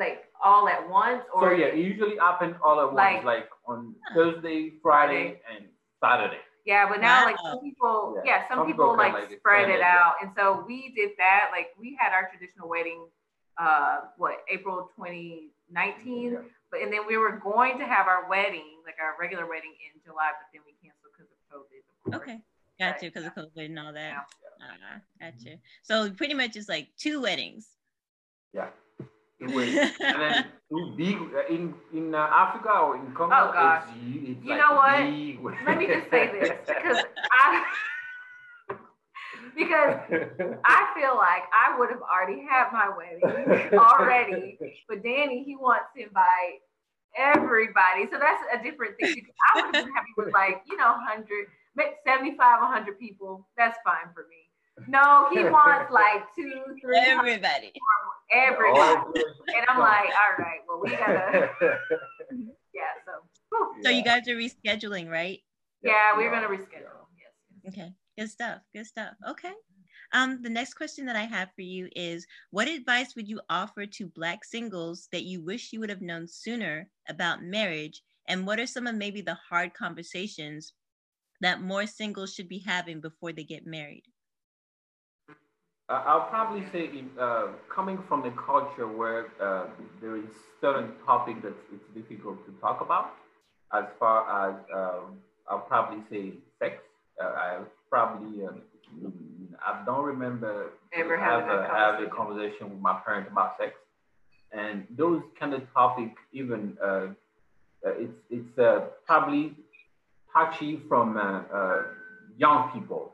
like 0.00 0.24
all 0.42 0.68
at 0.68 0.88
once 0.88 1.22
or? 1.32 1.50
So 1.50 1.56
yeah, 1.56 1.66
it 1.66 1.78
usually 1.78 2.16
happens 2.16 2.56
all 2.64 2.80
at 2.80 2.92
like, 2.94 3.14
once, 3.16 3.26
like 3.26 3.48
on 3.66 3.94
Thursday, 4.14 4.72
Friday, 4.82 5.40
and 5.54 5.66
Saturday. 6.02 6.38
Yeah, 6.66 6.88
but 6.88 7.00
now 7.00 7.20
wow. 7.20 7.26
like 7.26 7.36
some 7.38 7.60
people, 7.60 8.22
yeah, 8.24 8.32
yeah 8.32 8.48
some, 8.48 8.58
some, 8.58 8.66
people, 8.66 8.96
like, 8.96 9.12
like 9.12 9.38
spread 9.38 9.70
it 9.70 9.80
out. 9.80 10.14
And 10.20 10.30
so 10.36 10.64
we 10.66 10.92
did 10.96 11.10
that. 11.18 11.50
Like 11.52 11.68
we 11.78 11.96
had 12.00 12.12
our 12.12 12.28
traditional 12.28 12.68
wedding, 12.68 13.06
uh, 13.58 14.00
what, 14.16 14.38
April 14.50 14.90
2019. 14.96 16.32
Yeah 16.32 16.38
but 16.70 16.80
and 16.80 16.92
then 16.92 17.00
we 17.06 17.16
were 17.16 17.32
going 17.42 17.78
to 17.78 17.84
have 17.84 18.06
our 18.06 18.28
wedding, 18.28 18.78
like 18.84 18.96
our 19.02 19.14
regular 19.20 19.46
wedding 19.46 19.74
in 19.92 20.00
July, 20.04 20.30
but 20.38 20.46
then 20.52 20.62
we 20.64 20.72
canceled 20.82 21.12
because 21.12 21.30
of 21.30 21.38
COVID. 21.50 22.22
Okay. 22.22 22.40
Got 22.78 23.02
you 23.02 23.10
because 23.10 23.26
of 23.26 23.34
COVID 23.34 23.66
and 23.66 23.78
all 23.78 23.92
that. 23.92 24.12
Yeah. 24.12 24.66
Uh, 24.66 25.30
got 25.30 25.42
you. 25.42 25.58
So 25.82 26.10
pretty 26.12 26.34
much 26.34 26.56
it's 26.56 26.68
like 26.68 26.88
two 26.96 27.20
weddings. 27.20 27.68
Yeah. 28.54 28.68
And 29.40 30.22
then 30.22 30.46
big 30.96 31.18
in 31.48 31.74
in 31.94 32.14
uh, 32.14 32.18
Africa 32.18 32.70
or 32.70 32.96
in 32.96 33.12
Congo. 33.12 33.34
Oh 33.34 33.52
gosh. 33.52 33.84
It's, 33.88 34.28
it's 34.28 34.44
you 34.44 34.50
like 34.50 34.58
know 34.58 34.74
what? 34.74 35.64
Let 35.66 35.78
me 35.78 35.86
just 35.86 36.10
say 36.10 36.30
this 36.32 36.58
because 36.66 37.04
I 37.32 37.64
because 39.56 39.96
I 40.64 40.92
feel 40.94 41.16
like 41.16 41.42
I 41.52 41.78
would 41.78 41.90
have 41.90 42.02
already 42.02 42.42
had 42.46 42.70
my 42.72 42.90
wedding 42.96 43.78
already, 43.78 44.58
but 44.88 45.02
Danny 45.02 45.42
he 45.44 45.56
wants 45.56 45.86
to 45.96 46.02
invite 46.04 46.60
everybody, 47.16 48.06
so 48.10 48.18
that's 48.18 48.42
a 48.54 48.62
different 48.62 48.96
thing. 49.00 49.26
I 49.54 49.56
would 49.56 49.74
have 49.74 49.84
been 49.84 49.94
happy 49.94 50.12
with 50.16 50.32
like 50.32 50.62
you 50.68 50.76
know 50.76 50.92
100, 51.08 51.46
75, 52.06 52.36
100 52.36 52.98
people. 52.98 53.48
That's 53.56 53.78
fine 53.84 54.12
for 54.14 54.26
me. 54.28 54.49
No, 54.88 55.28
he 55.32 55.44
wants 55.44 55.92
like 55.92 56.22
two, 56.34 56.62
three, 56.80 56.98
everybody, 56.98 57.72
everybody, 58.32 59.22
and 59.54 59.66
I'm 59.68 59.78
like, 59.78 60.10
all 60.10 60.36
right, 60.38 60.60
well 60.68 60.80
we 60.82 60.90
gotta, 60.90 61.50
yeah. 62.74 62.82
So, 63.04 63.72
so 63.82 63.90
you 63.90 64.02
guys 64.04 64.28
are 64.28 64.36
rescheduling, 64.36 65.10
right? 65.10 65.38
Yeah, 65.82 66.16
we're 66.16 66.30
gonna 66.30 66.48
reschedule. 66.48 67.06
Yes. 67.16 67.72
Okay. 67.72 67.92
Good 68.18 68.30
stuff. 68.30 68.60
Good 68.74 68.86
stuff. 68.86 69.14
Okay. 69.28 69.52
Um, 70.12 70.42
the 70.42 70.50
next 70.50 70.74
question 70.74 71.06
that 71.06 71.16
I 71.16 71.22
have 71.22 71.50
for 71.54 71.62
you 71.62 71.88
is 71.94 72.26
what 72.50 72.68
advice 72.68 73.14
would 73.14 73.28
you 73.28 73.40
offer 73.48 73.86
to 73.86 74.06
Black 74.08 74.44
singles 74.44 75.08
that 75.12 75.22
you 75.22 75.42
wish 75.42 75.72
you 75.72 75.80
would 75.80 75.90
have 75.90 76.02
known 76.02 76.26
sooner 76.26 76.88
about 77.08 77.42
marriage? 77.42 78.02
And 78.28 78.46
what 78.46 78.58
are 78.58 78.66
some 78.66 78.86
of 78.86 78.96
maybe 78.96 79.20
the 79.22 79.38
hard 79.48 79.72
conversations 79.72 80.74
that 81.40 81.62
more 81.62 81.86
singles 81.86 82.34
should 82.34 82.48
be 82.48 82.62
having 82.66 83.00
before 83.00 83.32
they 83.32 83.44
get 83.44 83.66
married? 83.66 84.02
I'll 85.90 86.28
probably 86.28 86.64
say, 86.72 86.88
uh, 87.18 87.48
coming 87.68 87.98
from 88.08 88.24
a 88.24 88.30
culture 88.30 88.86
where 88.86 89.26
uh, 89.42 89.66
there 90.00 90.16
is 90.16 90.30
certain 90.60 90.92
topic 91.04 91.42
that 91.42 91.54
it's 91.72 91.84
difficult 91.94 92.46
to 92.46 92.52
talk 92.60 92.80
about, 92.80 93.14
as 93.72 93.84
far 93.98 94.48
as 94.48 94.54
um, 94.72 95.18
I'll 95.48 95.58
probably 95.60 96.02
say 96.08 96.34
sex. 96.60 96.76
Uh, 97.20 97.26
I 97.26 97.58
probably 97.90 98.46
uh, 98.46 98.50
I 99.66 99.82
don't 99.84 100.04
remember 100.04 100.70
ever 100.92 101.18
have, 101.18 101.48
a, 101.48 101.66
have 101.66 102.00
a 102.00 102.06
conversation. 102.06 102.70
with 102.70 102.80
my 102.80 103.00
parents 103.04 103.28
about 103.32 103.56
sex, 103.58 103.72
and 104.52 104.86
those 104.96 105.22
kind 105.38 105.54
of 105.54 105.62
topic 105.74 106.14
even 106.32 106.78
uh, 106.82 106.86
uh, 106.86 107.08
it's 107.84 108.12
it's 108.30 108.58
uh, 108.58 108.86
probably 109.06 109.56
touchy 110.32 110.80
from 110.88 111.16
young 112.38 112.70
people, 112.72 113.12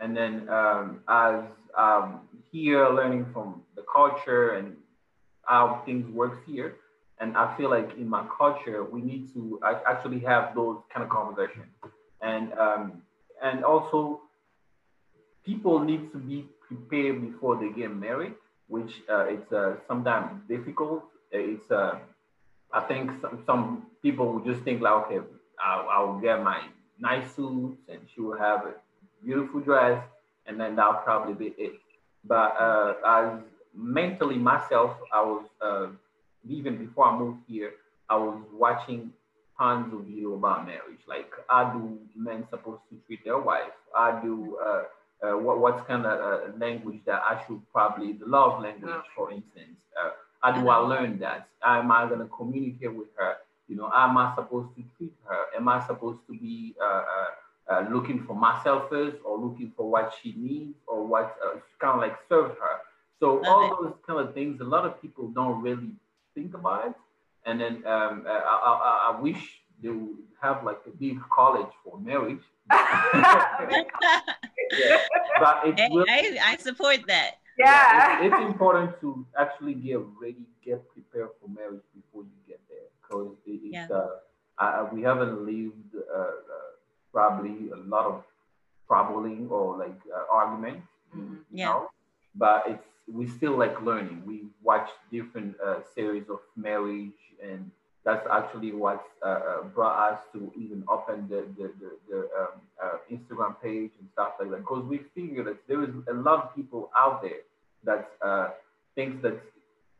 and 0.00 0.16
then 0.16 0.48
um, 0.48 1.00
as 1.06 1.44
um, 1.76 2.20
here 2.50 2.88
learning 2.88 3.26
from 3.32 3.62
the 3.76 3.82
culture 3.92 4.50
and 4.50 4.76
how 5.42 5.82
things 5.84 6.08
work 6.12 6.46
here. 6.46 6.76
And 7.20 7.36
I 7.36 7.56
feel 7.56 7.70
like 7.70 7.96
in 7.96 8.08
my 8.08 8.26
culture, 8.36 8.84
we 8.84 9.00
need 9.00 9.32
to 9.34 9.60
actually 9.86 10.20
have 10.20 10.54
those 10.54 10.78
kind 10.92 11.04
of 11.04 11.10
conversations. 11.10 11.72
And 12.20 12.52
um, 12.54 13.02
and 13.42 13.64
also 13.64 14.22
people 15.44 15.78
need 15.80 16.10
to 16.12 16.18
be 16.18 16.46
prepared 16.66 17.20
before 17.20 17.56
they 17.56 17.70
get 17.70 17.94
married, 17.94 18.34
which 18.68 19.02
uh, 19.08 19.26
it's 19.28 19.52
uh, 19.52 19.76
sometimes 19.86 20.40
difficult. 20.48 21.04
It's 21.30 21.70
uh, 21.70 21.98
I 22.72 22.80
think 22.80 23.10
some, 23.20 23.42
some 23.46 23.86
people 24.02 24.32
will 24.32 24.44
just 24.44 24.62
think 24.64 24.80
like, 24.82 24.92
okay, 25.04 25.20
I'll, 25.64 25.88
I'll 25.88 26.18
get 26.20 26.42
my 26.42 26.60
nice 26.98 27.34
suits 27.34 27.78
and 27.88 28.00
she 28.12 28.20
will 28.20 28.36
have 28.36 28.66
a 28.66 28.74
beautiful 29.24 29.60
dress, 29.60 30.02
and 30.46 30.60
then 30.60 30.76
that'll 30.76 30.94
probably 30.94 31.34
be 31.34 31.54
it. 31.58 31.72
But 32.24 32.56
uh, 32.58 32.94
as 33.06 33.40
mentally 33.74 34.36
myself, 34.36 34.96
I 35.12 35.22
was 35.22 35.44
uh, 35.60 35.86
even 36.48 36.76
before 36.76 37.06
I 37.06 37.18
moved 37.18 37.40
here, 37.48 37.72
I 38.08 38.16
was 38.16 38.38
watching 38.52 39.12
tons 39.58 39.92
of 39.92 40.04
video 40.04 40.34
about 40.34 40.66
marriage. 40.66 41.00
Like, 41.06 41.30
how 41.48 41.64
do 41.70 41.98
men 42.16 42.44
supposed 42.50 42.82
to 42.90 42.96
treat 43.06 43.24
their 43.24 43.38
wife? 43.38 43.72
How 43.94 44.20
do 44.22 44.58
uh, 44.64 44.82
uh, 45.24 45.38
what 45.38 45.58
what's 45.58 45.86
kind 45.86 46.04
of 46.04 46.20
uh, 46.20 46.56
language 46.58 47.00
that 47.06 47.22
I 47.22 47.42
should 47.46 47.60
probably 47.72 48.12
the 48.12 48.26
love 48.26 48.60
language, 48.62 49.04
for 49.16 49.30
instance. 49.30 49.76
Uh, 49.98 50.10
how 50.40 50.52
do 50.60 50.68
I 50.68 50.76
learn 50.76 51.18
that? 51.20 51.48
How 51.60 51.80
am 51.80 51.90
I 51.90 52.06
going 52.06 52.20
to 52.20 52.26
communicate 52.26 52.94
with 52.94 53.08
her? 53.16 53.36
You 53.68 53.76
know, 53.76 53.88
how 53.88 54.08
am 54.08 54.18
I 54.18 54.34
supposed 54.34 54.76
to 54.76 54.82
treat 54.98 55.14
her? 55.26 55.56
Am 55.56 55.68
I 55.68 55.84
supposed 55.86 56.18
to 56.26 56.32
be 56.32 56.74
uh, 57.68 57.72
uh, 57.72 57.80
uh, 57.80 57.88
looking 57.90 58.24
for 58.24 58.34
myself 58.34 58.88
first, 58.90 59.16
or 59.24 59.38
looking 59.38 59.72
for 59.76 59.90
what 59.90 60.12
she 60.22 60.34
needs, 60.36 60.76
or 60.86 61.06
what 61.06 61.36
kind 61.80 61.94
of 61.94 62.00
like 62.00 62.16
serve 62.28 62.50
her? 62.50 62.80
So 63.20 63.36
Love 63.36 63.46
all 63.46 63.64
it. 63.64 63.82
those 63.82 63.94
kind 64.06 64.20
of 64.20 64.34
things, 64.34 64.60
a 64.60 64.64
lot 64.64 64.84
of 64.84 65.00
people 65.00 65.28
don't 65.28 65.62
really 65.62 65.92
think 66.34 66.54
about 66.54 66.88
it. 66.88 66.94
And 67.46 67.60
then 67.60 67.86
um, 67.86 68.24
I, 68.26 69.12
I, 69.12 69.12
I 69.12 69.20
wish 69.20 69.60
they 69.82 69.90
would 69.90 70.16
have 70.40 70.64
like 70.64 70.80
a 70.86 70.90
big 70.90 71.18
college 71.30 71.72
for 71.84 71.98
marriage. 71.98 72.42
yeah. 72.72 73.84
But 75.38 75.62
it's 75.64 75.80
really, 75.80 76.38
I, 76.38 76.52
I, 76.52 76.56
support 76.56 77.00
that. 77.08 77.32
Yeah. 77.58 77.66
yeah 77.66 78.24
it's, 78.24 78.34
it's, 78.34 78.52
important 78.52 79.00
to 79.00 79.26
actually 79.38 79.74
get 79.74 80.00
ready, 80.20 80.46
get 80.64 80.82
prepared 80.92 81.28
for 81.40 81.48
marriage 81.48 81.82
before 81.94 82.22
you 82.22 82.38
get 82.48 82.60
there. 82.68 82.88
Because 83.02 83.36
it, 83.46 83.60
it's, 83.64 83.74
yeah. 83.74 83.88
uh, 83.90 84.08
uh, 84.58 84.88
we 84.92 85.02
haven't 85.02 85.44
lived 85.44 85.94
uh, 85.94 86.18
uh, 86.18 86.28
probably 87.14 87.70
a 87.70 87.76
lot 87.76 88.06
of 88.06 88.24
troubling 88.86 89.48
or 89.50 89.78
like 89.78 89.98
uh, 90.14 90.24
arguments. 90.30 90.86
Mm-hmm. 91.16 91.36
Yeah. 91.52 91.66
Know? 91.66 91.88
But 92.34 92.64
it's 92.66 92.88
we 93.10 93.26
still 93.28 93.56
like 93.56 93.80
learning. 93.82 94.22
We 94.26 94.46
watch 94.62 94.88
different 95.10 95.56
uh, 95.64 95.80
series 95.94 96.28
of 96.28 96.40
marriage 96.56 97.12
and 97.42 97.70
that's 98.04 98.26
actually 98.30 98.72
what 98.72 99.02
uh, 99.22 99.28
uh, 99.28 99.62
brought 99.74 100.12
us 100.12 100.20
to 100.32 100.52
even 100.56 100.84
open 100.88 101.26
the, 101.28 101.46
the, 101.56 101.72
the, 101.80 101.90
the 102.10 102.18
um, 102.38 102.60
uh, 102.82 102.96
Instagram 103.10 103.54
page 103.62 103.92
and 103.98 104.08
stuff 104.12 104.32
like 104.38 104.50
that. 104.50 104.58
Because 104.58 104.84
we 104.84 105.00
figured 105.14 105.46
that 105.46 105.66
there 105.66 105.82
is 105.82 105.90
a 106.08 106.12
lot 106.12 106.44
of 106.44 106.54
people 106.54 106.90
out 106.96 107.22
there 107.22 107.42
that 107.84 108.10
uh, 108.20 108.48
thinks 108.94 109.22
that 109.22 109.40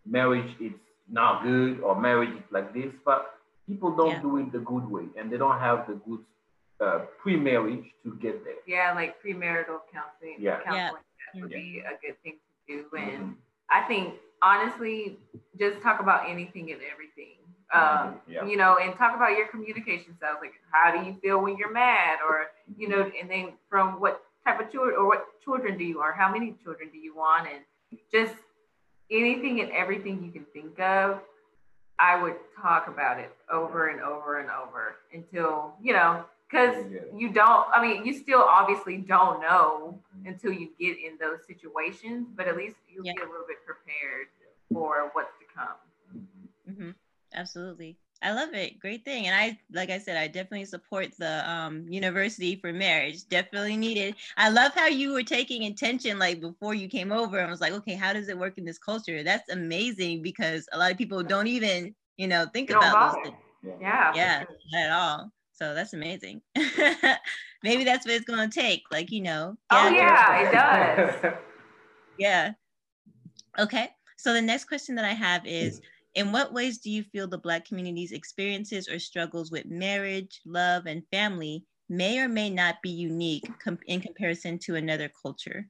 marriage 0.04 0.54
is 0.60 0.72
not 1.08 1.42
good 1.42 1.80
or 1.80 1.98
marriage 1.98 2.30
is 2.30 2.44
like 2.50 2.74
this, 2.74 2.92
but 3.04 3.38
people 3.66 3.96
don't 3.96 4.10
yeah. 4.10 4.22
do 4.22 4.36
it 4.36 4.52
the 4.52 4.58
good 4.58 4.88
way 4.90 5.04
and 5.18 5.32
they 5.32 5.38
don't 5.38 5.58
have 5.58 5.86
the 5.86 5.94
good 6.06 6.20
uh, 6.84 6.98
pre-marriage 7.20 7.84
to 8.04 8.18
get 8.20 8.44
there. 8.44 8.54
Yeah, 8.66 8.92
like 8.94 9.16
premarital 9.22 9.80
counseling. 9.92 10.36
Yeah. 10.38 10.60
Counseling. 10.64 11.02
would 11.34 11.50
be 11.50 11.82
a 11.84 11.98
good 12.06 12.16
thing 12.22 12.38
to 12.68 12.76
do. 12.76 12.96
And 12.96 13.34
I 13.70 13.82
think 13.82 14.14
honestly, 14.42 15.18
just 15.58 15.80
talk 15.82 16.00
about 16.00 16.28
anything 16.28 16.70
and 16.70 16.80
everything. 16.92 17.36
Um, 17.72 18.20
yeah. 18.28 18.44
You 18.44 18.56
know, 18.56 18.76
and 18.80 18.96
talk 18.96 19.16
about 19.16 19.36
your 19.36 19.48
communication 19.48 20.14
styles. 20.18 20.38
Like, 20.40 20.52
how 20.70 20.92
do 20.96 21.04
you 21.04 21.16
feel 21.20 21.42
when 21.42 21.56
you're 21.56 21.72
mad, 21.72 22.18
or 22.28 22.46
you 22.76 22.88
know, 22.88 23.10
and 23.20 23.28
then 23.28 23.52
from 23.68 24.00
what 24.00 24.22
type 24.46 24.60
of 24.60 24.70
children 24.70 24.94
or 24.96 25.06
what 25.06 25.26
children 25.42 25.76
do 25.76 25.84
you 25.84 26.00
are, 26.00 26.12
how 26.12 26.30
many 26.30 26.54
children 26.62 26.90
do 26.92 26.98
you 26.98 27.16
want, 27.16 27.48
and 27.52 27.98
just 28.12 28.34
anything 29.10 29.60
and 29.60 29.72
everything 29.72 30.22
you 30.22 30.30
can 30.30 30.44
think 30.52 30.78
of. 30.78 31.20
I 31.98 32.20
would 32.20 32.36
talk 32.60 32.88
about 32.88 33.18
it 33.18 33.32
over 33.50 33.88
and 33.88 34.00
over 34.00 34.40
and 34.40 34.50
over 34.50 34.96
until 35.12 35.74
you 35.82 35.92
know 35.94 36.24
because 36.54 36.76
you 37.16 37.32
don't 37.32 37.66
i 37.72 37.82
mean 37.82 38.04
you 38.04 38.14
still 38.14 38.42
obviously 38.42 38.96
don't 38.96 39.40
know 39.40 39.98
mm-hmm. 40.16 40.28
until 40.28 40.52
you 40.52 40.68
get 40.78 40.96
in 40.98 41.18
those 41.20 41.38
situations 41.46 42.28
but 42.36 42.46
at 42.46 42.56
least 42.56 42.76
you'll 42.92 43.04
yeah. 43.04 43.12
be 43.16 43.22
a 43.22 43.26
little 43.26 43.46
bit 43.46 43.58
prepared 43.66 44.28
for 44.72 45.10
what's 45.12 45.32
to 45.38 45.44
come. 45.54 46.24
Mm-hmm. 46.70 46.90
absolutely. 47.34 47.98
I 48.22 48.32
love 48.32 48.54
it. 48.54 48.80
Great 48.80 49.04
thing. 49.04 49.26
And 49.26 49.34
i 49.34 49.58
like 49.72 49.90
i 49.90 49.98
said 49.98 50.16
i 50.16 50.26
definitely 50.26 50.64
support 50.64 51.08
the 51.18 51.48
um, 51.50 51.86
university 51.88 52.56
for 52.56 52.72
marriage. 52.72 53.28
Definitely 53.28 53.76
needed. 53.76 54.14
I 54.38 54.48
love 54.48 54.72
how 54.74 54.86
you 54.86 55.12
were 55.12 55.22
taking 55.22 55.62
intention 55.62 56.18
like 56.18 56.40
before 56.40 56.74
you 56.74 56.88
came 56.88 57.12
over. 57.12 57.38
I 57.38 57.50
was 57.50 57.60
like 57.60 57.74
okay 57.74 57.94
how 57.94 58.12
does 58.14 58.28
it 58.28 58.38
work 58.38 58.56
in 58.56 58.64
this 58.64 58.78
culture? 58.78 59.22
That's 59.22 59.50
amazing 59.50 60.22
because 60.22 60.66
a 60.72 60.78
lot 60.78 60.90
of 60.90 60.96
people 60.96 61.22
don't 61.22 61.48
even 61.48 61.94
you 62.16 62.28
know 62.28 62.46
think 62.54 62.70
about 62.70 63.22
this 63.22 63.32
yeah. 63.80 64.12
Yeah. 64.14 64.44
Not 64.72 64.82
at 64.82 64.92
all 64.92 65.30
so 65.54 65.72
that's 65.74 65.92
amazing. 65.92 66.42
Maybe 67.62 67.84
that's 67.84 68.04
what 68.04 68.14
it's 68.14 68.24
going 68.24 68.50
to 68.50 68.60
take. 68.60 68.82
Like, 68.90 69.10
you 69.10 69.22
know. 69.22 69.56
Oh, 69.70 69.88
yeah, 69.88 70.40
it 70.40 70.52
does. 71.22 71.32
yeah. 72.18 72.52
Okay. 73.58 73.88
So 74.16 74.32
the 74.32 74.42
next 74.42 74.64
question 74.64 74.94
that 74.96 75.04
I 75.04 75.12
have 75.12 75.46
is 75.46 75.80
In 76.14 76.30
what 76.30 76.52
ways 76.52 76.78
do 76.78 76.90
you 76.90 77.02
feel 77.02 77.26
the 77.26 77.38
Black 77.38 77.64
community's 77.64 78.12
experiences 78.12 78.88
or 78.88 78.98
struggles 78.98 79.50
with 79.50 79.66
marriage, 79.66 80.40
love, 80.46 80.86
and 80.86 81.02
family 81.10 81.64
may 81.88 82.20
or 82.20 82.28
may 82.28 82.50
not 82.50 82.76
be 82.82 82.90
unique 82.90 83.48
com- 83.62 83.78
in 83.86 84.00
comparison 84.00 84.58
to 84.60 84.76
another 84.76 85.10
culture? 85.20 85.68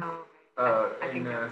Uh, 0.00 0.88
I 1.00 1.08
think 1.12 1.28
uh, 1.28 1.48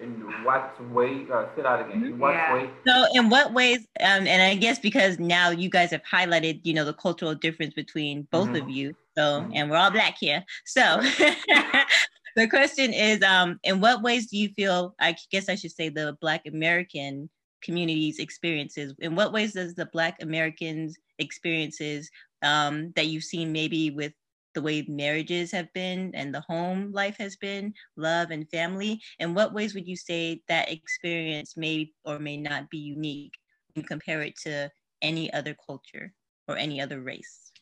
in 0.00 0.12
what 0.44 0.78
way? 0.90 1.26
Uh, 1.32 1.46
say 1.54 1.62
that 1.62 1.88
again. 1.88 2.04
In 2.04 2.18
what 2.18 2.34
yeah. 2.34 2.54
way? 2.54 2.70
So, 2.86 3.04
in 3.14 3.28
what 3.28 3.52
ways? 3.52 3.80
Um, 4.00 4.26
and 4.26 4.42
I 4.42 4.54
guess 4.54 4.78
because 4.78 5.18
now 5.18 5.50
you 5.50 5.68
guys 5.68 5.90
have 5.90 6.02
highlighted, 6.02 6.60
you 6.64 6.74
know, 6.74 6.84
the 6.84 6.94
cultural 6.94 7.34
difference 7.34 7.74
between 7.74 8.26
both 8.30 8.48
mm-hmm. 8.48 8.56
of 8.56 8.70
you. 8.70 8.94
So, 9.16 9.40
mm-hmm. 9.40 9.52
and 9.54 9.70
we're 9.70 9.76
all 9.76 9.90
black 9.90 10.16
here. 10.18 10.44
So, 10.64 11.00
the 12.36 12.46
question 12.48 12.92
is, 12.92 13.22
um, 13.22 13.58
in 13.64 13.80
what 13.80 14.02
ways 14.02 14.26
do 14.26 14.36
you 14.36 14.50
feel? 14.50 14.94
I 15.00 15.16
guess 15.30 15.48
I 15.48 15.54
should 15.54 15.72
say 15.72 15.88
the 15.88 16.16
Black 16.20 16.42
American 16.46 17.28
community's 17.62 18.18
experiences. 18.18 18.94
In 18.98 19.16
what 19.16 19.32
ways 19.32 19.54
does 19.54 19.74
the 19.74 19.86
Black 19.86 20.22
Americans' 20.22 20.96
experiences 21.18 22.10
um, 22.42 22.92
that 22.94 23.06
you've 23.06 23.24
seen 23.24 23.52
maybe 23.52 23.90
with 23.90 24.12
the 24.56 24.62
way 24.62 24.86
marriages 24.88 25.52
have 25.52 25.70
been 25.74 26.10
and 26.14 26.34
the 26.34 26.40
home 26.40 26.90
life 26.92 27.16
has 27.18 27.36
been, 27.36 27.74
love 27.96 28.30
and 28.30 28.48
family? 28.48 29.02
In 29.18 29.34
what 29.34 29.52
ways 29.52 29.74
would 29.74 29.86
you 29.86 29.96
say 29.96 30.40
that 30.48 30.72
experience 30.72 31.56
may 31.58 31.92
or 32.06 32.18
may 32.18 32.38
not 32.38 32.70
be 32.70 32.78
unique 32.78 33.34
and 33.76 33.86
compare 33.86 34.22
it 34.22 34.36
to 34.44 34.70
any 35.02 35.30
other 35.34 35.54
culture 35.54 36.14
or 36.48 36.56
any 36.56 36.80
other 36.80 37.02
race? 37.02 37.52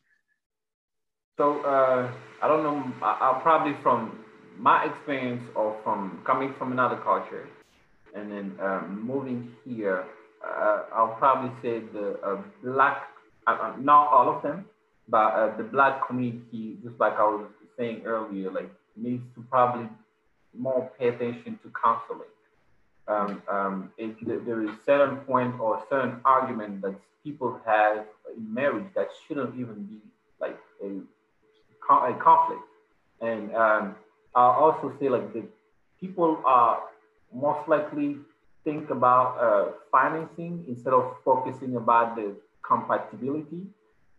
So 1.37 1.59
uh, 1.65 2.09
I 2.41 2.47
don't 2.47 2.63
know. 2.63 2.93
I'll 3.01 3.41
probably 3.41 3.75
from 3.83 4.23
my 4.57 4.85
experience 4.85 5.43
or 5.53 5.75
from 5.83 6.21
coming 6.25 6.53
from 6.57 6.71
another 6.71 6.95
culture 6.95 7.45
and 8.15 8.31
then 8.31 8.55
um, 8.61 9.03
moving 9.05 9.51
here, 9.67 10.05
uh, 10.41 10.83
I'll 10.95 11.15
probably 11.19 11.51
say 11.61 11.79
the 11.91 12.17
uh, 12.25 12.41
black, 12.63 13.09
uh, 13.47 13.57
uh, 13.61 13.73
not 13.77 14.07
all 14.07 14.33
of 14.33 14.41
them, 14.41 14.65
but 15.07 15.33
uh, 15.33 15.57
the 15.57 15.63
black 15.63 16.07
community, 16.07 16.77
just 16.83 16.99
like 16.99 17.13
I 17.13 17.23
was 17.23 17.47
saying 17.77 18.03
earlier, 18.05 18.51
like 18.51 18.69
needs 18.95 19.23
to 19.35 19.45
probably 19.49 19.89
more 20.57 20.89
pay 20.97 21.09
attention 21.09 21.59
to 21.63 21.71
counseling. 21.83 22.29
Um, 23.07 23.41
um, 23.47 23.91
there 23.97 24.63
is 24.63 24.71
certain 24.85 25.17
point 25.17 25.59
or 25.59 25.83
certain 25.89 26.21
argument 26.25 26.81
that 26.81 26.95
people 27.23 27.59
have 27.65 28.05
in 28.35 28.53
marriage 28.53 28.87
that 28.95 29.09
shouldn't 29.27 29.53
even 29.59 29.83
be 29.83 29.99
like 30.39 30.57
a, 30.83 30.87
a 30.87 32.13
conflict. 32.15 32.61
And 33.21 33.53
um, 33.55 33.95
I'll 34.33 34.51
also 34.51 34.93
say 34.99 35.09
like 35.09 35.33
the 35.33 35.43
people 35.99 36.41
are 36.45 36.81
most 37.31 37.67
likely 37.67 38.17
think 38.63 38.89
about 38.89 39.37
uh, 39.37 39.71
financing 39.91 40.65
instead 40.67 40.93
of 40.93 41.15
focusing 41.23 41.75
about 41.75 42.15
the 42.15 42.35
compatibility 42.63 43.67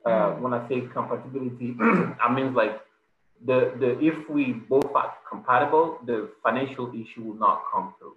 uh, 0.06 0.30
when 0.34 0.54
I 0.54 0.66
say 0.68 0.80
compatibility, 0.82 1.76
I 2.24 2.32
mean 2.32 2.54
like 2.54 2.80
the 3.44 3.72
the 3.80 3.98
if 4.00 4.28
we 4.28 4.52
both 4.52 4.90
are 4.94 5.12
compatible, 5.28 5.98
the 6.06 6.30
financial 6.42 6.88
issue 6.94 7.22
will 7.22 7.40
not 7.48 7.64
come 7.72 7.94
through. 7.98 8.14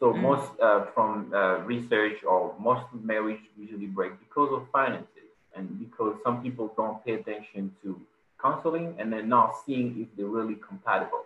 So 0.00 0.12
mm. 0.12 0.20
most 0.20 0.48
uh, 0.60 0.86
from 0.94 1.32
uh, 1.34 1.58
research 1.64 2.24
or 2.24 2.54
most 2.58 2.84
marriage 3.02 3.40
usually 3.58 3.86
break 3.86 4.12
because 4.20 4.50
of 4.52 4.66
finances 4.72 5.30
and 5.54 5.78
because 5.78 6.16
some 6.24 6.42
people 6.42 6.72
don't 6.76 7.04
pay 7.04 7.14
attention 7.14 7.74
to 7.82 8.00
counseling 8.40 8.94
and 8.98 9.12
they're 9.12 9.22
not 9.22 9.54
seeing 9.64 10.00
if 10.00 10.08
they're 10.16 10.26
really 10.26 10.56
compatible. 10.56 11.24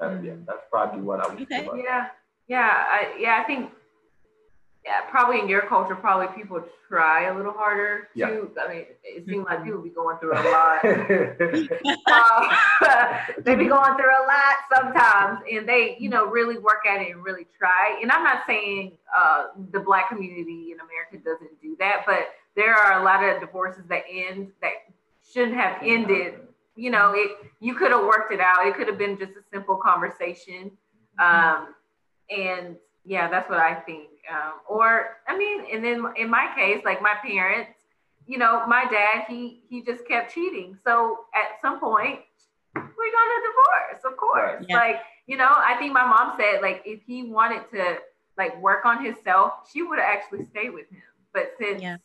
Uh, 0.00 0.08
mm. 0.08 0.24
Yeah, 0.24 0.32
that's 0.46 0.64
probably 0.70 1.00
what 1.00 1.20
I 1.20 1.28
would 1.28 1.42
okay. 1.42 1.66
say. 1.66 1.82
Yeah, 1.82 2.08
yeah, 2.48 2.84
I, 2.96 3.16
yeah. 3.18 3.40
I 3.42 3.44
think 3.44 3.70
yeah, 4.86 5.00
probably 5.10 5.40
in 5.40 5.48
your 5.48 5.62
culture, 5.62 5.96
probably 5.96 6.28
people 6.36 6.62
try 6.88 7.24
a 7.26 7.36
little 7.36 7.52
harder 7.52 8.06
yeah. 8.14 8.28
too. 8.28 8.52
I 8.60 8.72
mean, 8.72 8.84
it 9.02 9.26
seems 9.26 9.44
like 9.44 9.64
people 9.64 9.82
be 9.82 9.90
going 9.90 10.16
through 10.18 10.34
a 10.34 10.42
lot. 10.48 10.84
uh, 12.06 13.18
they 13.42 13.56
be 13.56 13.66
going 13.66 13.96
through 13.96 14.14
a 14.14 14.24
lot 14.26 14.56
sometimes, 14.72 15.40
and 15.50 15.68
they, 15.68 15.96
you 15.98 16.08
know, 16.08 16.26
really 16.26 16.58
work 16.58 16.86
at 16.88 17.02
it 17.02 17.10
and 17.10 17.24
really 17.24 17.48
try. 17.58 17.98
And 18.00 18.12
I'm 18.12 18.22
not 18.22 18.42
saying 18.46 18.92
uh, 19.16 19.46
the 19.72 19.80
Black 19.80 20.08
community 20.08 20.70
in 20.70 20.78
America 20.78 21.18
doesn't 21.24 21.60
do 21.60 21.74
that, 21.80 22.04
but 22.06 22.28
there 22.54 22.72
are 22.72 23.00
a 23.00 23.04
lot 23.04 23.24
of 23.24 23.40
divorces 23.40 23.82
that 23.88 24.04
end 24.08 24.52
that 24.62 24.72
shouldn't 25.32 25.56
have 25.56 25.78
ended. 25.82 26.34
You 26.76 26.90
know, 26.92 27.12
it 27.12 27.32
you 27.58 27.74
could 27.74 27.90
have 27.90 28.04
worked 28.04 28.32
it 28.32 28.38
out. 28.38 28.64
It 28.68 28.76
could 28.76 28.86
have 28.86 28.98
been 28.98 29.18
just 29.18 29.32
a 29.32 29.42
simple 29.52 29.76
conversation, 29.76 30.70
um, 31.18 31.74
and 32.30 32.76
yeah, 33.06 33.30
that's 33.30 33.48
what 33.48 33.60
I 33.60 33.74
think. 33.74 34.08
Um, 34.30 34.54
or 34.68 35.18
I 35.28 35.38
mean, 35.38 35.64
and 35.72 35.84
then 35.84 36.04
in 36.16 36.28
my 36.28 36.52
case, 36.56 36.84
like 36.84 37.00
my 37.00 37.14
parents, 37.24 37.70
you 38.26 38.38
know, 38.38 38.66
my 38.66 38.84
dad, 38.90 39.24
he 39.28 39.62
he 39.68 39.82
just 39.82 40.06
kept 40.06 40.34
cheating. 40.34 40.76
So 40.84 41.20
at 41.34 41.60
some 41.62 41.78
point, 41.78 42.20
we're 42.74 42.82
gonna 42.82 43.40
divorce, 43.46 44.04
of 44.04 44.16
course. 44.16 44.66
Yeah. 44.68 44.76
Like, 44.76 44.96
you 45.26 45.36
know, 45.36 45.48
I 45.48 45.76
think 45.78 45.92
my 45.92 46.04
mom 46.04 46.34
said 46.36 46.60
like 46.60 46.82
if 46.84 47.00
he 47.06 47.24
wanted 47.24 47.62
to 47.72 47.98
like 48.36 48.60
work 48.60 48.84
on 48.84 49.04
himself, 49.04 49.70
she 49.72 49.82
would 49.82 49.98
have 49.98 50.08
actually 50.08 50.44
stayed 50.46 50.70
with 50.70 50.90
him. 50.90 51.02
But 51.32 51.52
since 51.58 51.80
yeah. 51.80 51.98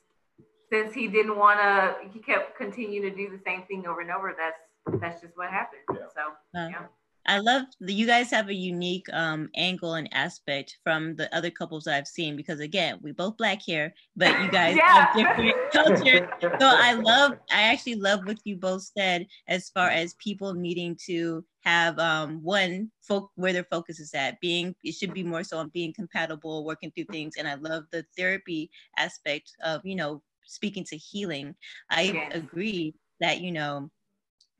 since 0.72 0.93
he 0.93 1.08
didn't 1.08 1.38
wanna 1.38 1.95
he 2.14 2.20
kept 2.20 2.56
continuing 2.56 3.10
to 3.10 3.16
do 3.16 3.36
the 3.36 3.41
same 3.43 3.64
thing 3.64 3.88
over 3.88 4.02
and 4.02 4.12
over, 4.12 4.36
that's 4.38 5.02
that's 5.02 5.22
just 5.22 5.36
what 5.36 5.49
happened. 5.49 5.82
Yeah. 5.89 6.06
So 6.14 6.22
yeah. 6.54 6.86
I 7.26 7.39
love 7.39 7.63
that 7.82 7.93
you 7.93 8.07
guys 8.07 8.32
have 8.32 8.49
a 8.49 8.53
unique 8.53 9.05
um, 9.13 9.49
angle 9.55 9.93
and 9.93 10.11
aspect 10.13 10.78
from 10.84 11.15
the 11.15 11.34
other 11.36 11.51
couples 11.51 11.88
I've 11.88 12.07
seen 12.07 12.36
because 12.36 12.59
again, 12.59 12.99
we 13.01 13.11
both 13.11 13.38
black 13.38 13.61
here, 13.61 13.93
but 14.15 14.39
you 14.41 14.49
guys 14.49 14.76
yeah. 14.78 15.05
have 15.05 15.15
different 15.15 15.55
cultures. 15.72 16.28
So 16.41 16.49
I 16.61 16.93
love, 16.93 17.34
I 17.51 17.61
actually 17.61 17.95
love 17.95 18.22
what 18.26 18.39
you 18.43 18.55
both 18.55 18.84
said 18.97 19.28
as 19.47 19.69
far 19.69 19.89
as 19.89 20.15
people 20.15 20.53
needing 20.53 20.97
to 21.07 21.45
have 21.61 21.97
um, 21.99 22.41
one 22.43 22.91
folk 23.01 23.32
where 23.36 23.53
their 23.53 23.65
focus 23.65 23.99
is 23.99 24.13
at 24.13 24.39
being 24.41 24.76
it 24.84 24.93
should 24.93 25.13
be 25.13 25.24
more 25.24 25.43
so 25.43 25.57
on 25.57 25.69
being 25.69 25.93
compatible 25.93 26.65
working 26.65 26.91
through 26.91 27.05
things 27.05 27.36
and 27.38 27.47
i 27.47 27.53
love 27.55 27.84
the 27.91 28.03
therapy 28.17 28.69
aspect 28.97 29.51
of 29.63 29.80
you 29.86 29.95
know 29.95 30.22
speaking 30.45 30.84
to 30.84 30.97
healing 30.97 31.53
i 31.91 32.01
yes. 32.01 32.32
agree 32.34 32.93
that 33.19 33.41
you 33.41 33.51
know 33.51 33.89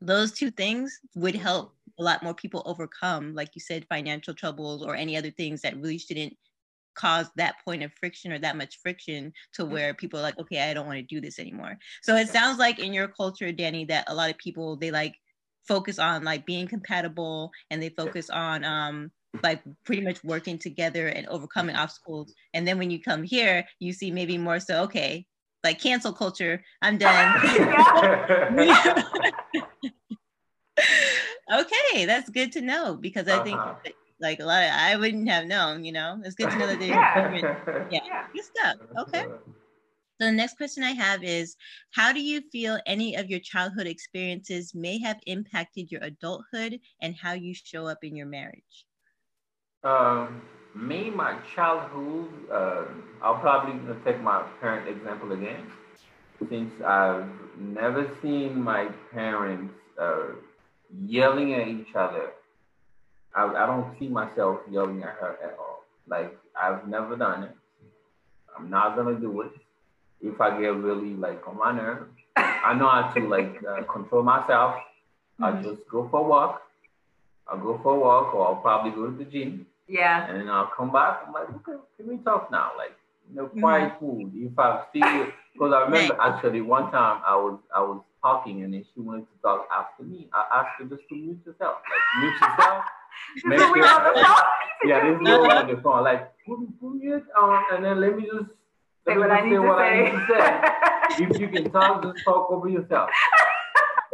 those 0.02 0.32
two 0.32 0.52
things 0.52 1.00
would 1.16 1.36
help 1.36 1.76
a 2.02 2.04
lot 2.04 2.24
more 2.24 2.34
people 2.34 2.64
overcome, 2.66 3.36
like 3.36 3.50
you 3.54 3.62
said, 3.62 3.86
financial 3.88 4.34
troubles 4.34 4.82
or 4.82 4.96
any 4.96 5.16
other 5.16 5.30
things 5.30 5.62
that 5.62 5.78
really 5.78 6.00
shouldn't 6.00 6.36
cause 6.96 7.28
that 7.36 7.56
point 7.64 7.84
of 7.84 7.94
friction 7.94 8.32
or 8.32 8.40
that 8.40 8.58
much 8.58 8.80
friction 8.82 9.32
to 9.54 9.62
mm-hmm. 9.62 9.72
where 9.72 9.94
people 9.94 10.20
are 10.20 10.24
like, 10.24 10.40
okay, 10.40 10.68
I 10.70 10.74
don't 10.74 10.88
want 10.88 10.98
to 10.98 11.04
do 11.04 11.22
this 11.22 11.38
anymore. 11.38 11.78
So 12.02 12.16
it 12.16 12.28
sounds 12.28 12.58
like 12.58 12.80
in 12.80 12.92
your 12.92 13.08
culture, 13.08 13.52
Danny, 13.52 13.86
that 13.86 14.06
a 14.08 14.16
lot 14.16 14.32
of 14.32 14.38
people 14.40 14.76
they 14.78 14.90
like 14.90 15.14
focus 15.68 16.00
on 16.00 16.24
like 16.24 16.48
being 16.48 16.68
compatible 16.68 17.52
and 17.70 17.82
they 17.82 17.90
focus 17.90 18.32
on 18.32 18.64
um 18.64 19.12
like 19.44 19.62
pretty 19.86 20.02
much 20.02 20.24
working 20.24 20.58
together 20.58 21.08
and 21.08 21.28
overcoming 21.28 21.76
obstacles. 21.76 22.34
And 22.56 22.68
then 22.68 22.80
when 22.80 22.90
you 22.90 23.00
come 23.00 23.22
here, 23.22 23.64
you 23.80 23.94
see 23.94 24.10
maybe 24.10 24.40
more 24.40 24.60
so, 24.60 24.84
okay, 24.84 25.28
like 25.64 25.80
cancel 25.80 26.14
culture, 26.14 26.64
I'm 26.82 26.98
done. 26.98 27.38
Okay, 31.52 32.06
that's 32.06 32.30
good 32.30 32.52
to 32.54 32.62
know 32.62 32.96
because 32.96 33.28
I 33.28 33.40
think 33.40 33.64
Uh-huh. 33.64 33.76
like 34.20 34.40
a 34.40 34.46
lot 34.46 34.64
of 34.64 34.70
I 34.72 34.96
wouldn't 34.96 35.28
have 35.30 35.46
known, 35.46 35.84
you 35.84 35.92
know. 35.92 36.22
It's 36.24 36.36
good 36.36 36.52
to 36.52 36.58
know 36.58 36.68
that 36.68 36.80
they're 36.80 36.94
Yeah. 36.94 37.26
Yeah, 37.90 38.00
Yeah. 38.06 38.28
good 38.34 38.44
stuff. 38.46 38.76
Okay. 38.98 39.22
So 40.22 40.28
the 40.28 40.32
next 40.32 40.56
question 40.58 40.84
I 40.84 40.92
have 40.92 41.24
is 41.24 41.58
how 41.92 42.14
do 42.14 42.22
you 42.24 42.42
feel 42.52 42.80
any 42.86 43.16
of 43.16 43.30
your 43.30 43.40
childhood 43.42 43.88
experiences 43.88 44.74
may 44.74 45.00
have 45.00 45.20
impacted 45.28 45.92
your 45.92 46.02
adulthood 46.04 46.80
and 47.02 47.16
how 47.18 47.34
you 47.34 47.54
show 47.54 47.88
up 47.88 48.04
in 48.04 48.16
your 48.16 48.28
marriage? 48.28 48.88
Um, 49.84 50.42
me, 50.76 51.10
my 51.10 51.40
childhood, 51.56 52.50
uh, 52.52 52.86
I'll 53.22 53.40
probably 53.40 53.74
take 54.04 54.22
my 54.22 54.42
parent 54.60 54.88
example 54.88 55.32
again, 55.32 55.72
since 56.50 56.82
I've 56.82 57.30
never 57.58 58.16
seen 58.22 58.62
my 58.62 58.88
parents 59.12 59.74
uh, 60.00 60.34
yelling 61.06 61.54
at 61.54 61.68
each 61.68 61.94
other. 61.96 62.32
I, 63.36 63.46
I 63.46 63.66
don't 63.66 63.98
see 64.00 64.08
myself 64.08 64.60
yelling 64.70 65.04
at 65.04 65.16
her 65.20 65.38
at 65.44 65.56
all. 65.60 65.84
Like 66.08 66.38
I've 66.62 66.88
never 66.88 67.16
done 67.16 67.44
it. 67.44 67.56
I'm 68.58 68.70
not 68.70 68.96
gonna 68.96 69.20
do 69.20 69.42
it. 69.42 69.52
If 70.22 70.40
I 70.40 70.52
get 70.60 70.76
really 70.76 71.14
like 71.16 71.48
on 71.48 71.58
my 71.58 71.72
nerves, 71.72 72.10
I 72.36 72.74
know 72.74 72.88
how 72.90 73.12
to 73.16 73.28
like 73.28 73.56
uh, 73.68 73.84
control 73.84 74.24
myself. 74.24 74.76
I'll 75.42 75.54
Mhm. 75.54 75.64
just 75.64 75.88
go 75.90 76.08
for 76.10 76.20
a 76.20 76.24
walk. 76.24 76.62
I'll 77.48 77.58
go 77.60 77.80
for 77.82 77.96
a 77.96 78.00
walk, 78.00 78.34
or 78.36 78.48
I'll 78.48 78.62
probably 78.62 78.92
go 78.92 79.08
to 79.10 79.18
the 79.18 79.26
gym. 79.26 79.66
Yeah. 79.88 80.28
And 80.28 80.40
then 80.40 80.50
I'll 80.50 80.68
come 80.78 80.92
back. 80.92 81.24
I'm 81.26 81.34
like, 81.34 81.50
okay, 81.50 81.78
can 81.98 82.08
we 82.08 82.18
talk 82.18 82.52
now? 82.52 82.72
Like, 82.78 82.96
you 83.30 83.36
know, 83.36 83.48
quiet 83.48 83.94
food. 84.00 84.32
If 84.36 84.58
I 84.60 84.84
see 84.94 85.02
because 85.54 85.74
I 85.74 85.82
remember 85.82 86.16
actually 86.22 86.62
one 86.62 86.92
time 86.92 87.22
I 87.26 87.36
was 87.36 87.58
I 87.76 87.82
was 87.82 88.02
talking 88.22 88.64
and 88.64 88.74
then 88.74 88.86
she 88.94 89.02
wanted 89.02 89.22
to 89.22 89.42
talk 89.42 89.68
after 89.74 90.04
me. 90.04 90.30
I 90.34 90.62
asked 90.62 90.80
her 90.80 90.86
just 90.86 91.08
to 91.10 91.16
mute 91.16 91.40
yourself, 91.46 91.78
like 91.90 92.06
mute 92.22 92.34
yourself. 92.42 92.86
Make 93.46 93.60
sure- 93.60 93.84
phone? 93.84 94.36
Yeah, 94.84 95.10
this 95.10 95.20
girl 95.28 95.52
on 95.52 95.68
the 95.68 95.82
phone, 95.82 96.04
like 96.04 96.32
put, 96.46 96.58
put 96.80 96.96
mute 96.96 97.26
on, 97.38 97.64
and 97.72 97.86
then 97.86 98.02
let 98.02 98.16
me 98.16 98.24
just 98.24 98.50
Say 99.08 99.18
let 99.18 99.18
me 99.18 99.22
what 99.22 99.32
I 99.32 99.42
need 99.46 99.52
say 99.52 99.60
what 99.60 99.80
I 99.80 100.04
need 100.04 100.12
to 100.12 100.26
say. 101.18 101.24
if 101.32 101.40
you 101.40 101.48
can 101.50 101.72
talk, 101.72 102.04
just 102.04 102.24
talk 102.24 102.52
over 102.52 102.70
yourself. 102.70 103.10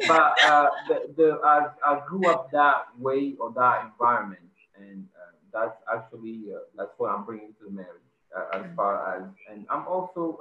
But 0.07 0.33
uh, 0.45 0.69
the, 0.87 1.13
the 1.17 1.39
I, 1.43 1.67
I 1.85 2.01
grew 2.07 2.29
up 2.29 2.51
that 2.51 2.85
way 2.97 3.35
or 3.39 3.51
that 3.53 3.85
environment, 3.91 4.47
and 4.79 5.05
uh, 5.15 5.35
that's 5.51 5.75
actually 5.93 6.45
uh, 6.53 6.59
that's 6.77 6.91
what 6.97 7.11
I'm 7.11 7.25
bringing 7.25 7.53
to 7.59 7.65
the 7.65 7.71
marriage. 7.71 7.91
Uh, 8.35 8.59
as 8.59 8.65
far 8.75 9.15
as 9.15 9.23
and 9.51 9.65
I'm 9.69 9.87
also 9.87 10.37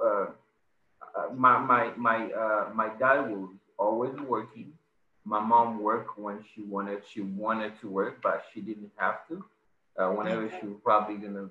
uh, 1.15 1.33
my 1.33 1.57
my 1.59 1.91
my 1.97 2.31
uh, 2.31 2.69
my 2.73 2.89
dad 2.99 3.29
was 3.29 3.49
always 3.77 4.15
working. 4.27 4.73
My 5.25 5.39
mom 5.39 5.81
worked 5.81 6.17
when 6.17 6.43
she 6.53 6.61
wanted 6.61 7.01
she 7.11 7.21
wanted 7.21 7.73
to 7.81 7.89
work, 7.89 8.21
but 8.23 8.43
she 8.53 8.61
didn't 8.61 8.91
have 8.97 9.27
to. 9.29 9.43
Uh, 9.97 10.09
whenever 10.11 10.49
she 10.59 10.67
was 10.67 10.77
probably 10.83 11.15
gonna 11.15 11.49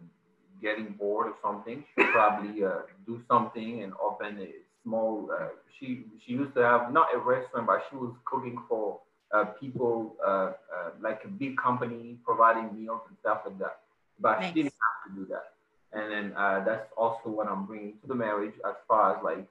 getting 0.62 0.94
bored 0.98 1.26
or 1.28 1.34
something, 1.42 1.84
she 1.94 2.04
probably 2.12 2.64
uh, 2.64 2.82
do 3.06 3.20
something 3.28 3.82
and 3.82 3.92
open 4.02 4.38
a 4.40 4.50
small. 4.82 5.30
Uh, 5.32 5.48
she 5.78 6.04
she 6.24 6.32
used 6.32 6.54
to 6.54 6.62
have 6.62 6.92
not 6.92 7.08
a 7.14 7.18
restaurant, 7.18 7.66
but 7.66 7.82
she 7.90 7.96
was 7.96 8.14
cooking 8.24 8.58
for 8.68 9.00
uh, 9.34 9.44
people 9.60 10.16
uh, 10.24 10.30
uh, 10.74 10.90
like 11.00 11.22
a 11.24 11.28
big 11.28 11.56
company 11.56 12.18
providing 12.24 12.74
meals 12.78 13.00
and 13.08 13.16
stuff 13.20 13.40
like 13.44 13.58
that. 13.58 13.80
But 14.20 14.40
Nice. 14.40 14.48
she 14.48 14.62
didn't 14.62 14.74
have 14.84 15.14
to 15.14 15.20
do 15.20 15.26
that. 15.32 15.55
And 15.96 16.12
then 16.12 16.26
uh, 16.36 16.62
that's 16.64 16.88
also 16.96 17.30
what 17.36 17.48
I'm 17.48 17.64
bringing 17.64 17.94
to 18.02 18.06
the 18.06 18.14
marriage 18.14 18.52
as 18.68 18.74
far 18.86 19.16
as 19.16 19.24
like 19.24 19.46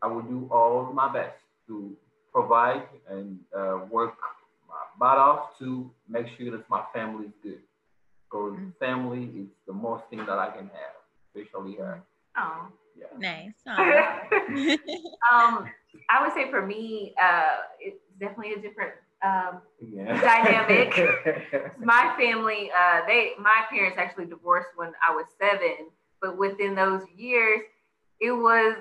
I 0.00 0.06
will 0.06 0.22
do 0.22 0.48
all 0.52 0.92
my 0.92 1.12
best 1.12 1.36
to 1.66 1.74
provide 2.32 2.84
and 3.10 3.40
uh, 3.56 3.80
work 3.90 4.14
my 4.68 4.82
butt 5.00 5.18
off 5.18 5.58
to 5.58 5.90
make 6.08 6.26
sure 6.38 6.52
that 6.52 6.68
my 6.70 6.84
family 6.94 7.26
is 7.26 7.36
good. 7.42 7.60
Because 8.30 8.54
Mm. 8.58 8.72
family 8.78 9.24
is 9.40 9.48
the 9.66 9.72
most 9.72 10.04
thing 10.10 10.20
that 10.30 10.38
I 10.38 10.50
can 10.56 10.68
have, 10.80 10.94
especially 11.26 11.74
her. 11.76 12.02
Oh. 12.36 12.68
Yeah. 12.94 13.06
Nice. 13.18 13.58
Um, 15.32 15.68
I 16.10 16.22
would 16.22 16.32
say 16.34 16.50
for 16.50 16.64
me, 16.64 17.14
uh, 17.22 17.56
it's 17.80 18.00
definitely 18.20 18.54
a 18.54 18.60
different 18.60 18.92
um, 19.22 19.60
Yeah. 19.80 20.20
Dynamic. 20.20 21.72
my 21.78 22.14
family, 22.18 22.70
uh, 22.70 23.00
they 23.06 23.32
my 23.38 23.64
parents 23.70 23.98
actually 23.98 24.26
divorced 24.26 24.68
when 24.76 24.92
I 25.06 25.14
was 25.14 25.26
seven, 25.40 25.88
but 26.20 26.36
within 26.38 26.74
those 26.74 27.02
years, 27.16 27.60
it 28.20 28.32
was, 28.32 28.76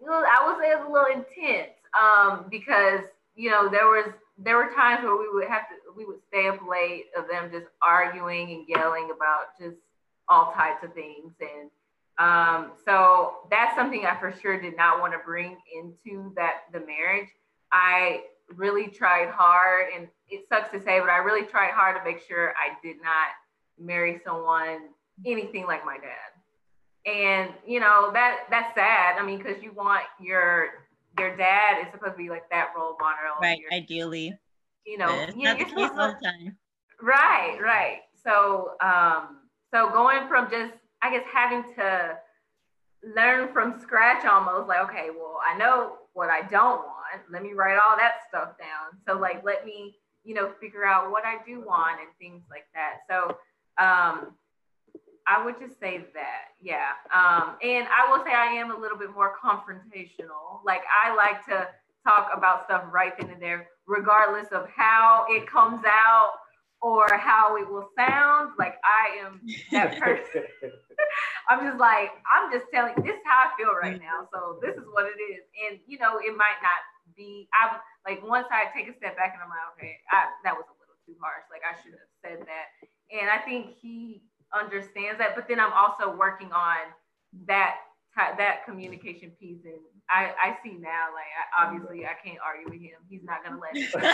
it 0.00 0.04
was 0.04 0.24
I 0.30 0.46
would 0.46 0.58
say 0.62 0.70
it 0.70 0.78
was 0.78 0.88
a 0.88 0.92
little 0.92 1.24
intense 1.24 1.72
um, 1.94 2.46
because 2.50 3.00
you 3.34 3.50
know 3.50 3.68
there 3.68 3.86
was 3.86 4.12
there 4.38 4.56
were 4.56 4.70
times 4.74 5.02
where 5.04 5.16
we 5.16 5.28
would 5.32 5.48
have 5.48 5.68
to 5.68 5.74
we 5.96 6.04
would 6.04 6.20
stay 6.28 6.48
up 6.48 6.60
late 6.68 7.06
of 7.16 7.28
them 7.28 7.50
just 7.50 7.66
arguing 7.82 8.50
and 8.52 8.64
yelling 8.68 9.10
about 9.14 9.56
just 9.58 9.76
all 10.28 10.52
types 10.52 10.84
of 10.84 10.92
things 10.92 11.32
and 11.40 11.70
um, 12.18 12.72
so 12.84 13.38
that's 13.50 13.76
something 13.76 14.06
I 14.06 14.18
for 14.18 14.32
sure 14.40 14.60
did 14.60 14.76
not 14.76 15.00
want 15.00 15.12
to 15.12 15.18
bring 15.24 15.58
into 15.74 16.32
that 16.36 16.62
the 16.72 16.80
marriage. 16.80 17.28
I 17.72 18.22
really 18.54 18.88
tried 18.88 19.30
hard, 19.30 19.86
and 19.96 20.08
it 20.28 20.46
sucks 20.48 20.70
to 20.72 20.78
say, 20.82 21.00
but 21.00 21.08
I 21.10 21.18
really 21.18 21.46
tried 21.46 21.70
hard 21.72 21.96
to 21.96 22.04
make 22.04 22.20
sure 22.26 22.50
I 22.52 22.74
did 22.82 22.96
not 23.02 23.28
marry 23.78 24.20
someone 24.24 24.88
anything 25.24 25.66
like 25.66 25.84
my 25.84 25.96
dad. 25.98 27.10
And 27.10 27.52
you 27.66 27.78
know 27.80 28.10
that 28.12 28.46
that's 28.50 28.74
sad. 28.74 29.16
I 29.18 29.24
mean, 29.24 29.38
because 29.38 29.62
you 29.62 29.72
want 29.72 30.02
your 30.20 30.68
your 31.18 31.36
dad 31.36 31.80
is 31.80 31.92
supposed 31.92 32.12
to 32.12 32.18
be 32.18 32.28
like 32.28 32.48
that 32.50 32.70
role 32.76 32.96
model. 33.00 33.40
right, 33.40 33.58
Your- 33.58 33.72
ideally. 33.72 34.34
you 34.84 34.98
know, 34.98 35.08
it's 35.20 35.36
you- 35.36 35.44
not 35.44 35.58
you're 35.58 35.66
case 35.66 35.74
supposed 35.88 35.98
all 35.98 36.08
the 36.08 36.26
time. 36.26 36.56
Right, 37.00 37.58
right. 37.60 38.00
So, 38.24 38.72
um, 38.80 39.40
so 39.72 39.90
going 39.90 40.26
from 40.28 40.50
just, 40.50 40.72
I 41.02 41.10
guess, 41.10 41.24
having 41.32 41.62
to 41.74 42.18
learn 43.14 43.52
from 43.52 43.78
scratch 43.80 44.24
almost, 44.24 44.66
like, 44.68 44.80
okay, 44.88 45.10
well, 45.10 45.38
I 45.46 45.56
know 45.58 45.98
what 46.14 46.28
I 46.30 46.42
don't 46.42 46.78
want. 46.78 46.95
Let 47.30 47.42
me 47.42 47.52
write 47.52 47.78
all 47.78 47.96
that 47.96 48.22
stuff 48.28 48.58
down. 48.58 49.00
So, 49.06 49.18
like, 49.18 49.44
let 49.44 49.64
me, 49.64 49.96
you 50.24 50.34
know, 50.34 50.52
figure 50.60 50.84
out 50.84 51.10
what 51.10 51.24
I 51.24 51.36
do 51.46 51.60
want 51.60 52.00
and 52.00 52.08
things 52.18 52.42
like 52.50 52.66
that. 52.74 53.00
So, 53.08 53.36
um, 53.82 54.34
I 55.28 55.44
would 55.44 55.58
just 55.58 55.80
say 55.80 56.04
that, 56.14 56.54
yeah. 56.62 56.94
Um, 57.12 57.56
and 57.62 57.86
I 57.88 58.10
will 58.10 58.24
say 58.24 58.32
I 58.32 58.52
am 58.54 58.70
a 58.70 58.78
little 58.78 58.96
bit 58.96 59.12
more 59.12 59.34
confrontational. 59.42 60.64
Like, 60.64 60.82
I 61.04 61.14
like 61.14 61.44
to 61.46 61.66
talk 62.06 62.30
about 62.34 62.64
stuff 62.64 62.84
right 62.92 63.12
then 63.18 63.30
and 63.30 63.42
there, 63.42 63.68
regardless 63.86 64.46
of 64.52 64.68
how 64.68 65.26
it 65.28 65.50
comes 65.50 65.84
out 65.84 66.32
or 66.80 67.06
how 67.18 67.56
it 67.56 67.68
will 67.68 67.88
sound. 67.96 68.52
Like 68.58 68.76
I 68.84 69.26
am 69.26 69.40
that 69.72 69.98
person. 69.98 70.44
I'm 71.48 71.66
just 71.66 71.78
like, 71.78 72.10
I'm 72.30 72.52
just 72.52 72.66
telling 72.72 72.94
this 73.02 73.14
is 73.14 73.24
how 73.24 73.46
I 73.46 73.56
feel 73.56 73.74
right 73.74 74.00
now. 74.00 74.28
So 74.32 74.58
this 74.62 74.76
is 74.76 74.84
what 74.92 75.06
it 75.06 75.18
is. 75.20 75.42
And 75.66 75.80
you 75.86 75.98
know, 75.98 76.18
it 76.18 76.36
might 76.36 76.60
not 76.62 76.80
be 77.16 77.48
I'm 77.56 77.80
like 78.04 78.20
once 78.22 78.46
I 78.52 78.68
take 78.76 78.88
a 78.88 78.94
step 78.96 79.16
back 79.16 79.34
and 79.34 79.42
I'm 79.42 79.50
like, 79.50 79.66
okay, 79.76 79.98
I, 80.12 80.30
that 80.44 80.54
was 80.54 80.66
a 80.68 80.76
little 80.76 80.98
too 81.08 81.16
harsh. 81.20 81.44
Like 81.50 81.64
I 81.64 81.74
shouldn't 81.80 82.00
have 82.00 82.14
said 82.22 82.46
that. 82.46 82.66
And 83.10 83.30
I 83.30 83.38
think 83.42 83.74
he 83.80 84.22
understands 84.52 85.18
that. 85.18 85.34
But 85.34 85.48
then 85.48 85.58
I'm 85.58 85.72
also 85.72 86.14
working 86.14 86.52
on 86.52 86.92
that 87.46 87.76
that 88.16 88.64
communication 88.64 89.30
piece 89.38 89.60
and 89.64 89.76
I, 90.08 90.32
I 90.40 90.56
see 90.62 90.78
now 90.80 91.12
like 91.12 91.28
I, 91.36 91.66
obviously 91.66 92.06
I 92.06 92.14
can't 92.24 92.38
argue 92.44 92.70
with 92.70 92.80
him. 92.80 92.96
He's 93.08 93.24
not 93.24 93.44
gonna 93.44 93.60
let 93.60 93.74
me. 93.74 93.86
so, 93.92 94.00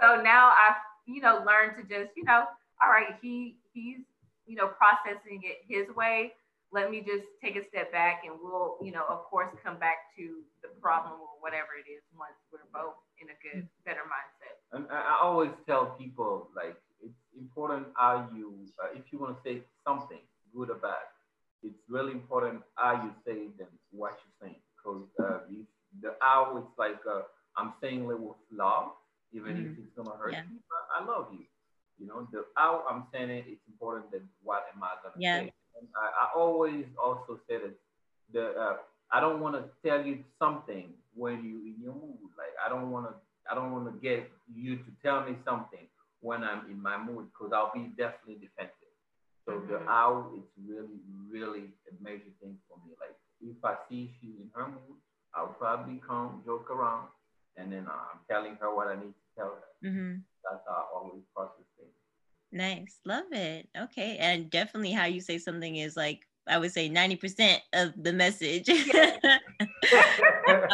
so 0.00 0.20
now 0.22 0.52
I've, 0.52 0.76
you 1.06 1.20
know, 1.20 1.44
learned 1.46 1.76
to 1.78 1.82
just, 1.82 2.16
you 2.16 2.24
know, 2.24 2.44
all 2.82 2.90
right, 2.90 3.14
he 3.22 3.58
he's, 3.72 3.98
you 4.46 4.56
know, 4.56 4.68
processing 4.68 5.42
it 5.44 5.58
his 5.66 5.88
way. 5.94 6.32
Let 6.70 6.90
me 6.90 7.00
just 7.00 7.24
take 7.42 7.56
a 7.56 7.64
step 7.68 7.90
back 7.92 8.22
and 8.26 8.36
we'll, 8.42 8.76
you 8.82 8.92
know, 8.92 9.04
of 9.08 9.24
course 9.24 9.48
come 9.64 9.78
back 9.78 10.12
to 10.16 10.44
the 10.62 10.68
problem 10.80 11.14
or 11.20 11.40
whatever 11.40 11.72
it 11.80 11.88
is 11.90 12.02
once 12.12 12.36
we're 12.52 12.68
both 12.72 12.94
in 13.20 13.28
a 13.32 13.36
good, 13.40 13.66
better 13.84 14.04
mindset. 14.04 14.56
And 14.72 14.84
I 14.92 15.00
I 15.00 15.18
always 15.22 15.50
tell 15.66 15.96
people 15.98 16.48
like 16.54 16.76
it's 17.00 17.22
important 17.38 17.86
how 17.96 18.28
you, 18.34 18.52
uh, 18.82 18.88
if 18.94 19.04
you 19.12 19.18
want 19.18 19.36
to 19.36 19.40
say 19.48 19.62
something 19.86 20.20
good 20.54 20.68
or 20.70 20.76
bad, 20.76 21.08
it's 21.62 21.82
really 21.88 22.12
important 22.12 22.62
how 22.74 22.92
you 23.02 23.12
say 23.24 23.48
than 23.58 23.68
what 23.90 24.18
you're 24.20 24.48
saying. 24.48 24.60
Because 24.76 25.08
uh, 25.18 25.38
if 25.50 25.66
the 26.02 26.14
how 26.20 26.56
it's 26.58 26.78
like 26.78 27.00
uh, 27.08 27.22
I'm 27.56 27.72
saying 27.80 28.02
it 28.10 28.20
with 28.20 28.36
love, 28.52 28.92
even 29.32 29.56
if 29.56 29.72
it's 29.78 29.92
gonna 29.96 30.16
hurt 30.20 30.32
Yeah. 30.32 30.42
you, 30.50 30.58
I 30.94 31.04
love 31.04 31.28
you. 31.32 31.44
You 31.98 32.06
know, 32.06 32.28
the 32.30 32.44
how 32.56 32.84
I'm 32.88 33.06
saying 33.12 33.30
it, 33.30 33.44
it's 33.48 33.66
important 33.66 34.10
than 34.12 34.28
what 34.42 34.66
am 34.74 34.82
I 34.82 34.94
gonna 35.02 35.16
Yeah. 35.18 35.40
say. 35.40 35.52
And 35.78 35.88
I, 35.96 36.24
I 36.24 36.38
always 36.38 36.84
also 37.02 37.38
say 37.48 37.58
that 37.58 37.74
the 38.32 38.44
uh, 38.60 38.76
I 39.12 39.20
don't 39.20 39.40
want 39.40 39.54
to 39.56 39.64
tell 39.88 40.04
you 40.04 40.24
something 40.38 40.92
when 41.14 41.44
you 41.44 41.60
in 41.66 41.76
your 41.82 41.94
mood. 41.94 42.30
Like 42.36 42.54
I 42.64 42.68
don't 42.68 42.90
want 42.90 43.06
to 43.06 43.14
I 43.50 43.54
don't 43.54 43.72
want 43.72 43.86
to 43.86 43.94
get 44.00 44.30
you 44.52 44.76
to 44.76 44.90
tell 45.02 45.24
me 45.24 45.36
something 45.44 45.86
when 46.20 46.42
I'm 46.44 46.66
in 46.70 46.82
my 46.82 46.98
mood 46.98 47.28
because 47.32 47.52
I'll 47.54 47.72
be 47.72 47.88
definitely 47.96 48.36
defensive. 48.46 48.92
So 49.46 49.58
the 49.60 49.78
Mhm. 49.78 49.86
how 49.86 50.30
it's 50.36 50.52
really 50.66 51.00
really 51.30 51.72
a 51.88 51.92
major 52.02 52.32
thing 52.40 52.58
for 52.68 52.76
me. 52.84 52.92
Like 53.00 53.16
if 53.40 53.64
I 53.64 53.76
see 53.88 54.12
she's 54.20 54.36
in 54.40 54.50
her 54.54 54.66
mood, 54.68 54.98
I'll 55.34 55.54
probably 55.58 56.00
come 56.06 56.42
joke 56.44 56.70
around 56.70 57.08
and 57.56 57.72
then 57.72 57.86
I'm 57.88 58.20
telling 58.28 58.56
her 58.60 58.74
what 58.74 58.88
I 58.88 58.96
need 58.96 59.14
to 59.14 59.26
tell 59.36 59.50
her. 59.56 59.68
Mm-hmm. 59.82 60.20
That's 60.44 60.62
how 60.66 60.74
I 60.74 60.84
always 60.96 61.22
process 61.34 61.64
things. 61.78 61.97
Nice, 62.50 63.00
love 63.04 63.26
it. 63.32 63.68
Okay, 63.76 64.16
and 64.18 64.50
definitely 64.50 64.92
how 64.92 65.04
you 65.04 65.20
say 65.20 65.38
something 65.38 65.76
is 65.76 65.96
like 65.96 66.26
I 66.48 66.58
would 66.58 66.72
say 66.72 66.88
90% 66.88 67.58
of 67.74 67.92
the 68.02 68.12
message. 68.12 68.68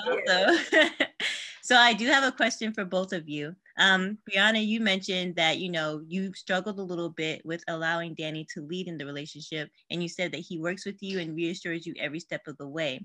also, 0.07 0.57
so 1.63 1.77
I 1.77 1.93
do 1.95 2.07
have 2.07 2.25
a 2.25 2.33
question 2.33 2.73
for 2.73 2.85
both 2.85 3.13
of 3.13 3.29
you. 3.29 3.57
Um, 3.79 4.19
Brianna, 4.31 4.65
you 4.65 4.81
mentioned 4.81 5.35
that 5.37 5.59
you 5.59 5.71
know 5.71 6.03
you 6.07 6.33
struggled 6.35 6.79
a 6.79 6.83
little 6.83 7.11
bit 7.11 7.45
with 7.45 7.65
allowing 7.67 8.15
Danny 8.15 8.47
to 8.55 8.63
lead 8.63 8.87
in 8.87 8.97
the 8.97 9.07
relationship, 9.07 9.69
and 9.91 10.01
you 10.01 10.09
said 10.09 10.31
that 10.33 10.39
he 10.39 10.61
works 10.61 10.87
with 10.87 11.03
you 11.03 11.19
and 11.19 11.35
reassures 11.35 11.87
you 11.87 11.95
every 11.99 12.21
step 12.21 12.47
of 12.47 12.57
the 12.59 12.69
way. 12.69 13.05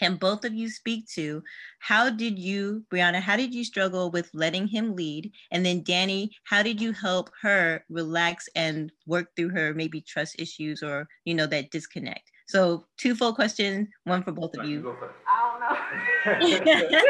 Can 0.00 0.16
both 0.16 0.46
of 0.46 0.54
you 0.54 0.70
speak 0.70 1.06
to 1.10 1.42
how 1.78 2.08
did 2.08 2.38
you, 2.38 2.84
Brianna, 2.90 3.20
how 3.20 3.36
did 3.36 3.54
you 3.54 3.64
struggle 3.64 4.10
with 4.10 4.30
letting 4.32 4.66
him 4.66 4.96
lead? 4.96 5.30
And 5.50 5.64
then 5.64 5.82
Danny, 5.82 6.30
how 6.44 6.62
did 6.62 6.80
you 6.80 6.92
help 6.92 7.30
her 7.42 7.84
relax 7.90 8.48
and 8.56 8.90
work 9.06 9.36
through 9.36 9.50
her 9.50 9.74
maybe 9.74 10.00
trust 10.00 10.40
issues 10.40 10.82
or 10.82 11.06
you 11.26 11.34
know 11.34 11.46
that 11.48 11.70
disconnect? 11.70 12.30
So 12.48 12.86
two 12.96 13.14
full 13.14 13.34
questions, 13.34 13.88
one 14.04 14.22
for 14.22 14.32
both 14.32 14.56
of 14.56 14.64
you. 14.64 14.96
I 15.28 15.50
don't 15.50 15.60
know. 15.60 15.78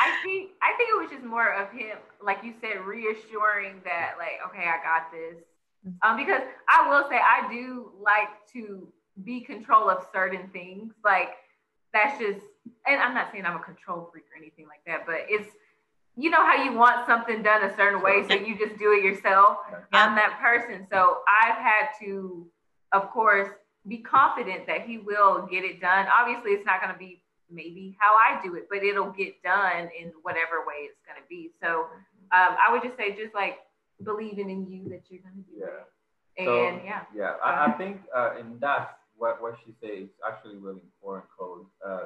I 0.00 0.16
think 0.24 0.50
I 0.62 0.72
think 0.76 0.88
it 0.88 0.98
was 0.98 1.10
just 1.10 1.24
more 1.24 1.52
of 1.52 1.70
him, 1.70 1.98
like 2.24 2.42
you 2.42 2.54
said, 2.62 2.80
reassuring 2.80 3.82
that 3.84 4.14
like, 4.18 4.40
okay, 4.48 4.68
I 4.68 4.82
got 4.82 5.12
this. 5.12 5.44
Um, 6.02 6.16
because 6.16 6.42
I 6.68 6.88
will 6.88 7.08
say 7.10 7.16
I 7.16 7.46
do 7.52 7.92
like 8.00 8.30
to 8.54 8.88
be 9.22 9.42
control 9.42 9.90
of 9.90 10.06
certain 10.14 10.48
things. 10.48 10.94
Like 11.04 11.30
that's 11.92 12.18
just 12.18 12.40
and 12.86 13.00
I'm 13.00 13.14
not 13.14 13.30
saying 13.32 13.44
I'm 13.44 13.56
a 13.56 13.62
control 13.62 14.08
freak 14.12 14.24
or 14.32 14.38
anything 14.38 14.66
like 14.66 14.82
that, 14.86 15.06
but 15.06 15.26
it's 15.28 15.48
you 16.16 16.30
know 16.30 16.44
how 16.44 16.62
you 16.62 16.72
want 16.72 17.06
something 17.06 17.42
done 17.42 17.64
a 17.64 17.74
certain 17.76 18.02
way, 18.02 18.26
so 18.28 18.34
you 18.34 18.58
just 18.58 18.78
do 18.78 18.92
it 18.92 19.02
yourself. 19.02 19.58
I'm 19.92 20.14
that 20.16 20.38
person. 20.40 20.86
So 20.90 21.18
I've 21.26 21.56
had 21.56 21.88
to, 22.00 22.46
of 22.92 23.10
course, 23.10 23.48
be 23.88 23.98
confident 23.98 24.66
that 24.66 24.82
he 24.82 24.98
will 24.98 25.48
get 25.50 25.64
it 25.64 25.80
done. 25.80 26.06
Obviously, 26.18 26.50
it's 26.50 26.66
not 26.66 26.82
going 26.82 26.92
to 26.92 26.98
be 26.98 27.22
maybe 27.50 27.96
how 27.98 28.14
I 28.14 28.42
do 28.42 28.54
it, 28.56 28.68
but 28.68 28.82
it'll 28.82 29.10
get 29.10 29.42
done 29.42 29.88
in 29.98 30.12
whatever 30.22 30.66
way 30.66 30.84
it's 30.84 31.00
going 31.06 31.20
to 31.20 31.26
be. 31.28 31.50
So 31.62 31.86
um, 32.32 32.56
I 32.60 32.70
would 32.70 32.82
just 32.82 32.96
say, 32.96 33.16
just 33.16 33.34
like 33.34 33.58
believing 34.04 34.50
in 34.50 34.66
you 34.66 34.88
that 34.90 35.02
you're 35.08 35.22
going 35.22 35.44
to 35.44 35.50
do 35.50 35.60
yeah. 35.60 35.66
it. 35.66 36.48
And 36.48 36.80
so, 36.80 36.84
yeah. 36.84 37.02
Yeah, 37.14 37.34
I, 37.44 37.66
I 37.66 37.72
think 37.72 38.00
uh, 38.14 38.30
in 38.38 38.58
that, 38.60 38.98
what, 39.22 39.40
what 39.40 39.54
she 39.64 39.72
says 39.80 40.10
is 40.10 40.14
actually 40.26 40.56
really 40.56 40.82
important 40.82 41.26
because 41.30 41.66
uh, 41.86 42.04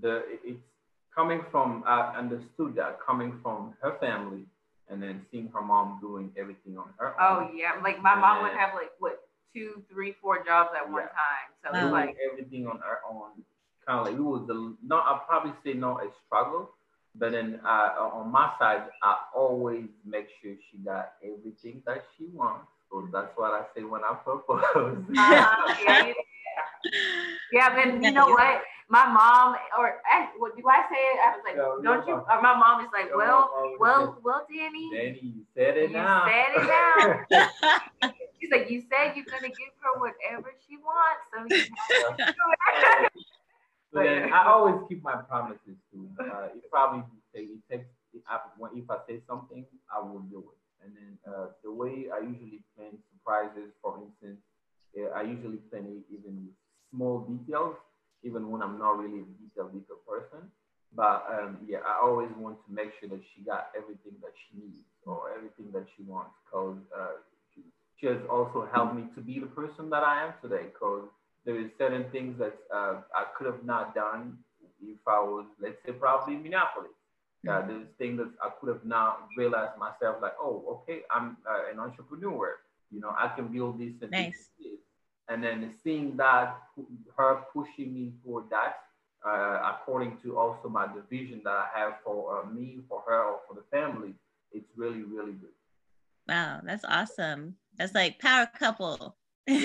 the, 0.00 0.22
it's 0.44 0.62
coming 1.14 1.42
from, 1.50 1.82
I 1.86 2.14
understood 2.16 2.76
that 2.76 2.98
coming 3.04 3.40
from 3.42 3.74
her 3.82 3.96
family 3.98 4.46
and 4.88 5.02
then 5.02 5.26
seeing 5.30 5.50
her 5.52 5.62
mom 5.62 5.98
doing 6.00 6.30
everything 6.38 6.78
on 6.78 6.90
her 6.98 7.14
oh, 7.18 7.38
own. 7.38 7.48
Oh, 7.50 7.56
yeah. 7.56 7.72
Like 7.82 8.00
my 8.02 8.12
and 8.12 8.20
mom 8.20 8.42
would 8.42 8.52
have 8.52 8.74
like, 8.74 8.90
what, 9.00 9.18
two, 9.54 9.82
three, 9.90 10.14
four 10.22 10.44
jobs 10.44 10.70
at 10.78 10.86
yeah. 10.86 10.92
one 10.92 11.02
time. 11.02 11.48
So 11.64 11.80
doing 11.80 11.92
like 11.92 12.16
everything 12.30 12.66
on 12.66 12.78
her 12.78 12.98
own 13.08 13.42
kind 13.86 14.00
of 14.00 14.06
like 14.06 14.14
it 14.14 14.22
was 14.22 14.44
the 14.46 14.76
not 14.82 15.04
I'll 15.06 15.24
probably 15.26 15.52
say 15.64 15.74
not 15.74 16.02
a 16.02 16.08
struggle, 16.26 16.70
but 17.14 17.32
then 17.32 17.60
uh, 17.64 18.10
on 18.12 18.30
my 18.30 18.50
side, 18.58 18.84
I 19.02 19.16
always 19.34 19.84
make 20.04 20.26
sure 20.42 20.54
she 20.70 20.78
got 20.78 21.12
everything 21.22 21.82
that 21.86 22.04
she 22.16 22.26
wants. 22.32 22.66
So 22.90 23.08
that's 23.12 23.30
what 23.36 23.52
I 23.52 23.64
say 23.74 23.82
when 23.82 24.02
I 24.02 24.14
propose. 24.14 24.62
uh, 24.76 24.94
yeah, 25.12 26.12
yeah, 27.52 27.74
then 27.74 28.02
you 28.02 28.10
know 28.10 28.26
what? 28.26 28.62
My 28.88 29.06
mom, 29.06 29.56
or 29.78 30.00
what 30.38 30.56
do 30.56 30.62
I 30.68 30.84
say 30.92 31.00
it? 31.00 31.18
I 31.24 31.32
was 31.32 31.42
like, 31.44 31.56
no, 31.56 31.80
don't 31.82 32.06
you? 32.06 32.14
Or 32.14 32.42
my 32.42 32.54
mom 32.54 32.84
is 32.84 32.90
like, 32.92 33.08
well, 33.16 33.50
well, 33.80 34.18
well, 34.22 34.46
Danny. 34.52 34.90
Danny, 34.92 35.20
you 35.22 35.42
said 35.56 35.76
it 35.78 35.90
you 35.90 35.96
now. 35.96 36.26
said 36.26 36.62
it 36.62 36.66
now. 36.68 38.10
She's 38.40 38.50
like, 38.52 38.70
you 38.70 38.82
said 38.92 39.16
you're 39.16 39.24
gonna 39.24 39.48
give 39.48 39.72
her 39.80 40.00
whatever 40.00 40.52
she 40.68 40.76
wants, 40.76 41.24
so 41.32 41.46
you 41.48 41.64
have 43.00 43.10
so 43.94 44.02
then 44.02 44.32
I 44.32 44.46
always 44.46 44.82
keep 44.88 45.02
my 45.02 45.22
promises 45.22 45.78
too. 45.92 46.08
Uh, 46.20 46.48
it 46.54 46.68
probably 46.70 47.04
say 47.32 47.42
it 47.42 47.62
takes 47.70 47.86
if 48.14 48.90
I 48.90 48.96
say 49.08 49.20
something, 49.26 49.64
I 49.90 50.00
will 50.00 50.20
do 50.30 50.38
it. 50.38 50.84
And 50.84 50.92
then 50.94 51.18
uh, 51.26 51.46
the 51.62 51.72
way 51.72 52.06
I 52.12 52.20
usually 52.20 52.62
plan 52.76 52.98
surprises, 53.12 53.72
for 53.82 53.98
instance, 54.02 54.40
I 55.14 55.22
usually 55.22 55.58
plan 55.70 55.86
it 55.86 56.04
even 56.12 56.46
with 56.46 56.58
small 56.94 57.26
details, 57.26 57.74
even 58.22 58.50
when 58.50 58.62
I'm 58.62 58.78
not 58.78 58.98
really 58.98 59.20
a 59.20 59.26
detail 59.42 59.68
detail 59.68 59.98
person. 60.08 60.48
But 60.94 61.26
um, 61.28 61.58
yeah, 61.66 61.78
I 61.84 61.98
always 62.06 62.30
want 62.38 62.58
to 62.66 62.72
make 62.72 62.92
sure 63.00 63.08
that 63.08 63.20
she 63.34 63.42
got 63.42 63.70
everything 63.76 64.14
that 64.22 64.30
she 64.46 64.60
needs 64.62 64.86
or 65.04 65.34
everything 65.36 65.72
that 65.72 65.86
she 65.96 66.04
wants, 66.04 66.30
because 66.44 66.78
uh, 66.96 67.18
she, 67.52 67.62
she 67.98 68.06
has 68.06 68.18
also 68.30 68.68
helped 68.72 68.94
me 68.94 69.04
to 69.16 69.20
be 69.20 69.40
the 69.40 69.46
person 69.46 69.90
that 69.90 70.04
I 70.04 70.24
am 70.24 70.34
today. 70.40 70.66
Because 70.72 71.08
there 71.44 71.58
is 71.58 71.66
certain 71.76 72.06
things 72.12 72.38
that 72.38 72.56
uh, 72.72 73.02
I 73.14 73.24
could 73.36 73.46
have 73.46 73.64
not 73.64 73.94
done 73.94 74.38
if 74.80 74.98
I 75.06 75.18
was, 75.18 75.46
let's 75.60 75.76
say, 75.84 75.92
probably 75.92 76.34
in 76.34 76.42
Minneapolis. 76.42 76.92
Uh, 77.46 77.50
mm-hmm. 77.50 77.68
there's 77.68 77.88
things 77.98 78.16
that 78.18 78.30
I 78.40 78.48
could 78.58 78.68
have 78.68 78.84
not 78.84 79.28
realized 79.36 79.76
myself, 79.78 80.16
like, 80.22 80.32
oh, 80.40 80.64
okay, 80.88 81.00
I'm 81.14 81.36
uh, 81.44 81.70
an 81.70 81.78
entrepreneur. 81.78 82.56
You 82.90 83.00
know, 83.00 83.12
I 83.18 83.28
can 83.34 83.48
build 83.48 83.78
this 83.78 83.92
and 84.00 84.10
nice. 84.10 84.48
this. 84.58 84.78
And 85.28 85.42
then 85.42 85.72
seeing 85.82 86.16
that, 86.18 86.56
her 87.16 87.40
pushing 87.52 87.94
me 87.94 88.12
toward 88.22 88.50
that, 88.50 88.76
uh, 89.26 89.72
according 89.74 90.18
to 90.22 90.36
also 90.38 90.68
my 90.68 90.86
division 90.86 91.40
that 91.44 91.50
I 91.50 91.66
have 91.74 91.94
for 92.04 92.42
uh, 92.42 92.50
me, 92.50 92.80
for 92.88 93.02
her, 93.06 93.22
or 93.22 93.40
for 93.48 93.54
the 93.54 93.64
family, 93.70 94.14
it's 94.52 94.68
really, 94.76 95.02
really 95.02 95.32
good. 95.32 95.48
Wow, 96.28 96.60
that's 96.62 96.84
awesome. 96.84 97.56
That's 97.76 97.94
like 97.94 98.18
power 98.18 98.48
couple. 98.58 99.16
good 99.46 99.60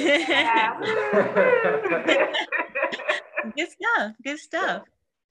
stuff. 3.55 4.14
Good 4.24 4.39
stuff. 4.39 4.84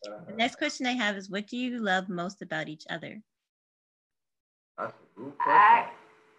The 0.03 0.35
next 0.37 0.57
question 0.57 0.87
I 0.87 0.93
have 0.93 1.17
is 1.17 1.29
what 1.29 1.49
do 1.49 1.57
you 1.57 1.79
love 1.81 2.09
most 2.09 2.43
about 2.43 2.69
each 2.69 2.85
other? 2.89 3.21
That's 4.79 4.93
a 4.93 5.21
good 5.21 5.33
I, 5.41 5.89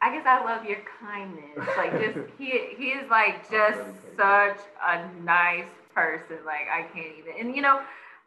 I 0.02 0.14
guess 0.14 0.26
I 0.26 0.44
love 0.44 0.66
your 0.66 0.80
kindness. 1.00 1.68
Like 1.78 1.92
just 2.00 2.20
he 2.38 2.76
he 2.78 2.90
is 2.90 3.10
like 3.10 3.50
just 3.52 3.80
such 4.16 4.60
a 4.84 5.08
nice 5.24 5.68
person. 5.94 6.38
Like 6.46 6.68
I 6.72 6.84
can't 6.94 7.18
even 7.18 7.34
and 7.40 7.56
you 7.56 7.62
know, 7.62 7.82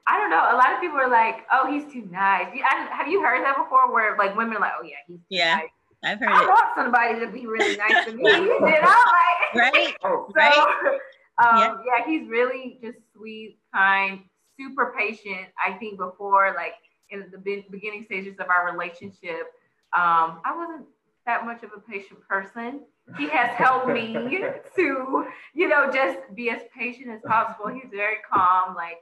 I 0.07 0.19
don't 0.19 0.31
know. 0.31 0.49
A 0.53 0.57
lot 0.57 0.73
of 0.73 0.81
people 0.81 0.99
are 0.99 1.11
like, 1.11 1.47
"Oh, 1.51 1.71
he's 1.71 1.91
too 1.93 2.07
nice." 2.11 2.49
I, 2.53 2.89
have 2.91 3.09
you 3.09 3.23
heard 3.23 3.45
that 3.45 3.57
before? 3.57 3.93
Where 3.93 4.17
like 4.19 4.37
women 4.37 4.57
are 4.57 4.61
like, 4.61 4.73
"Oh 4.81 4.85
yeah, 4.85 4.97
he's 5.07 5.21
yeah." 5.29 5.57
Nice. 5.57 5.69
I've 6.05 6.19
heard 6.19 6.31
I 6.31 6.43
it. 6.43 6.49
want 6.49 6.67
somebody 6.75 7.21
to 7.21 7.31
be 7.31 7.47
really 7.47 7.77
nice 7.77 8.05
to 8.07 8.13
me. 8.13 8.25
you 8.25 8.61
know, 8.61 8.67
like 8.67 9.55
right, 9.55 9.95
so, 10.03 10.29
right. 10.35 10.99
Um, 11.39 11.59
yeah. 11.59 11.77
yeah, 11.87 12.07
he's 12.07 12.29
really 12.29 12.79
just 12.83 12.99
sweet, 13.15 13.59
kind, 13.73 14.21
super 14.59 14.93
patient. 14.99 15.47
I 15.65 15.73
think 15.75 15.99
before, 15.99 16.53
like 16.57 16.75
in 17.11 17.31
the 17.31 17.39
beginning 17.71 18.05
stages 18.05 18.39
of 18.41 18.49
our 18.49 18.71
relationship, 18.73 19.47
um, 19.95 20.41
I 20.45 20.55
wasn't 20.57 20.87
that 21.27 21.45
much 21.45 21.63
of 21.63 21.71
a 21.77 21.81
patient 21.81 22.21
person. 22.29 22.81
He 23.19 23.29
has 23.29 23.51
helped 23.51 23.89
me 23.89 24.13
to, 24.77 25.27
you 25.55 25.69
know, 25.69 25.91
just 25.93 26.19
be 26.35 26.51
as 26.51 26.63
patient 26.77 27.09
as 27.11 27.21
possible. 27.27 27.69
He's 27.69 27.91
very 27.91 28.17
calm, 28.31 28.75
like 28.75 28.99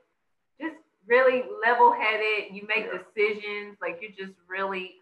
just 0.60 0.76
really 1.06 1.44
level 1.64 1.92
headed. 1.92 2.54
You 2.54 2.66
make 2.66 2.86
decisions, 2.90 3.76
like 3.80 4.00
you're 4.00 4.26
just 4.26 4.38
really 4.48 4.94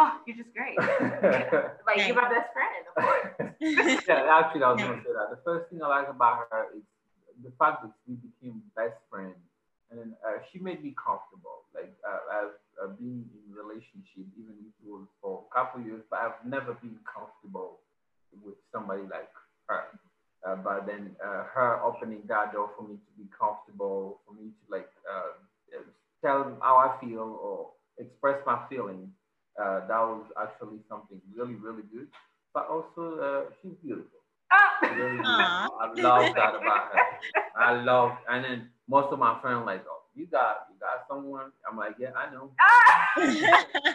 oh, 0.00 0.12
you're 0.26 0.36
just 0.36 0.52
great. 0.54 0.78
like 1.86 2.06
you're 2.06 2.16
my 2.16 2.28
best 2.28 2.50
friend, 2.52 2.82
of 2.88 2.94
course. 3.04 3.52
yeah, 4.08 4.40
actually, 4.40 4.62
I 4.62 4.72
was 4.72 4.80
gonna 4.80 5.02
say 5.04 5.12
that. 5.12 5.30
The 5.30 5.40
first 5.44 5.70
thing 5.70 5.82
I 5.82 5.88
like 5.88 6.08
about 6.08 6.48
her 6.50 6.66
is 6.76 6.82
the 7.44 7.52
fact 7.58 7.82
that 7.82 7.92
we 8.08 8.16
became 8.16 8.62
best 8.76 8.96
friends, 9.10 9.36
and 9.90 10.00
then 10.00 10.16
uh, 10.26 10.40
she 10.50 10.58
made 10.58 10.82
me 10.82 10.94
comfortable. 10.96 11.68
Like 11.74 11.92
uh, 12.06 12.48
I've 12.82 12.90
uh, 12.90 12.92
been 12.96 13.28
in 13.28 13.52
relationship, 13.52 14.24
even 14.40 14.56
if 14.64 14.72
it 14.80 14.88
was 14.88 15.06
for 15.20 15.44
a 15.44 15.54
couple 15.54 15.82
years, 15.82 16.00
but 16.08 16.20
I've 16.20 16.40
never 16.48 16.74
been 16.80 16.96
comfortable 17.04 17.80
with 18.32 18.56
somebody 18.72 19.02
like 19.02 19.28
her. 19.68 19.84
Uh, 20.46 20.56
but 20.56 20.86
then 20.86 21.14
uh, 21.22 21.44
her 21.52 21.80
opening 21.84 22.22
that 22.28 22.52
door 22.52 22.70
for 22.76 22.88
me 22.88 22.96
to 22.96 23.10
be 23.18 23.28
comfortable, 23.36 24.20
for 24.26 24.32
me 24.32 24.48
to 24.48 24.64
like 24.72 24.88
uh, 25.04 25.36
tell 26.24 26.56
how 26.62 26.76
I 26.76 26.96
feel 27.04 27.38
or 27.42 27.70
express 27.98 28.40
my 28.46 28.64
feelings 28.68 29.08
uh, 29.60 29.86
that 29.86 30.00
was 30.00 30.24
actually 30.40 30.78
something 30.88 31.20
really, 31.36 31.54
really 31.54 31.82
good. 31.92 32.08
But 32.54 32.68
also, 32.68 33.20
uh, 33.20 33.52
she's 33.60 33.76
beautiful. 33.84 34.18
Really 34.82 35.18
beautiful. 35.18 35.78
I 35.80 35.86
love 35.94 36.34
that 36.34 36.54
about 36.54 36.92
her. 36.92 37.00
I 37.56 37.82
love, 37.82 38.12
and 38.28 38.44
then 38.44 38.68
most 38.88 39.12
of 39.12 39.18
my 39.18 39.38
friends 39.40 39.62
like, 39.66 39.84
oh, 39.88 39.99
you 40.14 40.26
got, 40.26 40.66
you 40.70 40.76
got 40.80 41.06
someone. 41.08 41.52
I'm 41.70 41.76
like, 41.76 41.96
yeah, 41.98 42.10
I 42.16 42.32
know. 42.32 42.50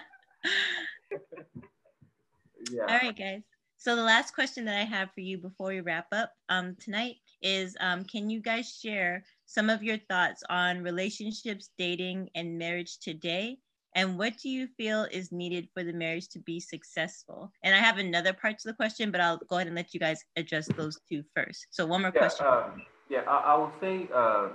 yeah. 2.71 2.81
All 2.87 2.97
right, 2.97 3.17
guys. 3.17 3.41
So 3.77 3.95
the 3.95 4.03
last 4.03 4.33
question 4.33 4.65
that 4.65 4.77
I 4.77 4.83
have 4.83 5.11
for 5.13 5.21
you 5.21 5.37
before 5.37 5.67
we 5.67 5.81
wrap 5.81 6.07
up 6.11 6.31
um, 6.49 6.75
tonight 6.79 7.17
is, 7.41 7.75
um, 7.79 8.03
can 8.03 8.29
you 8.29 8.41
guys 8.41 8.79
share 8.81 9.23
some 9.45 9.69
of 9.69 9.83
your 9.83 9.97
thoughts 10.09 10.41
on 10.49 10.81
relationships, 10.81 11.69
dating, 11.77 12.29
and 12.35 12.57
marriage 12.57 12.97
today 12.99 13.59
And 13.95 14.19
what 14.19 14.37
do 14.37 14.49
you 14.49 14.67
feel 14.75 15.07
is 15.09 15.31
needed 15.31 15.69
for 15.73 15.83
the 15.83 15.93
marriage 15.93 16.27
to 16.29 16.39
be 16.39 16.59
successful? 16.59 17.51
And 17.63 17.73
I 17.73 17.79
have 17.79 17.97
another 17.97 18.33
part 18.33 18.59
to 18.59 18.67
the 18.67 18.73
question, 18.73 19.09
but 19.09 19.21
I'll 19.21 19.37
go 19.37 19.55
ahead 19.55 19.67
and 19.67 19.75
let 19.75 19.93
you 19.93 20.01
guys 20.01 20.21
address 20.35 20.67
those 20.75 20.99
two 21.09 21.23
first. 21.33 21.67
So 21.69 21.85
one 21.85 22.01
more 22.01 22.11
yeah, 22.13 22.19
question. 22.19 22.45
Uh, 22.45 22.69
yeah, 23.09 23.21
I, 23.27 23.53
I 23.53 23.57
would 23.57 23.71
say 23.79 24.09
uh, 24.13 24.49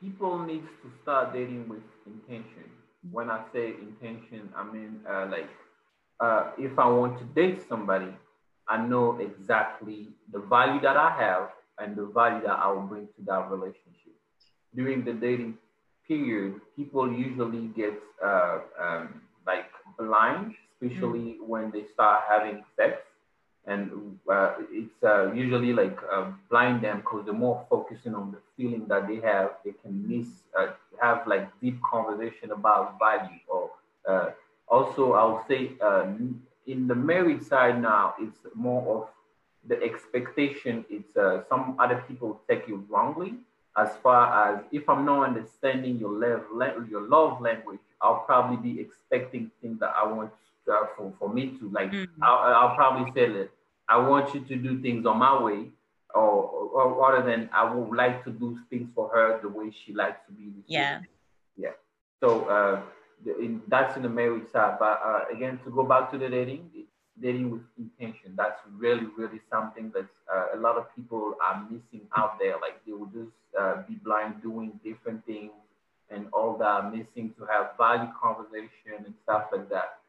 people 0.00 0.38
need 0.38 0.62
to 0.82 0.90
start 1.02 1.32
dating 1.32 1.68
with 1.68 1.82
intention. 2.06 2.64
When 3.10 3.30
I 3.30 3.42
say 3.52 3.74
intention, 3.80 4.50
I 4.56 4.64
mean 4.64 5.00
uh, 5.08 5.26
like 5.30 5.50
uh, 6.20 6.50
if 6.58 6.78
I 6.78 6.88
want 6.88 7.18
to 7.18 7.24
date 7.24 7.62
somebody, 7.68 8.12
I 8.68 8.76
know 8.76 9.18
exactly 9.18 10.08
the 10.32 10.38
value 10.38 10.80
that 10.82 10.96
I 10.96 11.10
have 11.10 11.50
and 11.78 11.96
the 11.96 12.06
value 12.06 12.42
that 12.42 12.58
I 12.58 12.70
will 12.70 12.82
bring 12.82 13.06
to 13.06 13.24
that 13.26 13.50
relationship. 13.50 14.14
During 14.74 15.04
the 15.04 15.14
dating 15.14 15.58
period, 16.06 16.60
people 16.76 17.10
usually 17.10 17.68
get 17.68 17.94
uh, 18.24 18.58
um, 18.80 19.22
like 19.46 19.70
blind, 19.98 20.54
especially 20.74 21.38
mm. 21.40 21.46
when 21.46 21.70
they 21.70 21.84
start 21.92 22.22
having 22.28 22.62
sex. 22.76 23.02
And 23.66 24.18
uh, 24.28 24.54
it's 24.70 25.02
uh, 25.02 25.32
usually 25.32 25.72
like 25.72 25.98
uh, 26.10 26.30
blind 26.48 26.82
them 26.82 26.98
because 27.00 27.24
they're 27.24 27.34
more 27.34 27.64
focusing 27.68 28.14
on 28.14 28.32
the 28.32 28.38
feeling 28.56 28.86
that 28.88 29.06
they 29.06 29.16
have. 29.16 29.52
They 29.64 29.72
can 29.82 30.08
miss, 30.08 30.28
uh, 30.58 30.72
have 31.00 31.26
like 31.26 31.48
deep 31.60 31.78
conversation 31.82 32.52
about 32.52 32.98
value. 32.98 33.38
Or 33.48 33.70
uh, 34.08 34.30
also, 34.66 35.12
I 35.12 35.24
would 35.24 35.46
say 35.46 35.72
in 36.66 36.88
the 36.88 36.94
married 36.94 37.42
side 37.44 37.80
now, 37.80 38.14
it's 38.18 38.38
more 38.54 38.96
of 38.96 39.08
the 39.68 39.82
expectation. 39.82 40.84
It's 40.88 41.14
some 41.48 41.76
other 41.78 42.02
people 42.08 42.40
take 42.48 42.68
it 42.68 42.78
wrongly 42.88 43.34
as 43.76 43.90
far 44.02 44.54
as 44.54 44.64
if 44.72 44.88
I'm 44.88 45.04
not 45.04 45.28
understanding 45.28 45.98
your 45.98 46.12
love, 46.12 46.44
your 46.90 47.02
love 47.02 47.40
language, 47.40 47.78
I'll 48.00 48.20
probably 48.20 48.56
be 48.56 48.80
expecting 48.80 49.50
things 49.60 49.78
that 49.80 49.92
I 49.96 50.06
want 50.10 50.32
uh, 50.70 50.86
for, 50.96 51.12
for 51.18 51.28
me 51.28 51.58
to 51.58 51.70
like. 51.70 51.90
Mm-hmm. 51.90 52.22
I'll, 52.22 52.54
I'll, 52.54 52.76
probably 52.76 53.10
say 53.12 53.28
that 53.32 53.50
I 53.88 53.98
want 53.98 54.34
you 54.34 54.40
to 54.40 54.56
do 54.56 54.80
things 54.80 55.06
on 55.06 55.18
my 55.18 55.42
way, 55.42 55.70
or, 56.14 56.22
or, 56.22 57.00
rather 57.00 57.28
than 57.28 57.50
I 57.52 57.72
would 57.72 57.96
like 57.96 58.24
to 58.24 58.30
do 58.30 58.58
things 58.70 58.88
for 58.94 59.10
her 59.12 59.40
the 59.42 59.48
way 59.48 59.72
she 59.84 59.92
likes 59.92 60.20
to 60.26 60.32
be. 60.32 60.52
Yeah. 60.66 61.00
Yeah. 61.56 61.70
So 62.20 62.44
uh, 62.44 62.82
the, 63.24 63.38
in, 63.38 63.62
that's 63.68 63.96
in 63.96 64.02
the 64.02 64.08
marriage 64.08 64.50
side. 64.52 64.76
But 64.78 65.00
uh, 65.04 65.24
again, 65.34 65.58
to 65.64 65.70
go 65.70 65.82
back 65.82 66.10
to 66.12 66.18
the 66.18 66.28
dating, 66.28 66.70
dating 67.20 67.50
with 67.50 67.62
intention. 67.78 68.34
That's 68.36 68.60
really, 68.76 69.06
really 69.16 69.40
something 69.50 69.90
that 69.94 70.06
uh, 70.32 70.56
a 70.56 70.58
lot 70.58 70.76
of 70.76 70.94
people 70.94 71.34
are 71.44 71.66
missing 71.70 72.06
out 72.16 72.38
there. 72.38 72.54
Like 72.60 72.84
they 72.86 72.92
will 72.92 73.06
just 73.06 73.36
uh, 73.58 73.82
be 73.88 73.94
blind 73.94 74.42
doing 74.42 74.78
different 74.84 75.24
things 75.26 75.52
and 76.10 76.26
all 76.32 76.56
that, 76.58 76.92
missing 76.92 77.32
to 77.38 77.46
have 77.46 77.76
value 77.78 78.10
conversation 78.20 79.04
and 79.04 79.14
stuff 79.22 79.44
like 79.52 79.68
that. 79.70 79.99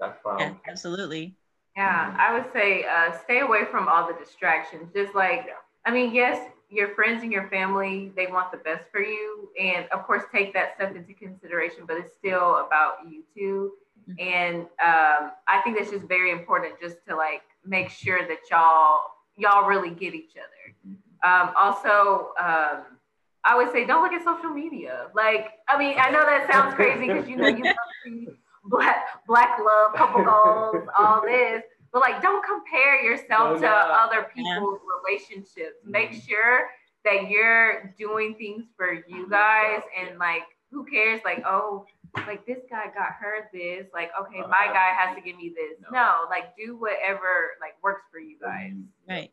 Yes, 0.00 0.10
that's 0.12 0.24
why. 0.24 0.36
Yeah, 0.38 0.54
absolutely. 0.68 1.36
Yeah, 1.76 2.14
I 2.18 2.32
would 2.32 2.52
say 2.52 2.84
uh, 2.84 3.12
stay 3.24 3.40
away 3.40 3.64
from 3.70 3.88
all 3.88 4.06
the 4.06 4.14
distractions. 4.14 4.92
Just 4.94 5.14
like, 5.14 5.48
I 5.84 5.90
mean, 5.90 6.14
yes, 6.14 6.50
your 6.70 6.94
friends 6.94 7.22
and 7.22 7.32
your 7.32 7.48
family, 7.48 8.12
they 8.16 8.26
want 8.26 8.52
the 8.52 8.58
best 8.58 8.84
for 8.92 9.00
you. 9.00 9.50
And 9.60 9.86
of 9.92 10.04
course, 10.04 10.22
take 10.32 10.54
that 10.54 10.76
stuff 10.76 10.94
into 10.94 11.14
consideration, 11.14 11.84
but 11.86 11.96
it's 11.96 12.14
still 12.14 12.66
about 12.66 12.98
you 13.08 13.24
too 13.36 13.72
Mm-hmm. 14.08 14.28
And 14.28 14.56
um, 14.62 15.32
I 15.48 15.60
think 15.62 15.78
that's 15.78 15.90
just 15.90 16.06
very 16.06 16.30
important 16.30 16.74
just 16.80 16.96
to 17.08 17.16
like 17.16 17.42
make 17.64 17.88
sure 17.88 18.26
that 18.26 18.38
y'all 18.50 19.00
y'all 19.36 19.66
really 19.66 19.90
get 19.90 20.14
each 20.14 20.32
other. 20.32 20.74
Mm-hmm. 20.86 21.48
Um, 21.48 21.54
also, 21.58 22.32
um, 22.38 22.98
I 23.44 23.56
would 23.56 23.72
say 23.72 23.86
don't 23.86 24.02
look 24.02 24.12
at 24.12 24.24
social 24.24 24.50
media. 24.50 25.06
Like, 25.14 25.52
I 25.68 25.78
mean, 25.78 25.96
I 25.98 26.10
know 26.10 26.24
that 26.24 26.50
sounds 26.50 26.74
crazy 26.74 27.06
because 27.06 27.28
you 27.28 27.36
know 27.36 27.48
you 27.48 27.64
see 28.04 28.28
black 28.66 29.26
black 29.26 29.58
love, 29.58 29.94
couple 29.94 30.24
goals, 30.24 30.88
all 30.98 31.22
this, 31.22 31.62
but 31.92 32.00
like 32.00 32.22
don't 32.22 32.44
compare 32.44 33.02
yourself 33.02 33.60
to 33.60 33.68
other 33.68 34.28
people's 34.34 34.80
yeah. 34.82 35.10
relationships. 35.10 35.78
Make 35.84 36.10
mm-hmm. 36.10 36.28
sure 36.28 36.70
that 37.04 37.28
you're 37.28 37.94
doing 37.98 38.34
things 38.36 38.64
for 38.76 39.04
you 39.08 39.28
guys 39.28 39.82
and 39.98 40.18
like 40.18 40.42
who 40.74 40.84
cares? 40.84 41.20
Like, 41.24 41.42
oh, 41.46 41.86
like 42.26 42.44
this 42.46 42.58
guy 42.68 42.86
got 42.94 43.12
her 43.20 43.48
this. 43.52 43.86
Like, 43.94 44.10
okay, 44.20 44.40
uh, 44.44 44.48
my 44.48 44.66
guy 44.72 44.92
has 44.98 45.16
to 45.16 45.22
give 45.22 45.36
me 45.36 45.54
this. 45.54 45.78
No. 45.90 45.98
no, 45.98 46.14
like 46.28 46.56
do 46.56 46.76
whatever 46.76 47.52
like 47.60 47.74
works 47.82 48.02
for 48.10 48.18
you 48.18 48.36
guys. 48.40 48.72
Right. 49.08 49.30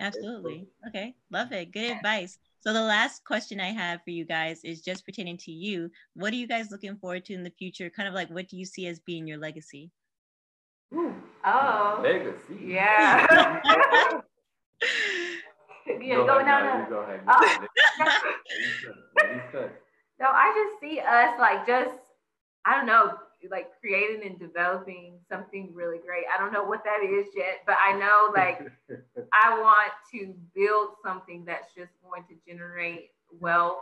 Absolutely. 0.00 0.66
Okay. 0.88 1.14
Love 1.30 1.52
it. 1.52 1.70
Good 1.70 1.96
advice. 1.96 2.38
So 2.62 2.72
the 2.72 2.80
last 2.80 3.24
question 3.24 3.58
I 3.58 3.72
have 3.72 4.04
for 4.04 4.10
you 4.10 4.24
guys 4.24 4.62
is 4.62 4.82
just 4.82 5.04
pertaining 5.04 5.36
to 5.38 5.50
you. 5.50 5.90
What 6.14 6.32
are 6.32 6.36
you 6.36 6.46
guys 6.46 6.70
looking 6.70 6.96
forward 6.96 7.24
to 7.24 7.34
in 7.34 7.42
the 7.42 7.50
future? 7.50 7.90
Kind 7.90 8.08
of 8.08 8.14
like 8.14 8.30
what 8.30 8.48
do 8.48 8.56
you 8.56 8.64
see 8.64 8.86
as 8.86 9.00
being 9.00 9.26
your 9.26 9.38
legacy? 9.38 9.90
Ooh. 10.94 11.12
Oh. 11.44 11.98
Legacy. 12.04 12.60
Yeah. 12.64 13.26
yeah, 15.88 16.14
go, 16.14 16.26
go 16.26 16.40
now. 16.42 16.86
Go 16.88 16.98
ahead. 17.00 17.20
Oh. 17.26 17.66
So 20.20 20.26
I 20.28 20.52
just 20.54 20.80
see 20.80 21.00
us 21.00 21.34
like 21.40 21.66
just, 21.66 21.96
I 22.64 22.76
don't 22.76 22.86
know, 22.86 23.14
like 23.50 23.68
creating 23.80 24.26
and 24.26 24.38
developing 24.38 25.18
something 25.30 25.70
really 25.74 25.98
great. 25.98 26.24
I 26.32 26.40
don't 26.40 26.52
know 26.52 26.64
what 26.64 26.84
that 26.84 27.04
is 27.04 27.26
yet, 27.34 27.60
but 27.66 27.76
I 27.84 27.92
know 27.98 28.32
like 28.34 28.60
I 29.32 29.58
want 29.58 29.92
to 30.12 30.34
build 30.54 30.96
something 31.04 31.44
that's 31.44 31.74
just 31.74 31.92
going 32.02 32.24
to 32.24 32.34
generate 32.46 33.10
wealth 33.40 33.78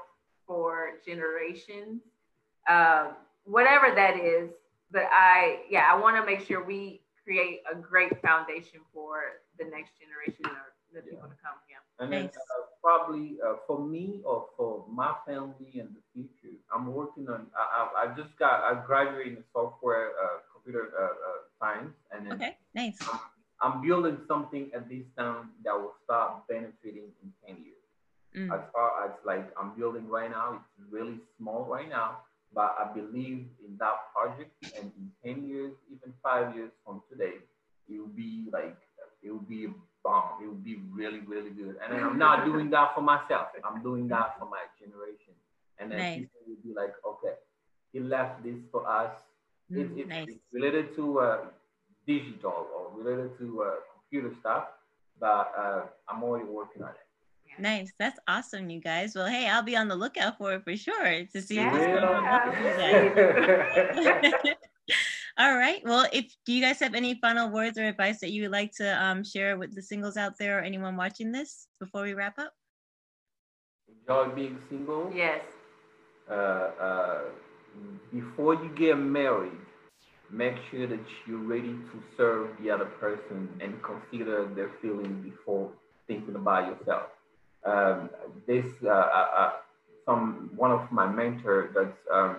for 0.46 0.92
generations, 1.06 2.02
um, 2.68 3.14
whatever 3.44 3.94
that 3.94 4.18
is. 4.18 4.50
But 4.90 5.04
I, 5.12 5.60
yeah, 5.70 5.86
I 5.88 5.98
want 6.00 6.16
to 6.16 6.26
make 6.26 6.44
sure 6.46 6.64
we 6.64 7.02
create 7.22 7.60
a 7.70 7.76
great 7.76 8.20
foundation 8.22 8.80
for 8.92 9.20
the 9.58 9.64
next 9.64 9.92
generation 10.00 10.46
or 10.46 10.74
the 10.92 11.02
people 11.02 11.28
to 11.28 11.36
come. 11.42 11.54
And 12.00 12.10
then 12.12 12.26
uh, 12.26 12.60
probably 12.82 13.36
uh, 13.46 13.56
for 13.66 13.78
me 13.78 14.20
or 14.24 14.46
for 14.56 14.84
my 14.90 15.12
family 15.26 15.70
in 15.74 15.88
the 15.92 16.02
future, 16.14 16.56
I'm 16.74 16.92
working 16.94 17.28
on. 17.28 17.46
I, 17.54 17.64
I, 17.76 18.04
I 18.04 18.16
just 18.16 18.36
got 18.38 18.60
I 18.64 18.84
graduated 18.86 19.38
in 19.38 19.44
software 19.52 20.12
uh, 20.16 20.38
computer 20.52 20.88
uh, 20.98 21.04
uh, 21.04 21.40
science, 21.60 21.94
and 22.10 22.26
then 22.26 22.32
okay, 22.34 22.56
nice. 22.74 22.96
I'm, 23.12 23.20
I'm, 23.60 23.86
building 23.86 24.18
something 24.26 24.70
at 24.74 24.88
this 24.88 25.04
time 25.16 25.50
that 25.64 25.74
will 25.74 25.92
start 26.04 26.48
benefiting 26.48 27.12
in 27.22 27.32
ten 27.46 27.56
years. 27.64 27.76
Mm. 28.34 28.54
As 28.54 28.64
far 28.72 29.04
as 29.04 29.10
like 29.26 29.52
I'm 29.60 29.76
building 29.78 30.08
right 30.08 30.30
now, 30.30 30.54
it's 30.54 30.92
really 30.92 31.18
small 31.36 31.66
right 31.66 31.88
now, 31.88 32.20
but 32.54 32.76
I 32.80 32.92
believe 32.94 33.44
in 33.62 33.76
that 33.78 33.96
project, 34.14 34.52
and 34.78 34.90
in 34.96 35.10
ten 35.22 35.46
years, 35.46 35.72
even 35.92 36.14
five 36.22 36.54
years 36.54 36.70
from 36.86 37.02
today, 37.12 37.44
it 37.88 37.98
will 37.98 38.06
be 38.06 38.46
like 38.50 38.78
it 39.22 39.30
will 39.30 39.40
be 39.40 39.68
bomb. 40.02 40.42
It 40.42 40.46
would 40.46 40.64
be 40.64 40.80
really, 40.90 41.20
really 41.20 41.50
good. 41.50 41.76
And 41.84 41.94
I'm 41.94 42.18
not 42.18 42.44
doing 42.44 42.70
that 42.70 42.94
for 42.94 43.02
myself. 43.02 43.48
I'm 43.64 43.82
doing 43.82 44.08
that 44.08 44.38
for 44.38 44.46
my 44.46 44.62
generation. 44.78 45.34
And 45.78 45.90
then 45.90 45.98
nice. 45.98 46.18
people 46.18 46.40
will 46.46 46.56
be 46.62 46.72
like, 46.74 46.94
okay, 47.06 47.34
he 47.92 48.00
left 48.00 48.42
this 48.42 48.56
for 48.70 48.86
us. 48.86 49.12
Mm, 49.72 49.98
it, 49.98 50.08
nice. 50.08 50.28
It's 50.28 50.38
related 50.52 50.94
to 50.96 51.20
uh, 51.20 51.38
digital 52.06 52.66
or 52.74 52.90
related 52.96 53.38
to 53.38 53.62
uh, 53.62 53.74
computer 53.94 54.34
stuff, 54.40 54.64
but 55.18 55.52
uh, 55.56 55.82
I'm 56.08 56.22
already 56.22 56.46
working 56.46 56.82
on 56.82 56.90
it. 56.90 56.96
Nice. 57.60 57.92
That's 57.98 58.18
awesome, 58.26 58.70
you 58.70 58.80
guys. 58.80 59.14
Well, 59.14 59.26
hey, 59.26 59.48
I'll 59.48 59.62
be 59.62 59.76
on 59.76 59.88
the 59.88 59.96
lookout 59.96 60.38
for 60.38 60.54
it 60.54 60.64
for 60.64 60.76
sure 60.76 61.24
to 61.24 61.42
see 61.42 61.56
yeah. 61.56 61.72
what's 61.72 61.86
going 61.86 62.04
on. 62.04 62.24
All 65.38 65.56
right. 65.56 65.80
Well, 65.84 66.06
if 66.12 66.34
do 66.44 66.52
you 66.52 66.62
guys 66.62 66.80
have 66.80 66.94
any 66.94 67.14
final 67.20 67.50
words 67.50 67.78
or 67.78 67.84
advice 67.84 68.20
that 68.20 68.30
you 68.30 68.42
would 68.42 68.50
like 68.50 68.72
to 68.76 69.02
um, 69.02 69.24
share 69.24 69.56
with 69.56 69.74
the 69.74 69.82
singles 69.82 70.16
out 70.16 70.34
there 70.38 70.58
or 70.58 70.62
anyone 70.62 70.96
watching 70.96 71.32
this 71.32 71.68
before 71.78 72.02
we 72.02 72.14
wrap 72.14 72.38
up? 72.38 72.52
Enjoy 73.88 74.28
being 74.34 74.58
single. 74.68 75.12
Yes. 75.14 75.42
Uh, 76.28 76.34
uh, 76.80 77.20
before 78.12 78.54
you 78.54 78.70
get 78.76 78.98
married, 78.98 79.52
make 80.30 80.54
sure 80.70 80.86
that 80.86 81.00
you're 81.26 81.38
ready 81.38 81.72
to 81.72 82.02
serve 82.16 82.48
the 82.60 82.70
other 82.70 82.84
person 82.84 83.48
and 83.60 83.80
consider 83.82 84.46
their 84.54 84.70
feelings 84.80 85.24
before 85.24 85.70
thinking 86.06 86.36
about 86.36 86.66
yourself. 86.66 87.06
Um, 87.64 88.10
this, 88.46 88.66
uh, 88.82 88.88
uh, 88.88 89.26
uh 89.36 89.52
some 90.06 90.50
one 90.56 90.70
of 90.70 90.90
my 90.90 91.06
mentors 91.06 91.70
that's 91.74 91.98
um, 92.12 92.36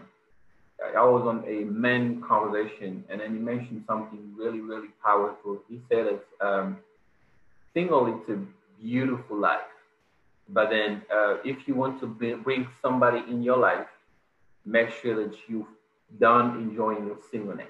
I 0.83 1.05
was 1.05 1.27
on 1.27 1.43
a 1.47 1.63
men 1.65 2.21
conversation, 2.21 3.03
and 3.09 3.21
then 3.21 3.33
he 3.33 3.39
mentioned 3.39 3.83
something 3.87 4.33
really, 4.35 4.59
really 4.59 4.89
powerful. 5.03 5.61
He 5.69 5.79
said 5.87 6.07
that 6.07 6.47
um, 6.47 6.77
single 7.73 8.07
is 8.07 8.27
a 8.29 8.39
beautiful 8.81 9.37
life, 9.37 9.61
but 10.49 10.69
then 10.69 11.03
uh, 11.13 11.37
if 11.45 11.67
you 11.67 11.75
want 11.75 11.99
to 12.01 12.07
bring 12.07 12.67
somebody 12.81 13.23
in 13.29 13.43
your 13.43 13.57
life, 13.57 13.87
make 14.65 14.89
sure 14.89 15.15
that 15.23 15.37
you've 15.47 15.67
done 16.19 16.57
enjoying 16.57 17.05
your 17.05 17.17
singleness. 17.29 17.69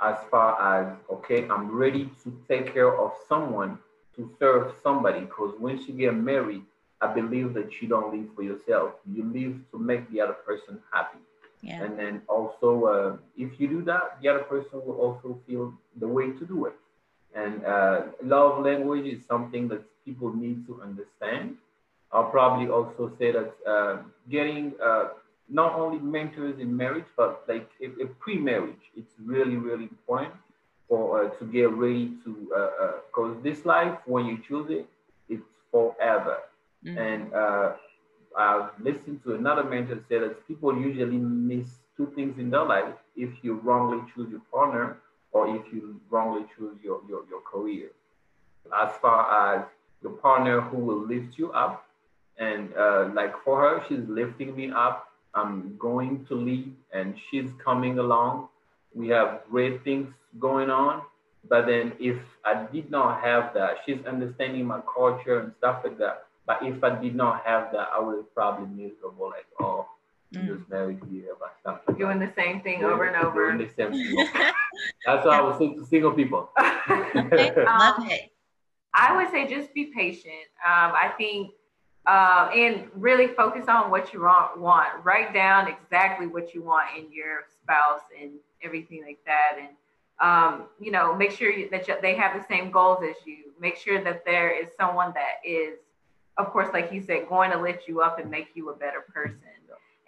As 0.00 0.16
far 0.30 0.50
as 0.60 0.96
okay, 1.10 1.46
I'm 1.48 1.70
ready 1.70 2.10
to 2.24 2.36
take 2.48 2.72
care 2.72 2.98
of 2.98 3.12
someone 3.28 3.78
to 4.16 4.30
serve 4.38 4.72
somebody, 4.82 5.20
because 5.20 5.54
once 5.58 5.86
you 5.86 5.94
get 5.94 6.14
married, 6.14 6.62
I 7.00 7.12
believe 7.12 7.52
that 7.54 7.82
you 7.82 7.88
don't 7.88 8.14
live 8.14 8.28
for 8.34 8.42
yourself. 8.42 8.92
You 9.12 9.24
live 9.24 9.60
to 9.72 9.78
make 9.78 10.10
the 10.10 10.20
other 10.22 10.32
person 10.32 10.80
happy. 10.92 11.18
Yeah. 11.64 11.82
And 11.82 11.98
then 11.98 12.14
also, 12.28 12.68
uh, 12.94 13.16
if 13.44 13.50
you 13.58 13.66
do 13.76 13.80
that, 13.90 14.04
the 14.20 14.28
other 14.28 14.44
person 14.54 14.76
will 14.84 14.98
also 15.04 15.28
feel 15.46 15.72
the 16.02 16.10
way 16.16 16.26
to 16.38 16.44
do 16.54 16.58
it. 16.66 16.76
And 17.34 17.64
uh, 17.64 17.98
love 18.22 18.52
language 18.64 19.06
is 19.14 19.20
something 19.32 19.64
that 19.68 19.82
people 20.04 20.30
need 20.44 20.58
to 20.68 20.82
understand. 20.88 21.56
I'll 22.12 22.30
probably 22.38 22.68
also 22.76 23.02
say 23.18 23.32
that 23.32 23.50
uh, 23.66 23.94
getting 24.30 24.74
uh, 24.88 25.06
not 25.48 25.70
only 25.82 25.98
mentors 25.98 26.56
in 26.60 26.76
marriage, 26.76 27.10
but 27.16 27.30
like 27.48 27.68
a, 27.80 27.86
a 28.04 28.06
pre-marriage, 28.22 28.84
it's 28.98 29.14
really, 29.32 29.56
really 29.56 29.84
important 29.84 30.34
for 30.88 31.02
uh, 31.24 31.28
to 31.38 31.44
get 31.46 31.70
ready 31.70 32.12
to, 32.24 32.30
because 33.08 33.36
uh, 33.36 33.42
this 33.42 33.64
life, 33.64 33.96
when 34.04 34.26
you 34.26 34.38
choose 34.46 34.68
it, 34.70 34.86
it's 35.28 35.48
forever. 35.72 36.36
Mm-hmm. 36.84 36.98
And 36.98 37.22
I've 38.36 38.70
listened 38.80 39.22
to 39.24 39.34
another 39.34 39.64
mentor 39.64 40.02
say 40.08 40.18
that 40.18 40.46
people 40.48 40.76
usually 40.76 41.16
miss 41.16 41.66
two 41.96 42.12
things 42.14 42.38
in 42.38 42.50
their 42.50 42.64
life 42.64 42.94
if 43.16 43.30
you 43.42 43.54
wrongly 43.54 44.02
choose 44.14 44.30
your 44.30 44.42
partner 44.52 44.98
or 45.32 45.54
if 45.56 45.62
you 45.72 46.00
wrongly 46.10 46.44
choose 46.56 46.76
your, 46.82 47.00
your, 47.08 47.24
your 47.28 47.40
career. 47.42 47.90
As 48.74 48.90
far 49.00 49.56
as 49.56 49.64
your 50.02 50.12
partner 50.12 50.60
who 50.60 50.78
will 50.78 51.06
lift 51.06 51.38
you 51.38 51.52
up, 51.52 51.86
and 52.38 52.72
uh, 52.74 53.10
like 53.14 53.32
for 53.44 53.60
her, 53.60 53.84
she's 53.88 54.06
lifting 54.08 54.56
me 54.56 54.70
up. 54.70 55.08
I'm 55.34 55.76
going 55.78 56.24
to 56.26 56.34
lead, 56.34 56.74
and 56.92 57.14
she's 57.30 57.50
coming 57.64 57.98
along. 57.98 58.48
We 58.94 59.08
have 59.08 59.42
great 59.50 59.82
things 59.84 60.12
going 60.38 60.70
on. 60.70 61.02
But 61.48 61.66
then, 61.66 61.92
if 62.00 62.16
I 62.44 62.66
did 62.72 62.90
not 62.90 63.22
have 63.22 63.52
that, 63.54 63.78
she's 63.84 64.04
understanding 64.06 64.64
my 64.66 64.80
culture 64.92 65.40
and 65.40 65.52
stuff 65.58 65.82
like 65.84 65.98
that 65.98 66.26
but 66.46 66.58
if 66.62 66.82
I 66.84 67.00
did 67.00 67.14
not 67.14 67.44
have 67.44 67.72
that, 67.72 67.88
I 67.94 68.00
would 68.00 68.16
have 68.16 68.34
probably 68.34 68.66
miserable, 68.66 69.30
like, 69.30 69.46
oh, 69.60 69.86
mm. 70.34 70.46
just 70.46 70.68
married 70.68 71.00
here, 71.10 71.34
but 71.38 71.54
stuff 71.60 71.80
like 71.86 71.98
Doing 71.98 72.18
that. 72.18 72.34
the 72.34 72.42
same 72.42 72.60
thing 72.60 72.80
doing, 72.80 72.92
over 72.92 73.04
and 73.04 73.24
over. 73.24 73.52
Doing 73.52 73.66
the 73.66 73.74
same 73.74 73.92
thing. 73.92 74.28
That's 75.06 75.24
what 75.24 75.34
I 75.34 75.40
would 75.40 75.58
say 75.58 75.74
to 75.74 75.84
single 75.86 76.12
people. 76.12 76.50
Love 76.58 78.06
it. 78.10 78.30
I 78.92 79.16
would 79.16 79.30
say 79.30 79.48
just 79.48 79.74
be 79.74 79.86
patient. 79.86 80.46
Um, 80.64 80.92
I 80.92 81.12
think, 81.16 81.50
uh, 82.06 82.50
and 82.54 82.88
really 82.94 83.28
focus 83.28 83.64
on 83.68 83.90
what 83.90 84.12
you 84.12 84.20
want. 84.20 84.88
Write 85.02 85.32
down 85.32 85.68
exactly 85.68 86.26
what 86.26 86.54
you 86.54 86.62
want 86.62 86.88
in 86.96 87.10
your 87.10 87.44
spouse 87.62 88.02
and 88.20 88.32
everything 88.62 89.02
like 89.04 89.18
that. 89.24 89.58
And, 89.58 89.68
um, 90.20 90.66
you 90.78 90.92
know, 90.92 91.16
make 91.16 91.32
sure 91.32 91.50
you, 91.50 91.68
that 91.70 91.88
you, 91.88 91.96
they 92.02 92.14
have 92.14 92.38
the 92.38 92.46
same 92.46 92.70
goals 92.70 92.98
as 93.02 93.16
you. 93.26 93.52
Make 93.58 93.76
sure 93.76 94.04
that 94.04 94.24
there 94.24 94.50
is 94.50 94.68
someone 94.78 95.12
that 95.14 95.48
is 95.48 95.78
of 96.36 96.50
course, 96.50 96.68
like 96.72 96.92
you 96.92 97.00
said, 97.00 97.28
going 97.28 97.50
to 97.52 97.60
lift 97.60 97.86
you 97.86 98.00
up 98.00 98.18
and 98.18 98.30
make 98.30 98.48
you 98.54 98.70
a 98.70 98.76
better 98.76 99.04
person. 99.12 99.40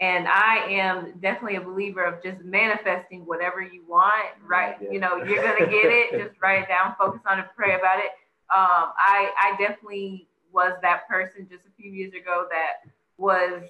And 0.01 0.29
I 0.29 0.59
am 0.68 1.12
definitely 1.20 1.57
a 1.57 1.62
believer 1.62 2.05
of 2.05 2.22
just 2.22 2.43
manifesting 2.45 3.24
whatever 3.24 3.62
you 3.62 3.83
want, 3.89 4.27
right? 4.47 4.77
Yeah. 4.81 4.91
You 4.91 5.01
know, 5.01 5.16
you're 5.16 5.43
gonna 5.43 5.70
get 5.70 5.87
it. 5.87 6.11
just 6.22 6.41
write 6.43 6.62
it 6.62 6.68
down, 6.68 6.95
focus 6.99 7.22
on 7.27 7.39
it, 7.39 7.47
pray 7.57 7.77
about 7.77 7.99
it. 8.01 8.11
Um, 8.55 8.93
I 8.99 9.31
I 9.39 9.57
definitely 9.59 10.29
was 10.53 10.72
that 10.83 11.09
person 11.09 11.49
just 11.51 11.64
a 11.66 11.70
few 11.81 11.91
years 11.91 12.12
ago 12.12 12.47
that 12.51 12.93
was, 13.16 13.62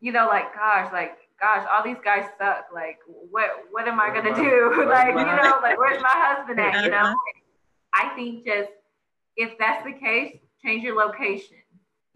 you 0.00 0.12
know, 0.12 0.26
like 0.26 0.54
gosh, 0.54 0.90
like 0.94 1.18
gosh, 1.38 1.66
all 1.70 1.84
these 1.84 2.02
guys 2.02 2.24
suck. 2.38 2.68
Like, 2.72 2.98
what 3.30 3.50
what 3.70 3.86
am 3.86 4.00
I 4.00 4.08
gonna 4.08 4.34
do? 4.34 4.86
like, 4.88 5.08
you 5.08 5.14
know, 5.14 5.58
like 5.62 5.78
where's 5.78 6.00
my 6.00 6.08
husband 6.10 6.58
at? 6.58 6.84
You 6.84 6.90
know. 6.90 7.14
I 7.92 8.14
think 8.14 8.46
just 8.46 8.70
if 9.36 9.58
that's 9.58 9.84
the 9.84 9.92
case, 9.92 10.38
change 10.62 10.82
your 10.82 10.96
location 10.96 11.58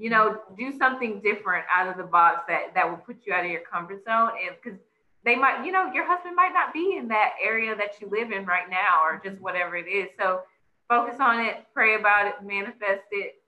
you 0.00 0.08
know, 0.08 0.40
do 0.56 0.72
something 0.78 1.20
different 1.20 1.66
out 1.70 1.86
of 1.86 1.98
the 1.98 2.04
box 2.10 2.40
that 2.48 2.74
that 2.74 2.88
will 2.88 2.96
put 2.96 3.18
you 3.26 3.34
out 3.34 3.44
of 3.44 3.50
your 3.50 3.60
comfort 3.60 4.02
zone. 4.04 4.30
And 4.42 4.56
because 4.56 4.80
they 5.26 5.36
might, 5.36 5.62
you 5.62 5.72
know, 5.72 5.92
your 5.92 6.06
husband 6.06 6.34
might 6.34 6.54
not 6.54 6.72
be 6.72 6.96
in 6.96 7.06
that 7.08 7.34
area 7.44 7.76
that 7.76 8.00
you 8.00 8.08
live 8.08 8.32
in 8.32 8.46
right 8.46 8.70
now, 8.70 9.04
or 9.04 9.20
just 9.22 9.38
whatever 9.42 9.76
it 9.76 9.86
is. 9.86 10.08
So 10.18 10.40
focus 10.88 11.16
on 11.20 11.44
it, 11.44 11.66
pray 11.74 11.96
about 11.96 12.26
it, 12.26 12.34
manifest 12.42 13.04
it, 13.12 13.39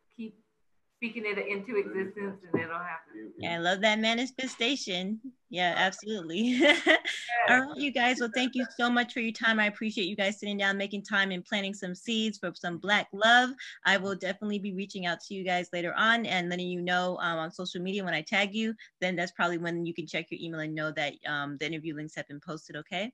speaking 1.03 1.25
it 1.27 1.39
into 1.49 1.77
existence 1.79 2.45
and 2.53 2.63
it'll 2.63 2.79
happen. 2.79 3.33
Yeah, 3.37 3.55
I 3.55 3.59
love 3.59 3.81
that 3.81 3.99
manifestation. 3.99 5.21
Yeah, 5.51 5.75
absolutely. 5.77 6.61
All 7.49 7.61
right, 7.61 7.77
you 7.77 7.91
guys. 7.91 8.21
Well, 8.21 8.31
thank 8.33 8.55
you 8.55 8.65
so 8.77 8.89
much 8.89 9.13
for 9.13 9.19
your 9.19 9.33
time. 9.33 9.59
I 9.59 9.67
appreciate 9.67 10.05
you 10.05 10.15
guys 10.15 10.39
sitting 10.39 10.59
down, 10.59 10.79
making 10.79 11.03
time, 11.03 11.33
and 11.33 11.45
planting 11.45 11.75
some 11.75 11.97
seeds 11.97 12.39
for 12.39 12.53
some 12.55 12.79
Black 12.79 13.09
love. 13.13 13.51
I 13.85 13.97
will 13.97 14.15
definitely 14.15 14.61
be 14.61 14.75
reaching 14.75 15.07
out 15.07 15.19
to 15.23 15.35
you 15.35 15.45
guys 15.45 15.69
later 15.73 15.93
on 15.97 16.25
and 16.25 16.49
letting 16.49 16.69
you 16.69 16.81
know 16.81 17.19
um, 17.21 17.39
on 17.39 17.51
social 17.51 17.83
media 17.83 18.05
when 18.05 18.15
I 18.15 18.23
tag 18.23 18.55
you. 18.55 18.73
Then 19.01 19.17
that's 19.17 19.33
probably 19.33 19.59
when 19.59 19.85
you 19.85 19.93
can 19.93 20.07
check 20.07 20.27
your 20.31 20.39
email 20.41 20.61
and 20.61 20.73
know 20.73 20.93
that 20.93 21.15
um, 21.27 21.57
the 21.59 21.67
interview 21.67 21.97
links 21.97 22.15
have 22.15 22.29
been 22.29 22.41
posted. 22.41 22.77
Okay. 22.77 23.13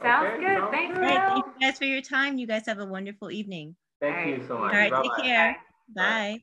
Sounds 0.00 0.28
okay, 0.28 0.38
good. 0.38 0.70
Thanks. 0.70 0.96
All 0.96 1.02
right, 1.02 1.22
thank 1.26 1.44
you 1.44 1.52
guys 1.60 1.76
for 1.76 1.86
your 1.86 2.02
time. 2.02 2.38
You 2.38 2.46
guys 2.46 2.66
have 2.66 2.78
a 2.78 2.86
wonderful 2.86 3.32
evening. 3.32 3.74
Thank 4.00 4.28
you 4.28 4.46
so 4.46 4.58
much. 4.58 4.72
All 4.72 4.78
right, 4.78 4.92
Bye-bye. 4.92 5.02
take 5.02 5.24
care. 5.24 5.56
Bye. 5.94 6.02
Bye. 6.02 6.42